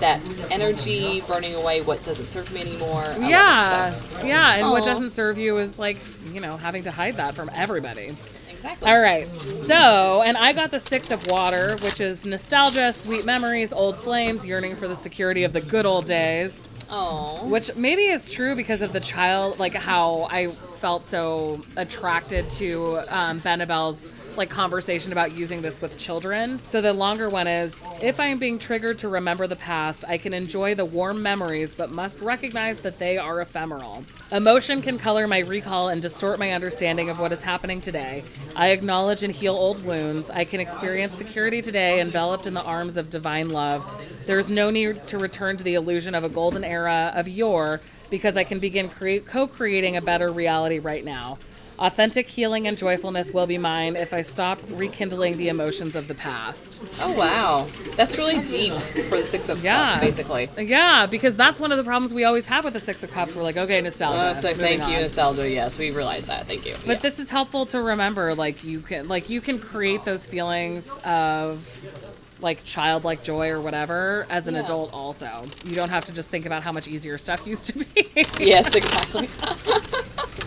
that 0.00 0.20
energy, 0.50 1.20
burning 1.26 1.54
away 1.54 1.82
what 1.82 2.02
doesn't 2.04 2.26
serve 2.26 2.50
me 2.50 2.62
anymore. 2.62 3.04
I. 3.04 3.28
Yeah, 3.28 4.00
yeah, 4.24 4.54
and 4.54 4.70
what 4.70 4.84
doesn't 4.84 5.10
serve 5.10 5.36
you 5.36 5.58
is 5.58 5.78
like 5.78 5.98
you 6.32 6.40
know 6.40 6.56
having 6.56 6.82
to 6.84 6.90
hide 6.90 7.16
that 7.16 7.34
from 7.34 7.50
everybody. 7.52 8.16
exactly. 8.50 8.90
All 8.90 9.00
right, 9.00 9.28
so 9.36 10.22
and 10.22 10.38
I 10.38 10.54
got 10.54 10.70
the 10.70 10.80
six 10.80 11.10
of 11.10 11.26
water, 11.26 11.76
which 11.82 12.00
is 12.00 12.24
nostalgia, 12.24 12.92
sweet 12.94 13.26
memories, 13.26 13.72
old 13.72 13.98
flames, 13.98 14.46
yearning 14.46 14.74
for 14.74 14.88
the 14.88 14.96
security 14.96 15.44
of 15.44 15.52
the 15.52 15.60
good 15.60 15.84
old 15.84 16.06
days. 16.06 16.68
Oh. 16.90 17.46
Which 17.48 17.74
maybe 17.76 18.02
is 18.02 18.30
true 18.30 18.54
because 18.54 18.80
of 18.80 18.92
the 18.92 19.00
child, 19.00 19.58
like 19.58 19.74
how 19.74 20.28
I 20.30 20.52
felt 20.76 21.04
so 21.06 21.62
attracted 21.76 22.48
to 22.50 23.00
um, 23.08 23.40
Benebell's 23.40 24.06
like 24.36 24.50
conversation 24.50 25.12
about 25.12 25.32
using 25.32 25.62
this 25.62 25.80
with 25.80 25.98
children. 25.98 26.60
So 26.68 26.80
the 26.80 26.92
longer 26.92 27.28
one 27.28 27.46
is 27.46 27.84
if 28.00 28.20
I 28.20 28.26
am 28.26 28.38
being 28.38 28.58
triggered 28.58 28.98
to 29.00 29.08
remember 29.08 29.46
the 29.46 29.56
past, 29.56 30.04
I 30.06 30.18
can 30.18 30.34
enjoy 30.34 30.74
the 30.74 30.84
warm 30.84 31.22
memories, 31.22 31.74
but 31.74 31.90
must 31.90 32.20
recognize 32.20 32.80
that 32.80 32.98
they 32.98 33.18
are 33.18 33.40
ephemeral. 33.40 34.04
Emotion 34.32 34.82
can 34.82 34.98
color 34.98 35.26
my 35.26 35.38
recall 35.38 35.88
and 35.88 36.02
distort 36.02 36.38
my 36.38 36.52
understanding 36.52 37.10
of 37.10 37.18
what 37.18 37.32
is 37.32 37.42
happening 37.42 37.80
today. 37.80 38.24
I 38.56 38.68
acknowledge 38.68 39.22
and 39.22 39.32
heal 39.32 39.54
old 39.54 39.84
wounds. 39.84 40.30
I 40.30 40.44
can 40.44 40.60
experience 40.60 41.14
security 41.14 41.62
today, 41.62 42.00
enveloped 42.00 42.46
in 42.46 42.54
the 42.54 42.62
arms 42.62 42.96
of 42.96 43.10
divine 43.10 43.50
love. 43.50 43.84
There 44.26 44.38
is 44.38 44.48
no 44.50 44.70
need 44.70 45.06
to 45.08 45.18
return 45.18 45.56
to 45.58 45.64
the 45.64 45.74
illusion 45.74 46.14
of 46.14 46.24
a 46.24 46.28
golden 46.28 46.64
era 46.64 47.12
of 47.14 47.28
yore 47.28 47.80
because 48.10 48.36
I 48.36 48.44
can 48.44 48.58
begin 48.58 48.88
create, 48.88 49.26
co-creating 49.26 49.96
a 49.96 50.02
better 50.02 50.30
reality 50.30 50.78
right 50.78 51.04
now. 51.04 51.38
Authentic 51.78 52.28
healing 52.28 52.66
and 52.68 52.78
joyfulness 52.78 53.32
will 53.32 53.46
be 53.46 53.58
mine 53.58 53.96
if 53.96 54.14
I 54.14 54.22
stop 54.22 54.60
rekindling 54.70 55.36
the 55.38 55.48
emotions 55.48 55.96
of 55.96 56.06
the 56.06 56.14
past. 56.14 56.82
Oh 57.00 57.12
wow, 57.12 57.66
that's 57.96 58.16
really 58.16 58.38
deep 58.46 58.72
for 59.08 59.16
the 59.18 59.24
Six 59.24 59.48
of 59.48 59.62
Yeah. 59.64 59.90
Cups, 59.90 60.00
basically. 60.00 60.48
Yeah, 60.56 61.06
because 61.06 61.34
that's 61.36 61.58
one 61.58 61.72
of 61.72 61.78
the 61.78 61.84
problems 61.84 62.14
we 62.14 62.22
always 62.24 62.46
have 62.46 62.64
with 62.64 62.74
the 62.74 62.80
Six 62.80 63.02
of 63.02 63.10
Cups. 63.10 63.34
We're 63.34 63.42
like, 63.42 63.56
okay, 63.56 63.80
nostalgia. 63.80 64.26
Uh, 64.26 64.34
so 64.34 64.54
thank 64.54 64.86
you, 64.88 65.00
nostalgia. 65.00 65.48
Yes, 65.50 65.76
we 65.78 65.90
realize 65.90 66.26
that. 66.26 66.46
Thank 66.46 66.64
you. 66.64 66.74
But 66.86 66.96
Yeah. 66.96 67.02
this 67.02 67.18
is 67.18 67.28
helpful 67.28 67.66
to 67.66 67.80
remember. 67.82 68.34
Like 68.34 68.62
you 68.62 68.80
can, 68.80 69.08
like 69.08 69.28
you 69.28 69.40
can 69.40 69.58
create 69.58 70.04
those 70.04 70.26
feelings 70.26 70.88
of 71.04 71.80
like 72.40 72.62
childlike 72.64 73.22
joy 73.22 73.48
or 73.50 73.60
whatever 73.60 74.26
as 74.28 74.46
an 74.48 74.54
Yeah. 74.54 74.62
adult. 74.64 74.92
Also, 74.92 75.46
you 75.64 75.74
don't 75.74 75.88
have 75.90 76.04
to 76.06 76.12
just 76.12 76.30
think 76.30 76.46
about 76.46 76.62
how 76.62 76.72
much 76.72 76.88
easier 76.88 77.16
stuff 77.18 77.46
used 77.46 77.66
to 77.66 77.78
be. 77.78 78.08
yes, 78.38 78.74
exactly. 78.74 79.28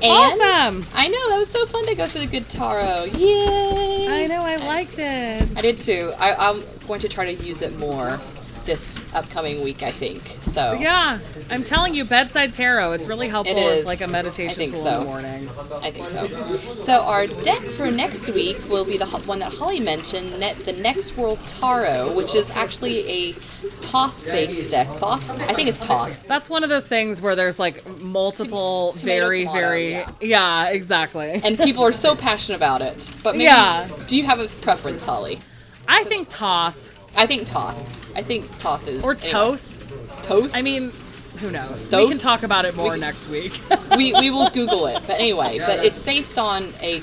Awesome. 0.03 0.85
I 0.93 1.07
know 1.07 1.29
that 1.29 1.37
was 1.39 1.49
so 1.49 1.65
fun 1.65 1.85
to 1.87 1.95
go 1.95 2.07
through 2.07 2.21
the 2.21 2.27
good 2.27 2.47
tarot. 2.49 3.05
Yay! 3.05 4.07
I 4.07 4.27
know, 4.27 4.41
I 4.41 4.57
liked 4.57 4.99
it. 4.99 5.49
I 5.57 5.61
did 5.61 5.79
too. 5.79 6.13
I, 6.19 6.35
I'm 6.35 6.63
going 6.85 6.99
to 6.99 7.09
try 7.09 7.33
to 7.33 7.43
use 7.43 7.63
it 7.63 7.75
more 7.79 8.19
this 8.67 9.01
upcoming 9.15 9.63
week. 9.63 9.81
I 9.81 9.89
think 9.89 10.37
so. 10.45 10.73
Yeah, 10.73 11.17
I'm 11.49 11.63
telling 11.63 11.95
you, 11.95 12.05
bedside 12.05 12.53
tarot. 12.53 12.91
It's 12.91 13.07
really 13.07 13.27
helpful 13.27 13.57
It 13.57 13.59
is. 13.59 13.79
as 13.79 13.85
like 13.85 14.01
a 14.01 14.07
meditation 14.07 14.71
tool 14.71 14.83
so. 14.83 14.89
in 14.89 14.99
the 14.99 15.05
morning. 15.05 15.49
I 15.81 15.89
think 15.89 16.09
so. 16.11 16.57
So 16.83 17.01
our 17.01 17.25
deck 17.25 17.61
for 17.61 17.89
next 17.89 18.29
week 18.29 18.57
will 18.69 18.85
be 18.85 18.97
the 18.97 19.07
one 19.07 19.39
that 19.39 19.53
Holly 19.53 19.79
mentioned, 19.79 20.39
net, 20.39 20.57
the 20.65 20.73
Next 20.73 21.17
World 21.17 21.39
Tarot, 21.45 22.13
which 22.15 22.35
is 22.35 22.51
actually 22.51 23.09
a 23.09 23.35
Toth-based 23.81 24.69
deck. 24.69 24.87
Thoth? 24.99 25.27
I 25.41 25.53
think 25.53 25.69
it's 25.69 25.77
Toth. 25.79 26.15
That's 26.27 26.49
one 26.49 26.63
of 26.63 26.69
those 26.69 26.87
things 26.87 27.21
where 27.21 27.35
there's 27.35 27.57
like 27.57 27.87
multiple, 27.99 28.93
very, 28.97 29.39
tomato, 29.45 29.53
very, 29.53 29.91
yeah. 29.91 30.11
yeah. 30.21 30.67
exactly. 30.67 31.39
And 31.43 31.57
people 31.57 31.83
are 31.83 31.93
so 31.93 32.15
passionate 32.15 32.57
about 32.57 32.81
it. 32.81 33.11
But 33.23 33.35
maybe, 33.35 33.45
Yeah. 33.45 33.87
do 34.07 34.17
you 34.17 34.25
have 34.25 34.39
a 34.39 34.47
preference, 34.47 35.03
Holly? 35.03 35.39
I 35.87 36.03
think 36.03 36.27
Toth 36.27 36.77
I 37.17 37.25
think 37.25 37.47
Toth. 37.47 37.75
I 38.17 38.23
think 38.23 38.57
Toth 38.57 38.87
is 38.87 39.03
or 39.03 39.11
anyway. 39.13 39.31
Toth. 39.31 40.23
Toth. 40.23 40.51
I 40.53 40.61
mean, 40.61 40.91
who 41.39 41.51
knows? 41.51 41.87
We 41.91 42.09
can 42.09 42.17
talk 42.17 42.41
about 42.43 42.65
it 42.65 42.75
more 42.75 42.91
We- 42.93 42.99
next 42.99 43.27
week. 43.29 43.59
we, 43.95 44.11
we 44.13 44.31
will 44.31 44.49
Google 44.49 44.87
it. 44.87 45.03
But 45.05 45.19
anyway, 45.19 45.59
but 45.59 45.85
it's 45.85 46.01
based 46.01 46.39
on 46.39 46.73
a 46.81 47.01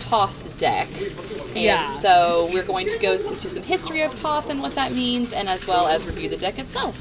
Toth 0.00 0.58
deck. 0.58 0.88
And 1.54 1.56
Yeah. 1.56 1.86
so 2.00 2.48
we're 2.52 2.64
going 2.66 2.88
to 2.88 2.98
go 2.98 3.12
into 3.14 3.48
some 3.48 3.62
history 3.62 4.02
of 4.02 4.14
Toth 4.14 4.50
and 4.50 4.60
what 4.60 4.74
that 4.74 4.92
means, 4.92 5.32
and 5.32 5.48
as 5.48 5.66
well 5.66 5.86
as 5.86 6.04
review 6.06 6.28
the 6.28 6.36
deck 6.36 6.58
itself. 6.58 6.96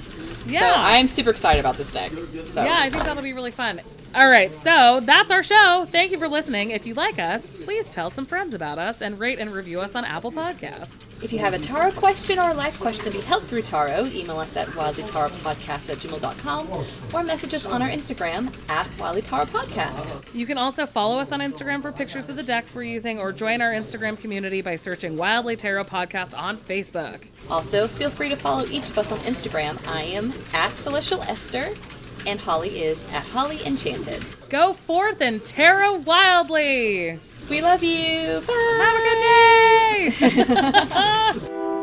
So 0.46 0.52
Yeah. 0.52 0.74
I 0.78 0.98
am 0.98 1.08
super 1.08 1.32
excited 1.32 1.60
about 1.60 1.78
this 1.78 1.92
deck. 1.92 2.12
So 2.50 2.64
yeah, 2.64 2.78
I 2.80 2.90
think 2.92 3.04
that'll 3.04 3.24
be 3.24 3.34
really 3.34 3.52
fun. 3.52 3.82
All 4.16 4.30
right, 4.30 4.56
so 4.56 5.02
that's 5.02 5.30
our 5.30 5.44
show. 5.44 5.86
Thank 5.92 6.12
you 6.12 6.18
for 6.18 6.30
listening. 6.30 6.72
If 6.72 6.86
you 6.86 6.94
like 6.94 7.20
us, 7.20 7.54
please 7.54 7.90
tell 7.90 8.10
some 8.10 8.26
friends 8.26 8.54
about 8.54 8.80
us 8.80 9.02
and 9.02 9.20
rate 9.20 9.40
and 9.40 9.52
review 9.54 9.82
us 9.82 9.94
on 9.94 10.06
Apple 10.06 10.32
Podcast. 10.32 11.04
if 11.22 11.34
you 11.34 11.40
have 11.40 11.54
a 11.54 11.60
tarot 11.60 11.92
question 11.92 12.40
or 12.40 12.52
a 12.52 12.54
life 12.54 12.80
question 12.80 13.04
that 13.04 13.12
be 13.12 13.20
helped 13.20 13.48
through 13.48 13.64
tarot, 13.64 14.06
email 14.08 14.40
us 14.40 14.56
at 14.56 14.68
wildlytarotpodcast 14.70 15.90
at 15.90 15.98
gmail.com 15.98 16.86
or 17.14 17.24
message 17.24 17.54
us 17.54 17.66
on 17.66 17.82
our 17.82 17.90
Instagram 17.90 18.54
at 18.70 18.86
wildlytarotpodcast. 18.98 20.24
You 20.34 20.46
can 20.46 20.58
also 20.58 20.86
follow 20.86 21.20
us 21.20 21.34
on 21.34 21.42
Instagram 21.42 21.82
for 21.82 21.92
pictures 21.92 22.30
of 22.30 22.38
the 22.38 22.44
decks 22.44 22.74
we're 22.74 22.84
using 22.84 23.20
or 23.20 23.34
join 23.34 23.62
our 23.62 23.74
Instagram 23.74 24.18
community 24.18 24.62
by 24.62 24.78
searching 24.78 25.18
Wildly 25.18 25.58
Tarot 25.58 25.84
Podcast 25.86 26.38
on 26.38 26.58
Facebook. 26.58 27.24
Also, 27.50 27.86
feel 27.88 28.10
free 28.10 28.30
to 28.30 28.38
follow 28.38 28.66
each 28.68 28.90
of 28.90 28.98
us 28.98 29.12
on 29.12 29.20
Instagram. 29.20 29.78
I 29.88 30.04
am 30.04 30.34
at 30.54 30.78
Celestial 30.78 31.22
Esther, 31.24 31.74
and 32.26 32.40
Holly 32.40 32.82
is 32.82 33.06
at 33.12 33.24
Holly 33.24 33.64
Enchanted. 33.66 34.24
Go 34.50 34.74
forth 34.74 35.22
and 35.22 35.44
tarot 35.44 35.96
wildly. 35.98 37.20
We 37.50 37.62
love 37.62 37.84
you. 37.84 38.42
Bye. 38.48 38.80
Have 38.82 38.96
a 38.96 39.02
good 41.40 41.50
day. 41.50 41.72